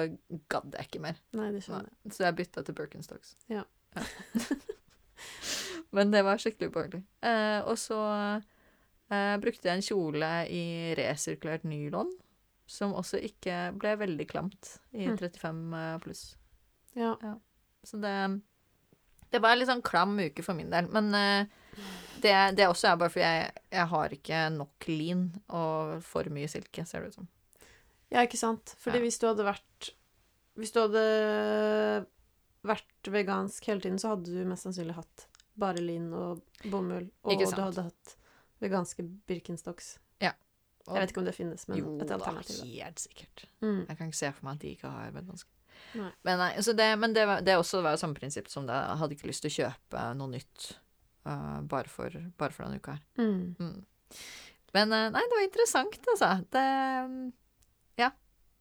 gadd 0.48 0.72
jeg 0.78 0.88
ikke 0.88 1.02
mer. 1.04 1.18
Nei, 1.36 1.50
det 1.52 1.60
skjønner 1.66 1.90
jeg. 1.90 2.14
Så 2.16 2.24
jeg 2.24 2.36
bytta 2.38 2.64
til 2.64 2.76
Birkenstocks. 2.78 3.34
Ja. 3.52 3.64
Ja. 3.96 4.04
Men 5.96 6.10
det 6.12 6.22
var 6.26 6.40
skikkelig 6.40 6.70
ubehagelig. 6.72 7.02
Eh, 7.24 7.60
og 7.68 7.76
så 7.80 7.98
eh, 9.10 9.34
brukte 9.42 9.68
jeg 9.70 9.78
en 9.80 9.86
kjole 9.86 10.30
i 10.52 10.64
resirkulert 10.98 11.64
nylon, 11.68 12.10
som 12.68 12.92
også 12.96 13.20
ikke 13.24 13.56
ble 13.80 13.94
veldig 14.02 14.26
klamt 14.28 14.74
i 14.92 15.06
Hm. 15.08 15.16
35 15.16 16.00
pluss. 16.04 16.24
Ja. 16.98 17.14
Så 17.86 17.96
det 18.02 18.14
Det 19.32 19.40
var 19.44 19.52
en 19.52 19.58
litt 19.60 19.68
sånn 19.68 19.84
klam 19.84 20.16
uke 20.20 20.42
for 20.44 20.56
min 20.56 20.70
del. 20.72 20.86
Men 20.92 21.08
eh, 21.16 21.57
det, 22.22 22.34
det 22.58 22.66
også 22.68 22.88
er 22.92 22.96
bare 23.00 23.12
fordi 23.14 23.24
jeg, 23.26 23.52
jeg 23.70 23.86
har 23.92 24.14
ikke 24.16 24.40
nok 24.56 24.88
lin 24.90 25.24
og 25.48 25.98
for 26.02 26.30
mye 26.34 26.48
silke, 26.50 26.84
ser 26.88 27.04
det 27.04 27.12
ut 27.12 27.18
som. 27.20 27.28
Ja, 28.10 28.24
ikke 28.24 28.40
sant? 28.40 28.74
Fordi 28.80 28.98
Ja. 28.98 29.04
hvis 29.04 29.18
du 29.20 29.26
hadde 29.28 29.44
vært 29.44 29.90
Hvis 30.58 30.72
du 30.74 30.80
hadde 30.80 31.02
vært 32.66 33.10
vegansk 33.14 33.64
hele 33.70 33.80
tiden, 33.84 33.98
så 34.02 34.16
hadde 34.16 34.32
du 34.32 34.48
mest 34.48 34.66
sannsynlig 34.66 34.96
hatt 34.96 35.28
bare 35.58 35.78
lin 35.78 36.08
og 36.12 36.40
bomull, 36.64 37.06
og 37.22 37.38
du 37.38 37.44
hadde 37.62 37.84
hatt 37.86 38.16
veganske 38.60 39.04
Birkenstocks. 39.28 39.98
Og, 40.88 40.96
Jeg 40.96 41.02
vet 41.02 41.10
ikke 41.12 41.20
om 41.20 41.26
det 41.28 41.34
finnes, 41.36 41.68
men 41.68 41.78
jo 41.78 41.90
et 42.00 42.10
alternativ. 42.14 42.56
da. 42.62 42.84
helt 42.86 42.98
sikkert. 43.02 43.42
Mm. 43.60 43.80
Jeg 43.90 43.96
kan 43.98 44.06
ikke 44.08 44.16
se 44.16 44.32
for 44.32 44.46
meg 44.46 44.54
at 44.54 44.62
de 44.62 44.68
ikke 44.72 44.88
har 44.88 45.10
vegansk. 45.12 45.46
Nei. 45.98 46.10
Men, 46.24 46.38
nei, 46.40 46.46
det, 46.80 46.86
men 46.98 47.12
det 47.14 47.56
også 47.58 47.82
var 47.84 47.92
jo 47.92 48.00
samme 48.00 48.16
prinsipp 48.16 48.48
som 48.48 48.64
det. 48.66 48.72
Jeg 48.74 48.96
hadde 49.02 49.14
ikke 49.18 49.28
lyst 49.28 49.44
til 49.44 49.50
å 49.52 49.56
kjøpe 49.58 50.04
noe 50.16 50.32
nytt 50.32 50.68
eh, 51.26 51.58
bare, 51.70 51.90
for, 51.92 52.14
bare 52.38 52.54
for 52.54 52.66
denne 52.66 52.80
uka 52.82 52.96
her. 52.96 53.04
Mm. 53.18 53.56
Mm. 53.58 54.22
Men 54.76 54.92
uh, 54.92 55.08
nei, 55.14 55.24
det 55.24 55.36
var 55.38 55.46
interessant, 55.46 56.00
altså. 56.14 56.32
Det 56.52 56.64
Ja. 57.98 58.12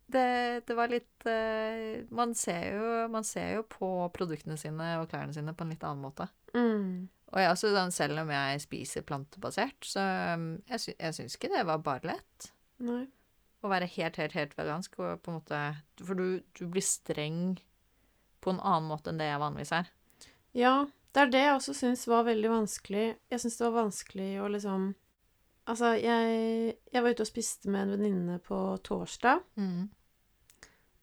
Det, 0.08 0.28
det 0.64 0.76
var 0.78 0.88
litt 0.88 1.26
uh, 1.28 2.06
man, 2.16 2.32
ser 2.36 2.78
jo, 2.78 2.92
man 3.12 3.26
ser 3.28 3.58
jo 3.58 3.66
på 3.68 3.90
produktene 4.16 4.56
sine 4.60 4.94
og 5.02 5.10
klærne 5.12 5.36
sine 5.36 5.52
på 5.52 5.66
en 5.66 5.74
litt 5.74 5.84
annen 5.84 6.06
måte. 6.06 6.30
Mm. 6.56 7.10
Og 7.34 7.42
jeg 7.44 7.52
også, 7.52 7.74
sånn, 7.76 7.92
selv 7.92 8.22
om 8.22 8.32
jeg 8.32 8.64
spiser 8.64 9.04
plantebasert, 9.08 9.78
så 9.84 10.06
um, 10.38 10.54
jeg, 10.70 10.80
sy 10.80 10.94
jeg 10.96 11.18
syns 11.18 11.36
ikke 11.36 11.52
det 11.52 11.66
var 11.68 11.84
bare 11.84 12.14
lett 12.14 12.52
Nei. 12.88 13.04
å 13.60 13.72
være 13.72 13.90
helt, 13.98 14.20
helt, 14.22 14.38
helt 14.38 14.56
vegansk. 14.56 14.96
Og 15.04 15.20
på 15.26 15.34
en 15.34 15.42
måte, 15.42 15.60
for 16.00 16.16
du, 16.16 16.40
du 16.56 16.64
blir 16.72 16.86
streng 16.86 17.58
på 18.40 18.54
en 18.54 18.64
annen 18.64 18.88
måte 18.88 19.12
enn 19.12 19.20
det 19.20 19.28
jeg 19.28 19.44
vanligvis 19.44 19.76
er. 19.76 19.92
Ja, 20.56 20.76
det 21.18 21.24
er 21.24 21.30
det 21.34 21.40
jeg 21.42 21.54
også 21.58 21.74
syns 21.74 22.04
var 22.06 22.28
veldig 22.28 22.50
vanskelig. 22.52 23.06
Jeg 23.34 23.42
syns 23.42 23.56
det 23.58 23.66
var 23.66 23.78
vanskelig 23.84 24.32
å 24.44 24.48
liksom 24.54 24.88
Altså, 25.68 25.90
jeg, 26.00 26.76
jeg 26.94 27.04
var 27.04 27.12
ute 27.12 27.26
og 27.26 27.28
spiste 27.28 27.68
med 27.74 27.82
en 27.82 27.90
venninne 27.98 28.36
på 28.46 28.56
torsdag, 28.88 29.42
Mm. 29.60 29.90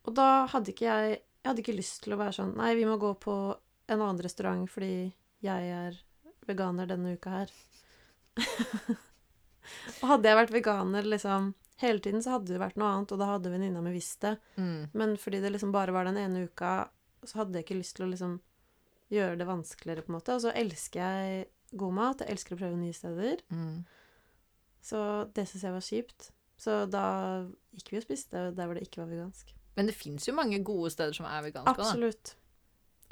og 0.07 0.15
da 0.17 0.47
hadde 0.55 0.71
ikke 0.73 0.87
jeg 0.87 1.11
Jeg 1.19 1.51
hadde 1.51 1.61
ikke 1.65 1.77
lyst 1.77 1.99
til 2.07 2.15
å 2.15 2.21
være 2.23 2.33
sånn 2.39 2.55
Nei, 2.57 2.71
vi 2.79 2.87
må 2.89 2.95
gå 2.97 3.11
på 3.21 3.35
en 3.91 3.99
annen 4.01 4.23
restaurant 4.25 4.71
fordi 4.71 5.13
jeg 5.45 5.69
er 5.83 5.99
veganer 6.49 6.87
denne 6.89 7.17
uka 7.19 7.31
her. 7.35 7.51
og 10.01 10.09
hadde 10.09 10.31
jeg 10.31 10.39
vært 10.39 10.55
veganer 10.55 11.05
liksom 11.09 11.51
hele 11.83 12.01
tiden, 12.01 12.23
så 12.25 12.37
hadde 12.39 12.53
det 12.55 12.61
vært 12.63 12.79
noe 12.81 12.89
annet, 12.95 13.13
og 13.13 13.21
da 13.21 13.29
hadde 13.35 13.51
venninna 13.53 13.83
mi 13.85 13.93
visst 13.93 14.23
det. 14.25 14.37
Mm. 14.57 14.89
Men 14.97 15.17
fordi 15.21 15.41
det 15.43 15.51
liksom 15.53 15.73
bare 15.75 15.93
var 15.93 16.09
den 16.09 16.17
ene 16.21 16.47
uka, 16.49 16.87
så 17.27 17.43
hadde 17.43 17.59
jeg 17.59 17.67
ikke 17.67 17.81
lyst 17.83 17.97
til 17.99 18.07
å 18.07 18.11
liksom 18.13 18.39
gjøre 19.15 19.41
det 19.41 19.49
vanskeligere, 19.49 20.05
på 20.05 20.13
en 20.13 20.19
måte. 20.19 20.37
Og 20.37 20.45
så 20.45 20.53
elsker 20.55 21.01
jeg 21.03 21.45
god 21.75 21.97
mat, 21.97 22.23
jeg 22.23 22.35
elsker 22.35 22.57
å 22.57 22.61
prøve 22.61 22.79
nye 22.79 22.97
steder. 22.97 23.43
Mm. 23.55 23.83
Så 24.85 25.01
det 25.37 25.47
syns 25.49 25.67
jeg 25.67 25.75
var 25.75 25.85
kjipt. 25.89 26.31
Så 26.61 26.79
da 26.91 27.05
gikk 27.75 27.93
vi 27.93 28.01
og 28.01 28.07
spiste 28.07 28.49
der 28.55 28.69
hvor 28.69 28.79
det 28.79 28.87
ikke 28.87 29.03
var 29.03 29.11
vegansk. 29.11 29.55
Men 29.75 29.91
det 29.91 29.97
fins 29.99 30.29
jo 30.29 30.37
mange 30.37 30.61
gode 30.67 30.93
steder 30.95 31.17
som 31.17 31.27
er 31.27 31.43
veganske 31.49 31.75
Absolutt. 31.75 32.35
Absolutt. 32.35 32.35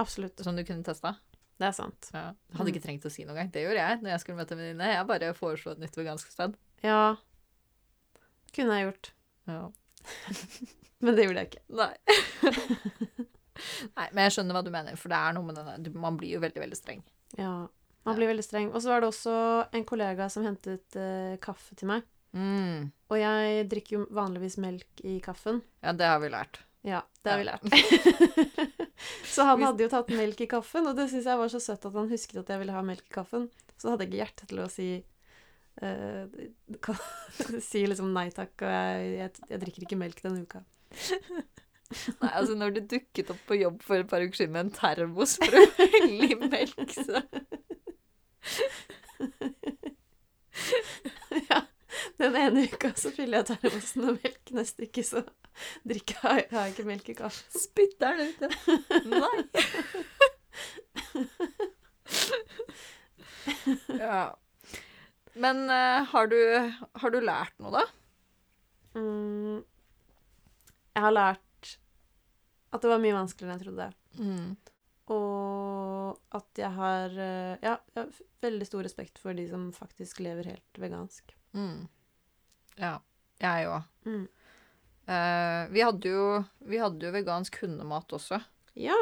Absolutt. 0.03 0.45
som 0.47 0.57
du 0.57 0.65
kunne 0.67 0.87
testa. 0.87 1.17
Det 1.61 1.69
er 1.69 1.75
sant. 1.77 2.09
Ja. 2.15 2.25
Hadde 2.57 2.73
ikke 2.73 2.83
trengt 2.83 3.05
å 3.07 3.13
si 3.13 3.27
noe 3.27 3.37
engang. 3.37 3.51
Det 3.55 3.65
gjorde 3.65 3.83
jeg 3.83 4.01
når 4.03 4.15
jeg 4.15 4.23
skulle 4.23 4.39
møte 4.41 4.57
en 4.57 4.63
venninne. 4.63 4.89
Jeg 4.95 5.09
bare 5.11 5.35
foreslo 5.37 5.75
et 5.75 5.83
nytt 5.83 5.99
vegansk 5.99 6.33
sted. 6.33 6.57
Ja. 6.83 7.17
Kunne 8.57 8.79
jeg 8.79 8.89
gjort. 8.89 9.13
Ja. 9.51 9.61
Men 11.03 11.19
det 11.19 11.27
gjorde 11.27 11.45
jeg 11.45 11.53
ikke. 11.53 11.65
Nei. 11.83 13.27
Nei, 13.99 14.09
men 14.13 14.27
jeg 14.27 14.37
skjønner 14.37 14.57
hva 14.57 14.65
du 14.65 14.73
mener, 14.73 14.99
for 15.01 15.13
det 15.13 15.19
er 15.19 15.37
noe 15.37 15.47
med 15.49 15.59
denne 15.61 16.01
Man 16.01 16.19
blir 16.21 16.37
jo 16.37 16.43
veldig, 16.43 16.63
veldig 16.65 16.79
streng. 16.79 17.03
Ja. 17.39 17.55
Man 18.03 18.19
blir 18.19 18.33
veldig 18.33 18.45
streng. 18.45 18.73
Og 18.73 18.83
så 18.83 18.93
var 18.93 19.03
det 19.03 19.13
også 19.13 19.37
en 19.77 19.87
kollega 19.87 20.27
som 20.33 20.47
hentet 20.47 20.99
uh, 20.99 21.39
kaffe 21.43 21.77
til 21.79 21.91
meg. 21.93 22.07
Mm. 22.33 22.91
Og 23.13 23.19
jeg 23.21 23.67
drikker 23.71 23.99
jo 23.99 24.05
vanligvis 24.17 24.59
melk 24.63 25.03
i 25.07 25.19
kaffen. 25.25 25.61
Ja, 25.85 25.95
det 25.97 26.09
har 26.09 26.23
vi 26.23 26.33
lært. 26.33 26.63
Ja, 26.83 27.05
det 27.23 27.31
har 27.31 27.39
vi 27.39 27.47
lært. 27.47 27.67
så 29.35 29.47
han 29.47 29.63
hadde 29.63 29.85
jo 29.85 29.93
tatt 29.93 30.11
melk 30.17 30.41
i 30.43 30.49
kaffen, 30.51 30.89
og 30.91 30.99
det 30.99 31.07
syns 31.13 31.29
jeg 31.31 31.39
var 31.39 31.53
så 31.53 31.61
søtt 31.63 31.87
at 31.87 31.95
han 31.95 32.11
husket 32.11 32.41
at 32.43 32.51
jeg 32.51 32.63
ville 32.63 32.75
ha 32.75 32.83
melk 32.87 33.07
i 33.07 33.15
kaffen. 33.21 33.47
Så 33.79 33.93
hadde 33.93 34.07
jeg 34.07 34.13
ikke 34.13 34.23
hjerte 34.23 34.49
til 34.51 34.63
å 34.63 34.69
si 34.71 34.89
uh, 35.83 36.27
Si 37.69 37.85
liksom 37.87 38.11
nei 38.17 38.29
takk, 38.35 38.57
og 38.65 38.75
jeg, 38.75 39.13
jeg, 39.21 39.49
jeg 39.53 39.63
drikker 39.63 39.87
ikke 39.87 40.03
melk 40.03 40.25
denne 40.25 40.43
uka. 40.43 40.65
Nei, 42.23 42.31
altså 42.31 42.55
Når 42.59 42.77
du 42.77 42.81
dukket 42.95 43.31
opp 43.35 43.43
på 43.49 43.59
jobb 43.61 43.83
for 43.85 44.03
et 44.03 44.09
par 44.11 44.25
uker 44.25 44.37
siden 44.43 44.55
med 44.57 44.67
en 44.67 44.75
termos 44.77 45.37
for 45.43 45.59
å 45.61 45.65
helle 45.79 46.31
i 46.31 46.39
melk, 46.41 46.91
så 46.97 47.23
ja. 51.49 51.63
Den 52.19 52.37
ene 52.39 52.67
uka 52.71 52.93
så 52.99 53.11
fyller 53.15 53.41
jeg 53.41 53.47
termosen 53.53 54.05
med 54.07 54.13
melk, 54.25 54.45
neste 54.57 54.89
uke 54.89 55.03
så 55.07 55.23
drikker 55.89 56.17
jeg, 56.23 56.47
har 56.53 56.67
jeg 56.67 56.75
ikke 56.75 56.89
melk 56.89 57.07
i 57.13 57.17
kaffen. 57.19 57.47
spytter 57.61 58.17
den 58.19 58.29
ut 58.29 58.41
ja. 58.43 58.51
Nei. 59.13 59.39
ja. 64.03 64.23
Men 65.35 65.57
uh, 65.71 66.05
har, 66.13 66.27
du, 66.29 66.41
har 67.01 67.11
du 67.13 67.21
lært 67.25 67.55
noe, 67.63 67.73
da? 67.73 67.85
Mm, 68.99 69.63
jeg 70.93 71.05
har 71.07 71.15
lært 71.17 71.41
at 72.73 72.83
det 72.83 72.91
var 72.91 73.01
mye 73.03 73.17
vanskeligere 73.17 73.53
enn 73.53 73.61
jeg 73.61 73.69
trodde. 73.69 73.89
Mm. 74.19 74.73
Og 75.13 76.37
at 76.39 76.61
jeg 76.63 76.73
har 76.77 77.17
eh, 77.21 77.57
ja, 77.65 77.77
jeg 77.93 77.99
har 77.99 78.21
veldig 78.45 78.69
stor 78.69 78.87
respekt 78.87 79.21
for 79.21 79.37
de 79.37 79.47
som 79.51 79.71
faktisk 79.77 80.23
lever 80.25 80.49
helt 80.55 80.81
vegansk. 80.81 81.35
Mm. 81.57 81.89
Ja. 82.81 82.99
Jeg 83.43 83.67
òg. 83.67 83.87
Mm. 84.07 84.27
Eh, 85.11 85.63
vi, 85.75 85.83
hadde 85.83 86.11
jo, 86.13 86.27
vi 86.71 86.79
hadde 86.79 87.09
jo 87.09 87.15
vegansk 87.15 87.59
hundemat 87.65 88.15
også. 88.15 88.39
Ja. 88.79 88.99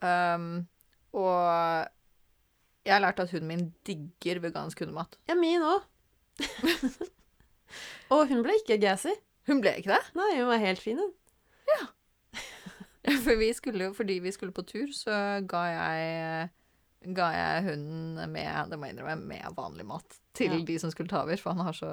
Um, 0.00 0.68
og 1.10 1.88
jeg 2.86 2.94
har 2.94 3.02
lært 3.02 3.20
at 3.20 3.32
hunden 3.34 3.50
min 3.50 3.64
digger 3.86 4.40
vegansk 4.44 4.84
hundemat. 4.84 5.18
Ja, 5.28 5.36
min 5.38 5.64
òg. 5.66 5.82
og 8.14 8.30
hun 8.30 8.44
ble 8.46 8.56
ikke 8.60 8.78
gassy. 8.80 9.12
Hun 9.50 9.62
ble 9.64 9.74
ikke 9.80 9.96
det. 9.96 10.02
Nei, 10.16 10.30
hun 10.38 10.48
var 10.52 10.62
helt 10.62 10.82
fin, 10.82 11.00
hun. 11.02 11.10
For 13.24 13.36
vi 13.40 13.52
skulle 13.56 13.92
fordi 13.96 14.18
vi 14.20 14.32
skulle 14.32 14.52
på 14.52 14.62
tur, 14.68 14.90
så 14.92 15.10
ga 15.48 15.64
jeg, 15.72 16.50
ga 17.16 17.28
jeg 17.32 17.62
hunden 17.70 18.32
med, 18.32 18.74
innrømme, 18.92 19.26
med 19.26 19.54
vanlig 19.56 19.86
mat 19.88 20.18
til 20.36 20.52
Ja. 20.52 20.64
de 20.68 20.78
som 20.78 20.90
skulle 20.92 21.08
ta 21.08 21.22
over, 21.24 21.36
for 21.40 21.50
han 21.56 21.64
har 21.66 21.72
så 21.72 21.92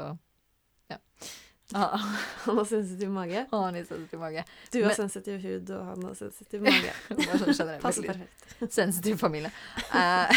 Ja. 0.91 0.97
Han 1.74 1.99
Han 2.45 2.58
har 2.58 2.66
sensitiv 2.66 3.10
mage. 3.12 3.45
han 3.51 3.64
har 3.64 3.72
litt 3.76 3.88
sensitiv 3.89 4.20
mage. 4.20 4.43
Du 4.72 4.78
har 4.82 4.88
Men- 4.88 4.95
sensitiv 4.95 5.41
hud, 5.43 5.70
og 5.76 5.86
han 5.86 6.03
har 6.03 6.14
sensitiv 6.16 6.62
mage. 6.64 6.93
Sånn. 7.58 7.82
Passer 7.82 8.03
perfekt. 8.08 8.72
sensitiv 8.72 9.18
familie. 9.20 9.51
Eh, 9.93 10.32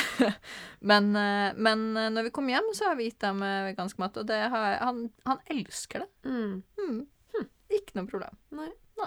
men, 0.81 1.11
eh, 1.17 1.53
men 1.55 1.85
eh, 1.97 2.09
når 2.11 2.27
vi 2.27 2.31
kom 2.35 2.49
hjem, 2.51 2.73
så 2.75 2.89
har 2.91 2.97
vi 2.99 3.07
gitt 3.11 3.23
eh, 3.23 3.63
vegansk 3.71 3.99
mat, 4.03 4.17
og 4.19 4.27
det 4.27 4.41
har, 4.51 4.79
han, 4.83 5.05
han 5.27 5.39
elsker 5.55 6.03
det. 6.03 6.11
Mm. 6.27 6.63
Mm. 6.83 7.01
Hm. 7.37 7.47
Ikke 7.79 7.95
noe 8.01 8.11
problem. 8.11 8.35
Nei. 8.51 8.71
Så 8.99 9.07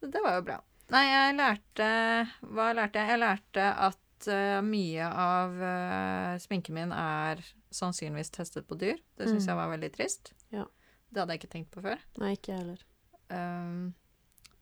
Det 0.00 0.20
var 0.24 0.36
jo 0.38 0.42
bra. 0.46 0.58
Nei, 0.94 1.04
jeg 1.04 1.34
lærte 1.36 1.88
Hva 2.48 2.70
lærte 2.76 3.00
jeg? 3.02 3.10
Jeg 3.12 3.20
lærte 3.20 3.64
at 3.88 4.28
uh, 4.32 4.60
mye 4.64 5.08
av 5.10 5.56
uh, 5.60 6.38
sminken 6.40 6.74
min 6.78 6.92
er 6.96 7.42
sannsynligvis 7.74 8.30
testet 8.32 8.66
på 8.68 8.78
dyr. 8.80 8.96
Det 9.18 9.28
syns 9.28 9.44
Mm. 9.44 9.48
jeg 9.50 9.58
var 9.60 9.72
veldig 9.74 9.90
trist. 9.92 10.32
Ja. 10.54 10.64
Det 11.10 11.20
hadde 11.20 11.34
jeg 11.36 11.42
ikke 11.42 11.52
tenkt 11.56 11.70
på 11.74 11.82
før. 11.84 12.00
Nei, 12.20 12.32
ikke 12.36 12.52
jeg 12.54 12.62
heller. 12.62 12.84
Um, 13.28 13.94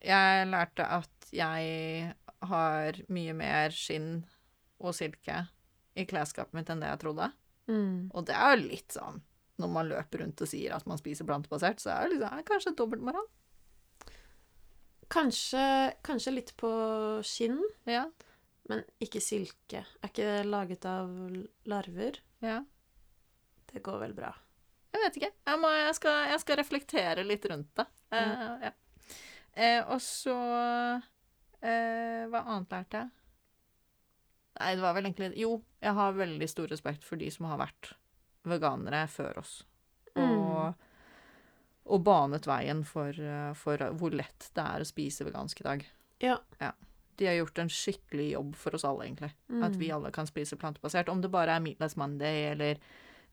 jeg 0.02 0.46
lærte 0.50 0.86
at 0.98 1.30
jeg 1.34 2.14
har 2.50 2.98
mye 3.08 3.32
mer 3.38 3.70
skinn 3.74 4.24
og 4.82 4.94
silke 4.94 5.44
i 5.96 6.04
klesskapet 6.04 6.54
mitt 6.58 6.68
enn 6.70 6.82
det 6.82 6.90
jeg 6.90 7.00
trodde. 7.06 7.30
Mm. 7.70 8.10
Og 8.14 8.26
det 8.28 8.34
er 8.36 8.56
jo 8.56 8.66
litt 8.68 8.92
sånn 8.94 9.22
når 9.56 9.70
man 9.72 9.88
løper 9.88 10.20
rundt 10.20 10.42
og 10.44 10.50
sier 10.50 10.74
at 10.76 10.84
man 10.86 10.98
spiser 11.00 11.24
plantebasert, 11.24 11.80
så 11.80 11.94
er 11.94 12.10
det 12.10 12.18
liksom, 12.18 12.42
kanskje 12.50 12.74
dobbeltmoral. 12.76 13.24
Kanskje, 15.12 15.62
kanskje 16.06 16.32
litt 16.34 16.54
på 16.58 16.68
skinn, 17.26 17.60
Ja. 17.86 18.06
men 18.68 18.82
ikke 19.00 19.20
silke. 19.22 19.84
Er 20.02 20.10
ikke 20.10 20.24
det 20.26 20.46
laget 20.50 20.84
av 20.90 21.12
larver? 21.70 22.18
ja. 22.42 22.62
Det 23.66 23.82
går 23.84 23.98
vel 24.00 24.12
bra. 24.16 24.30
Jeg 24.94 25.02
vet 25.02 25.16
ikke. 25.18 25.30
Jeg, 25.46 25.58
må, 25.60 25.68
jeg, 25.68 25.94
skal, 25.98 26.14
jeg 26.30 26.40
skal 26.40 26.56
reflektere 26.56 27.24
litt 27.26 27.44
rundt 27.50 27.68
det. 27.76 27.84
Eh, 28.14 28.44
ja. 28.62 28.70
uh, 29.58 29.90
og 29.92 30.00
så 30.00 30.32
uh, 30.32 32.22
Hva 32.30 32.40
annet 32.46 32.72
lærte 32.72 33.02
jeg? 33.02 33.10
Nei, 34.56 34.70
det 34.78 34.84
var 34.86 34.94
vel 34.96 35.08
egentlig 35.10 35.32
Jo, 35.42 35.50
jeg 35.82 35.92
har 35.98 36.16
veldig 36.16 36.48
stor 36.48 36.70
respekt 36.72 37.04
for 37.04 37.20
de 37.20 37.28
som 37.34 37.50
har 37.50 37.58
vært 37.60 37.90
veganere 38.48 39.02
før 39.12 39.42
oss. 39.42 39.58
Og, 40.16 40.72
og 41.86 42.02
banet 42.04 42.46
veien 42.48 42.84
for, 42.84 43.08
eh, 43.14 43.52
for 43.54 43.78
hvor 43.94 44.10
lett 44.14 44.50
det 44.54 44.64
er 44.64 44.82
å 44.82 44.88
spise 44.88 45.24
vegansk 45.26 45.60
i 45.60 45.64
dag. 45.68 45.86
Ja. 46.20 46.38
De 47.16 47.26
har 47.26 47.34
gjort 47.38 47.58
en 47.62 47.68
skikkelig 47.72 48.30
jobb 48.32 48.54
for 48.56 48.74
oss 48.76 48.84
alle, 48.84 49.06
egentlig. 49.06 49.30
Mm. 49.48 49.62
At 49.64 49.76
vi 49.80 49.90
alle 49.94 50.10
kan 50.12 50.26
spise 50.28 50.56
plantebasert. 50.60 51.08
Om 51.08 51.20
det 51.22 51.30
bare 51.32 51.54
er 51.56 51.60
Meatless 51.64 51.96
Monday 51.96 52.50
eller 52.50 52.76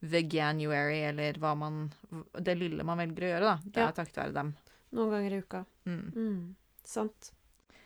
Veganuary 0.04 1.02
eller 1.10 1.34
hva 1.40 1.54
man 1.58 1.92
Det 2.36 2.56
lille 2.60 2.84
man 2.84 2.98
velger 3.00 3.24
å 3.26 3.32
gjøre, 3.34 3.50
da. 3.50 3.56
Det 3.66 3.82
Ja. 3.82 3.88
er 3.88 3.92
takket 3.98 4.16
være 4.22 4.34
dem. 4.34 4.56
Noen 4.94 5.10
ganger 5.12 5.32
i 5.34 5.42
uka. 5.42 5.66
Mm. 5.86 6.14
Mm. 6.16 6.56
Sant. 6.84 7.32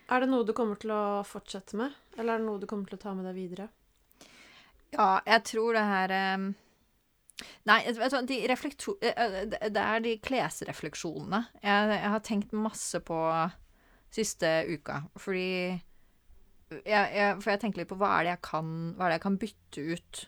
Er 0.09 0.19
det 0.21 0.29
noe 0.29 0.43
du 0.45 0.53
kommer 0.53 0.77
til 0.79 0.89
å 0.91 1.23
fortsette 1.25 1.73
med, 1.75 1.93
eller 2.17 2.33
er 2.33 2.37
det 2.39 2.45
noe 2.45 2.59
du 2.59 2.65
kommer 2.67 2.87
til 2.87 2.97
å 2.97 3.01
ta 3.01 3.13
med 3.13 3.25
deg 3.25 3.35
videre? 3.35 3.69
Ja, 4.93 5.19
jeg 5.25 5.43
tror 5.43 5.73
det 5.73 5.83
her 5.83 6.09
em, 6.11 6.55
Nei, 7.69 7.79
de 7.85 8.37
eh, 8.47 9.13
eh, 9.13 9.35
det 9.69 9.81
er 9.83 9.99
de 10.01 10.13
klesrefleksjonene 10.25 11.43
jeg, 11.61 11.89
jeg 11.93 12.09
har 12.13 12.23
tenkt 12.25 12.55
masse 12.57 12.99
på 13.05 13.19
siste 14.09 14.49
uka. 14.71 15.03
Fordi 15.19 15.77
jeg, 16.83 17.03
jeg, 17.13 17.35
For 17.43 17.51
jeg 17.53 17.61
tenker 17.61 17.83
litt 17.83 17.91
på 17.91 17.97
hva 17.99 18.15
er 18.17 18.25
det 18.25 18.33
jeg 18.35 18.41
kan, 18.49 18.71
hva 18.97 19.05
er 19.05 19.13
det 19.13 19.19
jeg 19.19 19.25
kan 19.27 19.37
bytte 19.43 19.85
ut 19.93 20.23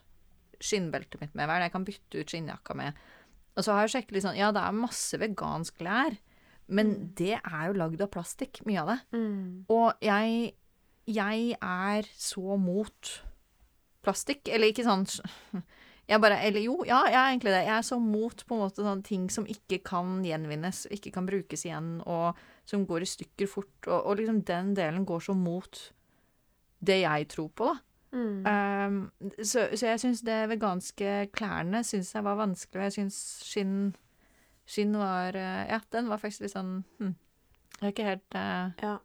skinnbeltet 0.60 1.22
mitt 1.24 1.34
med? 1.36 1.48
Hva 1.48 1.56
er 1.58 1.64
det 1.64 1.70
jeg 1.72 1.76
kan 1.78 1.88
bytte 1.88 2.22
ut 2.22 2.34
skinnjakka 2.36 2.76
med? 2.78 3.02
Og 3.58 3.66
så 3.66 3.74
har 3.76 3.88
jeg 3.88 3.96
sjekket 3.96 4.16
litt 4.16 4.26
sånn 4.28 4.38
Ja, 4.40 4.52
det 4.56 4.62
er 4.64 4.78
masse 4.78 5.18
vegansk 5.20 5.82
lær, 5.84 6.16
men 6.70 6.94
Mm. 6.94 7.16
det 7.18 7.34
er 7.42 7.64
jo 7.68 7.74
lagd 7.80 8.02
av 8.06 8.12
plastikk, 8.14 8.62
mye 8.70 8.84
av 8.84 8.92
det. 8.94 9.00
Mm. 9.18 9.66
Og 9.74 9.94
jeg, 10.06 10.54
jeg 11.10 11.58
er 11.58 12.10
så 12.14 12.60
mot 12.62 13.10
plastikk. 14.06 14.48
Eller 14.54 14.70
ikke 14.70 14.86
sånn 14.86 15.08
jeg 16.10 16.22
bare, 16.22 16.40
Eller 16.42 16.64
jo, 16.66 16.80
ja, 16.88 17.04
jeg 17.06 17.20
er 17.20 17.28
egentlig 17.30 17.52
det. 17.54 17.66
Jeg 17.68 17.76
er 17.78 17.86
så 17.86 18.00
mot 18.02 18.46
på 18.46 18.56
en 18.56 18.64
måte 18.64 18.82
sånne 18.82 19.06
ting 19.06 19.28
som 19.30 19.46
ikke 19.50 19.82
kan 19.86 20.24
gjenvinnes, 20.26 20.88
ikke 20.90 21.14
kan 21.14 21.28
brukes 21.30 21.66
igjen, 21.68 22.00
og 22.10 22.40
som 22.66 22.86
går 22.90 23.06
i 23.06 23.12
stykker 23.14 23.50
fort. 23.50 23.76
Og, 23.86 24.00
og 24.00 24.18
liksom 24.18 24.42
den 24.48 24.74
delen 24.78 25.06
går 25.06 25.22
så 25.28 25.38
mot 25.38 25.84
det 26.80 27.02
jeg 27.04 27.30
tror 27.30 27.50
på, 27.54 27.70
da. 27.70 27.78
Mm. 28.10 28.42
Um, 28.42 29.12
så, 29.38 29.68
så 29.78 29.92
jeg 29.92 30.00
syns 30.02 30.24
det 30.26 30.38
veganske 30.50 31.28
klærne 31.30 31.84
syns 31.86 32.16
jeg 32.16 32.26
var 32.26 32.40
vanskelig, 32.40 32.80
og 32.80 32.88
jeg 32.88 32.96
syns 32.96 33.18
skinn 33.46 33.76
Skinn 34.70 34.96
var 34.98 35.38
eh, 35.38 35.68
Ja, 35.70 35.78
den 35.94 36.10
var 36.10 36.18
faktisk 36.22 36.46
litt 36.46 36.56
sånn 36.56 36.80
hm. 36.98 37.12
Jeg 37.76 37.84
er 37.86 37.94
ikke 37.94 38.08
helt 38.08 38.38
uh, 38.38 38.74
Ja. 38.82 38.96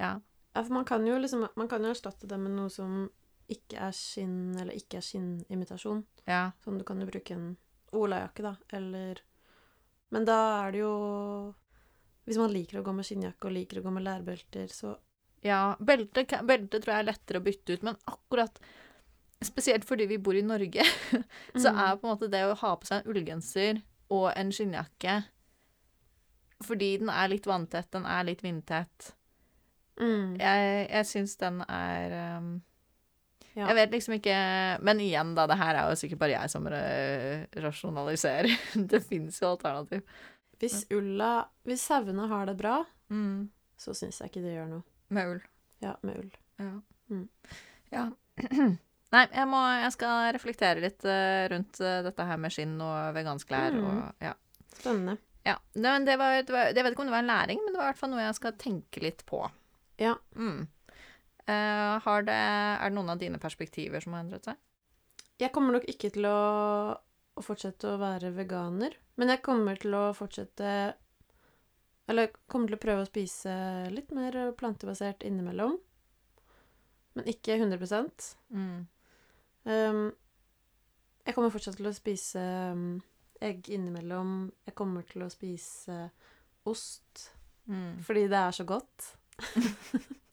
Ja. 0.00 0.14
for 0.56 0.78
man 0.78 0.88
kan 0.88 1.04
jo 1.04 1.18
liksom 1.20 1.44
Man 1.60 1.68
kan 1.68 1.84
jo 1.84 1.92
erstatte 1.92 2.28
det 2.30 2.40
med 2.40 2.56
noe 2.56 2.72
som 2.72 3.10
ikke 3.50 3.76
er 3.88 3.92
skinn, 3.96 4.54
eller 4.60 4.72
ikke 4.76 4.98
er 5.00 5.04
skinnimitasjon. 5.04 6.04
Ja. 6.28 6.50
Sånn 6.64 6.78
du 6.80 6.84
kan 6.88 7.00
jo 7.02 7.08
bruke 7.10 7.34
en 7.36 7.50
olajakke, 7.94 8.42
da, 8.42 8.56
eller 8.74 9.20
Men 10.14 10.24
da 10.26 10.36
er 10.64 10.72
det 10.74 10.80
jo 10.80 10.94
Hvis 12.26 12.38
man 12.40 12.50
liker 12.52 12.80
å 12.80 12.84
gå 12.86 12.92
med 12.96 13.06
skinnjakke 13.06 13.46
og 13.46 13.54
liker 13.54 13.78
å 13.78 13.84
gå 13.84 13.92
med 13.94 14.02
lærbelter, 14.06 14.66
så 14.72 14.96
Ja, 15.44 15.76
belte, 15.78 16.24
belte 16.42 16.80
tror 16.80 16.94
jeg 16.94 17.02
er 17.04 17.08
lettere 17.10 17.38
å 17.42 17.44
bytte 17.44 17.76
ut, 17.76 17.84
men 17.86 17.98
akkurat 18.10 18.58
Spesielt 19.44 19.84
fordi 19.84 20.06
vi 20.08 20.18
bor 20.18 20.34
i 20.34 20.42
Norge, 20.42 20.82
så 21.62 21.68
Mm. 21.70 21.78
er 21.84 21.96
på 22.00 22.06
en 22.06 22.14
måte 22.14 22.30
det 22.32 22.42
å 22.48 22.54
ha 22.56 22.74
på 22.80 22.86
seg 22.88 23.02
en 23.02 23.12
ullgenser 23.12 23.82
og 24.10 24.30
en 24.34 24.50
skinnjakke 24.52 25.18
Fordi 26.64 26.94
den 27.02 27.10
er 27.12 27.28
litt 27.28 27.46
vanntett, 27.46 27.90
den 27.92 28.06
er 28.08 28.24
litt 28.24 28.42
vindtett 28.42 29.12
mm. 30.00 30.36
Jeg, 30.40 30.88
jeg 30.90 31.06
syns 31.12 31.36
den 31.36 31.60
er 31.68 32.38
um, 32.38 32.54
Ja. 33.54 33.68
Jeg 33.70 33.76
vet 33.78 33.92
liksom 33.94 34.16
ikke 34.16 34.36
Men 34.82 34.98
igjen, 34.98 35.34
da, 35.36 35.44
det 35.46 35.56
her 35.60 35.76
er 35.78 35.90
jo 35.92 35.98
sikkert 36.00 36.18
bare 36.24 36.32
jeg 36.40 36.50
som 36.50 36.64
rasjonaliserer. 37.62 38.50
det 38.90 39.00
fins 39.06 39.40
jo 39.42 39.52
alternativ. 39.54 40.02
Hvis 40.58 40.84
ulla 40.94 41.44
Hvis 41.66 41.84
sauene 41.86 42.28
har 42.30 42.46
det 42.50 42.56
bra, 42.60 42.80
Mm. 43.12 43.50
så 43.78 43.92
syns 43.94 44.16
jeg 44.22 44.30
ikke 44.30 44.40
det 44.42 44.54
gjør 44.56 44.68
noe. 44.70 44.82
Med 45.12 45.28
ull. 45.28 45.40
Ja, 45.84 45.90
med 46.02 46.16
ull. 46.22 46.30
Ja. 46.58 46.70
Mm. 47.12 47.28
ja. 47.92 48.04
Nei, 49.14 49.20
jeg, 49.28 49.46
må, 49.46 49.60
jeg 49.78 49.92
skal 49.94 50.32
reflektere 50.34 50.80
litt 50.82 51.04
eh, 51.06 51.44
rundt 51.52 51.78
eh, 51.84 51.98
dette 52.06 52.24
her 52.26 52.40
med 52.40 52.50
skinn 52.54 52.72
og 52.82 53.12
vegansk 53.14 53.46
klær 53.52 53.76
Mm. 53.76 53.84
og 53.84 54.24
ja. 54.24 54.32
Spennende. 54.74 55.18
ja. 55.46 55.58
Nei, 55.76 55.92
men 55.98 56.06
det 56.08 56.16
var, 56.18 56.40
det 56.42 56.50
var 56.56 56.72
Jeg 56.72 56.82
vet 56.82 56.96
ikke 56.96 57.04
om 57.04 57.10
det 57.12 57.14
var 57.14 57.22
en 57.26 57.30
læring, 57.30 57.60
men 57.62 57.74
det 57.76 57.78
var 57.78 57.90
i 57.90 57.92
hvert 57.92 58.00
fall 58.00 58.10
noe 58.14 58.24
jeg 58.24 58.38
skal 58.40 58.56
tenke 58.64 59.04
litt 59.04 59.22
på. 59.28 59.44
Ja. 60.00 60.16
Mm. 60.34 60.64
Har 61.46 62.22
det, 62.24 62.34
er 62.34 62.88
det 62.88 62.94
noen 62.96 63.10
av 63.12 63.18
dine 63.20 63.38
perspektiver 63.42 64.00
som 64.00 64.14
har 64.16 64.24
endret 64.24 64.46
seg? 64.48 64.56
Jeg 65.42 65.52
kommer 65.52 65.74
nok 65.76 65.84
ikke 65.90 66.10
til 66.14 66.24
å, 66.30 66.38
å 67.36 67.42
fortsette 67.44 67.90
å 67.90 67.98
være 68.00 68.30
veganer, 68.36 68.94
men 69.18 69.32
jeg 69.32 69.42
kommer 69.44 69.76
til 69.82 69.94
å 69.98 70.04
fortsette 70.16 70.94
Eller 72.08 72.30
kommer 72.48 72.68
til 72.68 72.76
å 72.78 72.82
prøve 72.82 73.04
å 73.04 73.08
spise 73.08 73.52
litt 73.92 74.10
mer 74.12 74.36
plantebasert 74.60 75.22
innimellom. 75.24 75.78
Men 77.14 77.30
ikke 77.30 77.56
100 77.56 78.34
Mm. 78.50 78.86
um, 79.64 80.12
Jeg 81.24 81.34
kommer 81.34 81.50
fortsatt 81.50 81.76
til 81.76 81.86
å 81.88 81.94
spise 81.96 82.40
um, 82.72 83.02
egg 83.40 83.68
innimellom. 83.72 84.52
Jeg 84.66 84.74
kommer 84.74 85.02
til 85.08 85.22
å 85.24 85.30
spise 85.32 86.10
ost 86.64 87.30
Mm. 87.66 88.02
fordi 88.04 88.26
det 88.28 88.36
er 88.36 88.50
så 88.52 88.64
godt. 88.68 89.16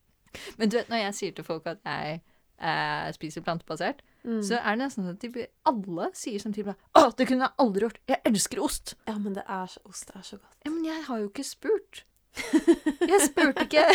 Men 0.58 0.70
du 0.70 0.78
vet, 0.78 0.90
når 0.90 0.98
jeg 1.06 1.14
sier 1.18 1.32
til 1.36 1.44
folk 1.48 1.66
at 1.68 1.80
jeg 1.86 2.22
eh, 2.62 3.12
spiser 3.18 3.42
plantebasert, 3.42 4.02
Mm. 4.24 4.44
så 4.46 4.60
er 4.62 4.76
det 4.76 4.80
nesten 4.84 5.04
sånn 5.08 5.16
at 5.18 5.24
de, 5.34 5.48
alle 5.66 6.12
sier 6.14 6.38
samtidig 6.40 6.66
bare 6.66 6.78
'Å, 6.94 7.16
det 7.18 7.28
kunne 7.28 7.42
jeg 7.48 7.56
aldri 7.58 7.82
gjort! 7.88 7.98
Jeg 8.08 8.22
elsker 8.24 8.60
ost!' 8.62 8.94
Ja, 9.08 9.18
men 9.18 9.34
det 9.34 9.44
er 9.50 9.68
ost 9.90 10.12
er 10.16 10.22
så 10.22 10.38
godt. 10.38 10.58
Ja, 10.66 10.70
men 10.72 10.86
jeg 10.86 11.04
har 11.08 11.18
jo 11.18 11.28
ikke 11.30 11.44
spurt. 11.44 12.04
Jeg 13.12 13.22
spurte 13.26 13.66
ikke. 13.66 13.86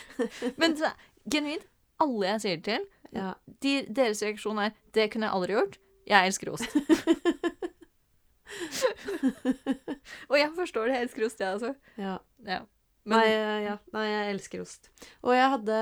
Men 0.58 0.76
så, 0.76 0.90
genuint, 1.30 1.62
alle 2.00 2.26
jeg 2.26 2.40
sier 2.40 2.60
til, 2.62 2.80
Ja. 3.12 3.34
de, 3.62 3.86
deres 3.92 4.22
reaksjon 4.22 4.58
er 4.58 4.70
'Det 4.94 5.10
kunne 5.12 5.26
jeg 5.26 5.34
aldri 5.34 5.52
gjort'. 5.52 5.76
Jeg 6.06 6.26
elsker 6.26 6.50
ost. 6.52 6.72
Og 10.30 10.36
jeg 10.38 10.50
forstår 10.56 10.86
det. 10.88 10.94
Jeg 10.94 11.02
elsker 11.06 11.26
ost, 11.26 11.40
jeg 11.40 11.48
altså. 11.52 11.74
ja. 11.98 12.16
Ja. 12.46 12.60
Men, 13.06 13.18
Nei, 13.20 13.26
eh, 13.30 13.58
ja. 13.68 13.76
Nei, 13.94 14.04
jeg 14.10 14.34
elsker 14.34 14.60
ost. 14.64 14.88
Og 15.22 15.32
jeg 15.36 15.50
hadde 15.52 15.76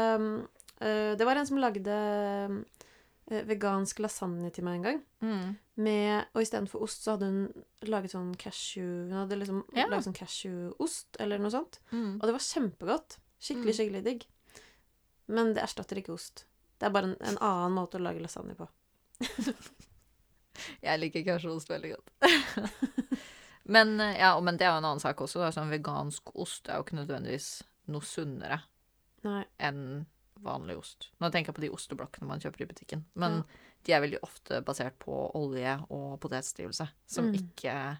eh, 0.84 1.14
Det 1.16 1.24
var 1.26 1.36
en 1.40 1.46
som 1.48 1.56
lagde 1.62 1.94
eh, 3.30 3.44
vegansk 3.48 4.02
lasagne 4.04 4.50
til 4.52 4.64
meg 4.66 4.76
en 4.76 4.82
gang. 4.84 4.98
mm, 5.24 5.54
Med, 5.80 6.26
og 6.36 6.42
istedenfor 6.44 6.82
ost 6.84 7.02
så 7.06 7.14
hadde 7.16 7.30
hun 7.32 7.64
laget 7.88 8.12
sånn 8.12 8.34
cashew 8.38 9.08
Hun 9.08 9.16
hadde 9.22 9.38
liksom 9.40 9.62
Ja. 9.74 9.86
laget 9.88 10.04
sånn 10.10 10.18
cashewost 10.18 11.16
eller 11.18 11.38
noe 11.40 11.50
sånt. 11.50 11.80
mm. 11.92 12.18
Og 12.20 12.26
det 12.28 12.32
var 12.36 12.44
kjempegodt. 12.44 13.16
Skikkelig, 13.40 13.72
Mm. 13.72 13.78
skikkelig 13.80 14.04
digg. 14.04 14.26
Men 15.28 15.54
det 15.54 15.62
erstatter 15.64 15.96
ikke 16.02 16.12
ost. 16.12 16.44
Det 16.78 16.86
er 16.86 16.92
bare 16.92 17.04
en, 17.12 17.16
en 17.20 17.38
annen 17.40 17.72
måte 17.78 17.96
å 17.96 18.02
lage 18.04 18.20
lasagne 18.20 18.54
på. 18.54 18.68
Jeg 20.84 21.00
liker 21.00 21.24
cashewost 21.24 21.68
veldig 21.72 21.94
godt. 21.96 22.10
men, 23.66 24.00
eh, 24.00 24.18
ja, 24.18 24.40
men 24.40 24.56
det 24.56 24.66
er 24.66 24.72
jo 24.74 24.78
en 24.78 24.84
annen 24.90 25.00
sak 25.00 25.16
også. 25.24 25.40
Da. 25.40 25.50
Sånn 25.50 25.70
vegansk 25.70 26.34
ost 26.36 26.68
er 26.68 26.76
jo 26.76 26.84
ikke 26.84 26.98
nødvendigvis 27.06 27.62
noe 27.88 28.00
sunnere 28.02 28.62
enn 29.58 30.06
vanlig 30.44 30.76
ost. 30.76 31.10
Nå 31.20 31.30
tenker 31.32 31.52
jeg 31.52 31.56
på 31.56 31.60
de 31.64 31.70
osteblokkene 31.72 32.26
man 32.28 32.40
kjøper 32.40 32.62
i 32.62 32.66
butikken. 32.66 33.04
Men 33.14 33.38
Ja. 33.38 33.42
de 33.84 33.92
er 33.92 34.00
veldig 34.02 34.20
ofte 34.22 34.62
basert 34.64 34.98
på 34.98 35.30
olje 35.34 35.78
og 35.90 36.20
potetstivelse, 36.20 36.88
som 37.06 37.30
Mm. 37.30 37.34
ikke 37.34 37.98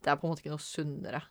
Det 0.00 0.12
er 0.12 0.16
på 0.16 0.24
en 0.28 0.30
måte 0.30 0.42
ikke 0.44 0.50
noe 0.50 0.58
sunnere. 0.58 1.22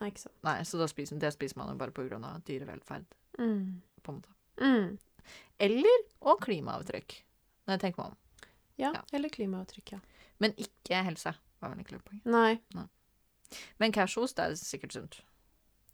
Nei, 0.00 0.08
ikke 0.10 0.18
sant. 0.20 0.34
Nei, 0.42 0.62
så 0.62 0.88
spiser, 0.88 1.18
det 1.18 1.30
spiser 1.34 1.56
man 1.58 1.68
jo 1.68 1.74
bare 1.76 1.90
på 1.92 2.08
grunn 2.08 2.24
av 2.24 2.42
dyrevelferd, 2.42 3.04
Mm. 3.38 3.82
på 4.02 4.08
en 4.08 4.14
måte. 4.22 4.28
Mm. 4.56 4.98
Eller 5.60 5.98
og 6.22 6.40
klimaavtrykk, 6.40 7.22
når 7.68 7.78
jeg 7.78 7.80
tenker 7.80 7.98
meg 7.98 8.06
om. 8.06 8.16
Ja, 8.78 8.92
Ja. 8.94 9.02
eller 9.12 9.28
klimaavtrykk, 9.28 9.92
ja. 9.92 9.98
Men 10.40 10.52
ikke 10.54 11.04
helse, 11.04 11.34
var 11.62 11.72
vel 11.72 11.82
egentlig 11.82 12.02
poenget. 12.06 12.26
Nei. 12.26 12.86
Men 13.80 13.92
cashewost 13.92 14.40
er 14.42 14.56
sikkert 14.58 14.96
sunt. 14.96 15.20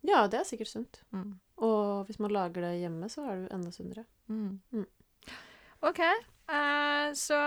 Ja, 0.06 0.24
det 0.30 0.40
er 0.40 0.46
sikkert 0.46 0.70
sunt. 0.70 1.02
Mm. 1.10 1.36
Og 1.64 2.04
hvis 2.06 2.20
man 2.22 2.32
lager 2.34 2.62
det 2.64 2.78
hjemme, 2.78 3.08
så 3.10 3.24
er 3.26 3.34
det 3.34 3.46
jo 3.48 3.54
enda 3.56 3.72
sunnere. 3.74 4.04
Mm. 4.30 4.60
Mm. 4.72 4.86
OK, 5.88 6.00
Uh, 6.48 7.12
så 7.12 7.38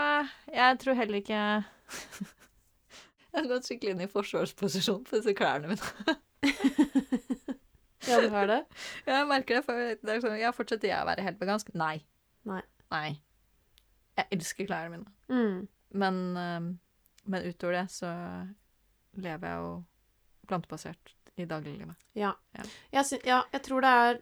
jeg 0.53 0.77
tror 0.79 0.93
heller 0.93 1.15
ikke 1.15 1.33
Jeg 3.31 3.39
har 3.39 3.47
gått 3.49 3.65
skikkelig 3.65 3.95
inn 3.95 4.03
i 4.05 4.11
forsvarsposisjon 4.11 4.99
på 5.07 5.15
disse 5.17 5.33
klærne 5.33 5.71
mine. 5.71 6.17
Ja, 8.09 8.17
du 8.21 8.29
har 8.33 8.47
det? 8.49 8.59
Jeg 9.07 9.27
merker 9.29 9.59
det, 9.59 9.65
for 9.65 9.77
det 9.77 10.15
sånn, 10.23 10.39
ja, 10.41 10.49
fortsetter 10.57 10.89
jeg 10.89 11.03
å 11.03 11.05
være 11.05 11.21
helt 11.21 11.37
vegansk? 11.37 11.67
Nei. 11.77 11.99
Nei. 12.49 12.63
Nei. 12.89 13.11
Jeg 14.17 14.25
elsker 14.33 14.65
klærne 14.65 14.95
mine. 14.95 15.13
Mm. 15.29 15.67
Men, 16.01 16.17
eh, 16.41 16.65
men 17.23 17.45
utover 17.45 17.79
det 17.79 17.87
så 17.93 18.11
lever 19.21 19.47
jeg 19.47 19.63
jo 19.63 19.73
plantebasert 20.47 21.15
i 21.35 21.45
dagliglivet. 21.45 21.95
Ja. 22.13 22.33
Ja. 22.51 22.65
Jeg, 22.91 23.05
sy 23.07 23.19
ja, 23.27 23.41
jeg 23.53 23.63
tror 23.65 23.85
det 23.85 23.91
er, 24.05 24.19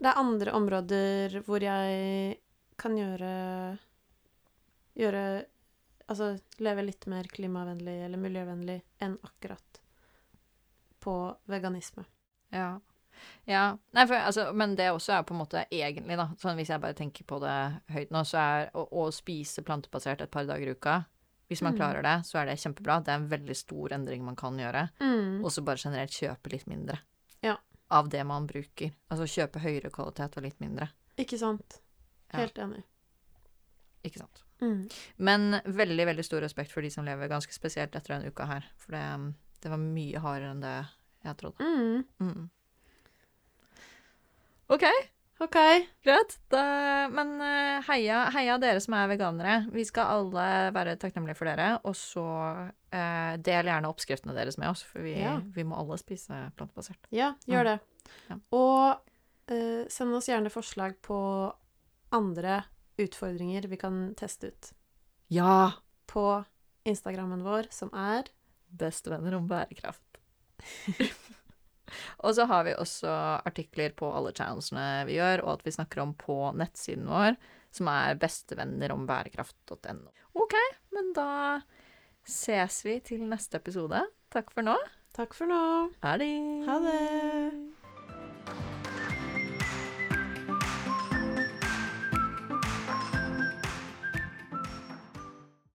det 0.00 0.10
er 0.10 0.20
andre 0.20 0.56
områder 0.56 1.40
hvor 1.46 1.64
jeg 1.64 2.40
kan 2.80 2.98
gjøre 2.98 3.32
Gjøre 5.00 5.24
Altså 6.10 6.32
leve 6.58 6.82
litt 6.82 7.06
mer 7.06 7.28
klimavennlig 7.30 7.92
eller 8.02 8.18
miljøvennlig 8.18 8.80
enn 8.98 9.12
akkurat 9.22 9.78
på 10.98 11.12
veganisme. 11.46 12.02
Ja. 12.50 12.80
Ja. 13.46 13.76
Nei, 13.94 14.06
for, 14.10 14.16
altså, 14.18 14.48
men 14.50 14.74
det 14.74 14.88
også 14.90 15.14
er 15.14 15.28
på 15.28 15.36
en 15.36 15.40
måte 15.44 15.62
egentlig, 15.70 16.16
da. 16.18 16.26
Sånn 16.42 16.58
hvis 16.58 16.72
jeg 16.74 16.82
bare 16.82 16.98
tenker 16.98 17.28
på 17.30 17.38
det 17.44 17.54
høyt 17.94 18.10
nå, 18.10 18.24
så 18.26 18.42
er 18.42 18.74
å, 18.74 18.88
å 18.90 19.06
spise 19.14 19.62
plantebasert 19.62 20.26
et 20.26 20.34
par 20.34 20.50
dager 20.50 20.72
i 20.72 20.74
uka 20.74 20.96
Hvis 21.50 21.62
man 21.66 21.74
Mm. 21.74 21.78
klarer 21.80 22.02
det, 22.06 22.16
så 22.26 22.38
er 22.38 22.46
det 22.46 22.58
kjempebra. 22.62 23.00
Det 23.04 23.10
er 23.10 23.18
en 23.18 23.28
veldig 23.28 23.56
stor 23.58 23.88
endring 23.92 24.22
man 24.24 24.36
kan 24.38 24.54
gjøre. 24.56 24.84
Mm. 25.00 25.40
Og 25.44 25.50
så 25.50 25.64
bare 25.66 25.76
generelt 25.82 26.10
kjøpe 26.14 26.52
litt 26.52 26.66
mindre. 26.70 27.00
Ja. 27.42 27.56
Av 27.90 28.08
det 28.08 28.22
man 28.24 28.46
bruker. 28.46 28.92
Altså 29.10 29.26
kjøpe 29.26 29.58
høyere 29.60 29.90
kvalitet 29.90 30.36
og 30.38 30.44
litt 30.44 30.60
mindre. 30.60 30.90
Ikke 31.18 31.36
sant? 31.38 31.80
Ja. 32.32 32.38
Helt 32.44 32.54
enig. 32.62 32.84
Ikke 34.04 34.18
sant. 34.22 34.44
Mm. 34.62 34.88
Men 35.18 35.60
veldig, 35.66 36.06
veldig 36.06 36.24
stor 36.24 36.40
respekt 36.40 36.70
for 36.70 36.82
de 36.82 36.90
som 36.90 37.04
lever 37.04 37.28
ganske 37.28 37.52
spesielt 37.52 37.96
etter 37.96 38.14
denne 38.14 38.30
uka 38.30 38.46
her. 38.46 38.64
For 38.76 38.92
det, 38.92 39.34
det 39.60 39.70
var 39.72 39.78
mye 39.82 40.20
hardere 40.22 40.50
enn 40.54 40.60
det 40.62 40.86
jeg 41.24 41.36
trodde. 41.36 41.58
Mm. 41.66 42.04
Mm. 42.20 42.50
OK, 44.70 44.84
OK. 45.40 45.56
greit. 46.04 46.34
Men 47.14 47.30
eh, 47.40 47.80
heia, 47.88 48.26
heia 48.34 48.58
dere 48.60 48.80
som 48.84 48.94
er 48.98 49.08
veganere. 49.08 49.54
Vi 49.72 49.84
skal 49.88 50.10
alle 50.18 50.46
være 50.76 50.96
takknemlige 51.00 51.38
for 51.38 51.48
dere. 51.48 51.68
Og 51.88 51.96
så 51.96 52.24
eh, 52.92 53.36
del 53.40 53.70
gjerne 53.70 53.88
oppskriftene 53.88 54.34
deres 54.36 54.58
med 54.60 54.68
oss, 54.72 54.82
for 54.84 55.00
vi, 55.04 55.14
Ja. 55.20 55.38
vi 55.40 55.64
må 55.64 55.78
alle 55.80 55.96
spise 56.00 56.42
plantebasert. 56.58 57.08
Ja, 57.10 57.32
gjør 57.48 57.64
Mm. 57.64 57.70
det. 57.70 58.10
Ja. 58.28 58.36
Og 58.52 59.00
eh, 59.54 59.88
send 59.88 60.14
oss 60.14 60.28
gjerne 60.28 60.50
forslag 60.52 60.98
på 61.02 61.18
andre 62.12 62.60
utfordringer 63.00 63.66
vi 63.70 63.76
kan 63.80 64.14
teste 64.18 64.48
ut 64.52 64.72
Ja! 65.30 65.72
på 66.10 66.44
Instagrammen 66.84 67.42
vår, 67.46 67.68
som 67.72 67.88
er 67.94 68.24
Bestevenner 68.70 69.34
om 69.36 69.48
bærekraft. 69.48 70.02
og 72.20 72.36
så 72.36 72.46
har 72.50 72.66
vi 72.68 72.76
også 72.76 73.10
artikler 73.46 73.94
på 73.96 74.10
alle 74.14 74.34
channelsene 74.36 75.06
vi 75.08 75.18
gjør, 75.18 75.44
og 75.46 75.58
at 75.58 75.66
vi 75.66 75.74
snakker 75.76 76.04
om 76.04 76.14
på 76.18 76.38
nettsiden 76.58 77.08
vår, 77.10 77.38
som 77.74 77.90
er 77.92 78.18
bestevennerombærekraft.no. 78.22 80.14
OK, 80.40 80.56
men 80.94 81.12
da 81.16 81.28
ses 82.26 82.80
vi 82.86 83.00
til 83.04 83.26
neste 83.30 83.60
episode. 83.60 84.04
Takk 84.30 84.52
for 84.54 84.66
nå. 84.66 84.78
Takk 85.16 85.34
for 85.34 85.50
nå. 85.50 85.60
Ha 86.04 86.16
det. 86.20 86.32
Ha 86.68 86.80
det. 86.86 87.79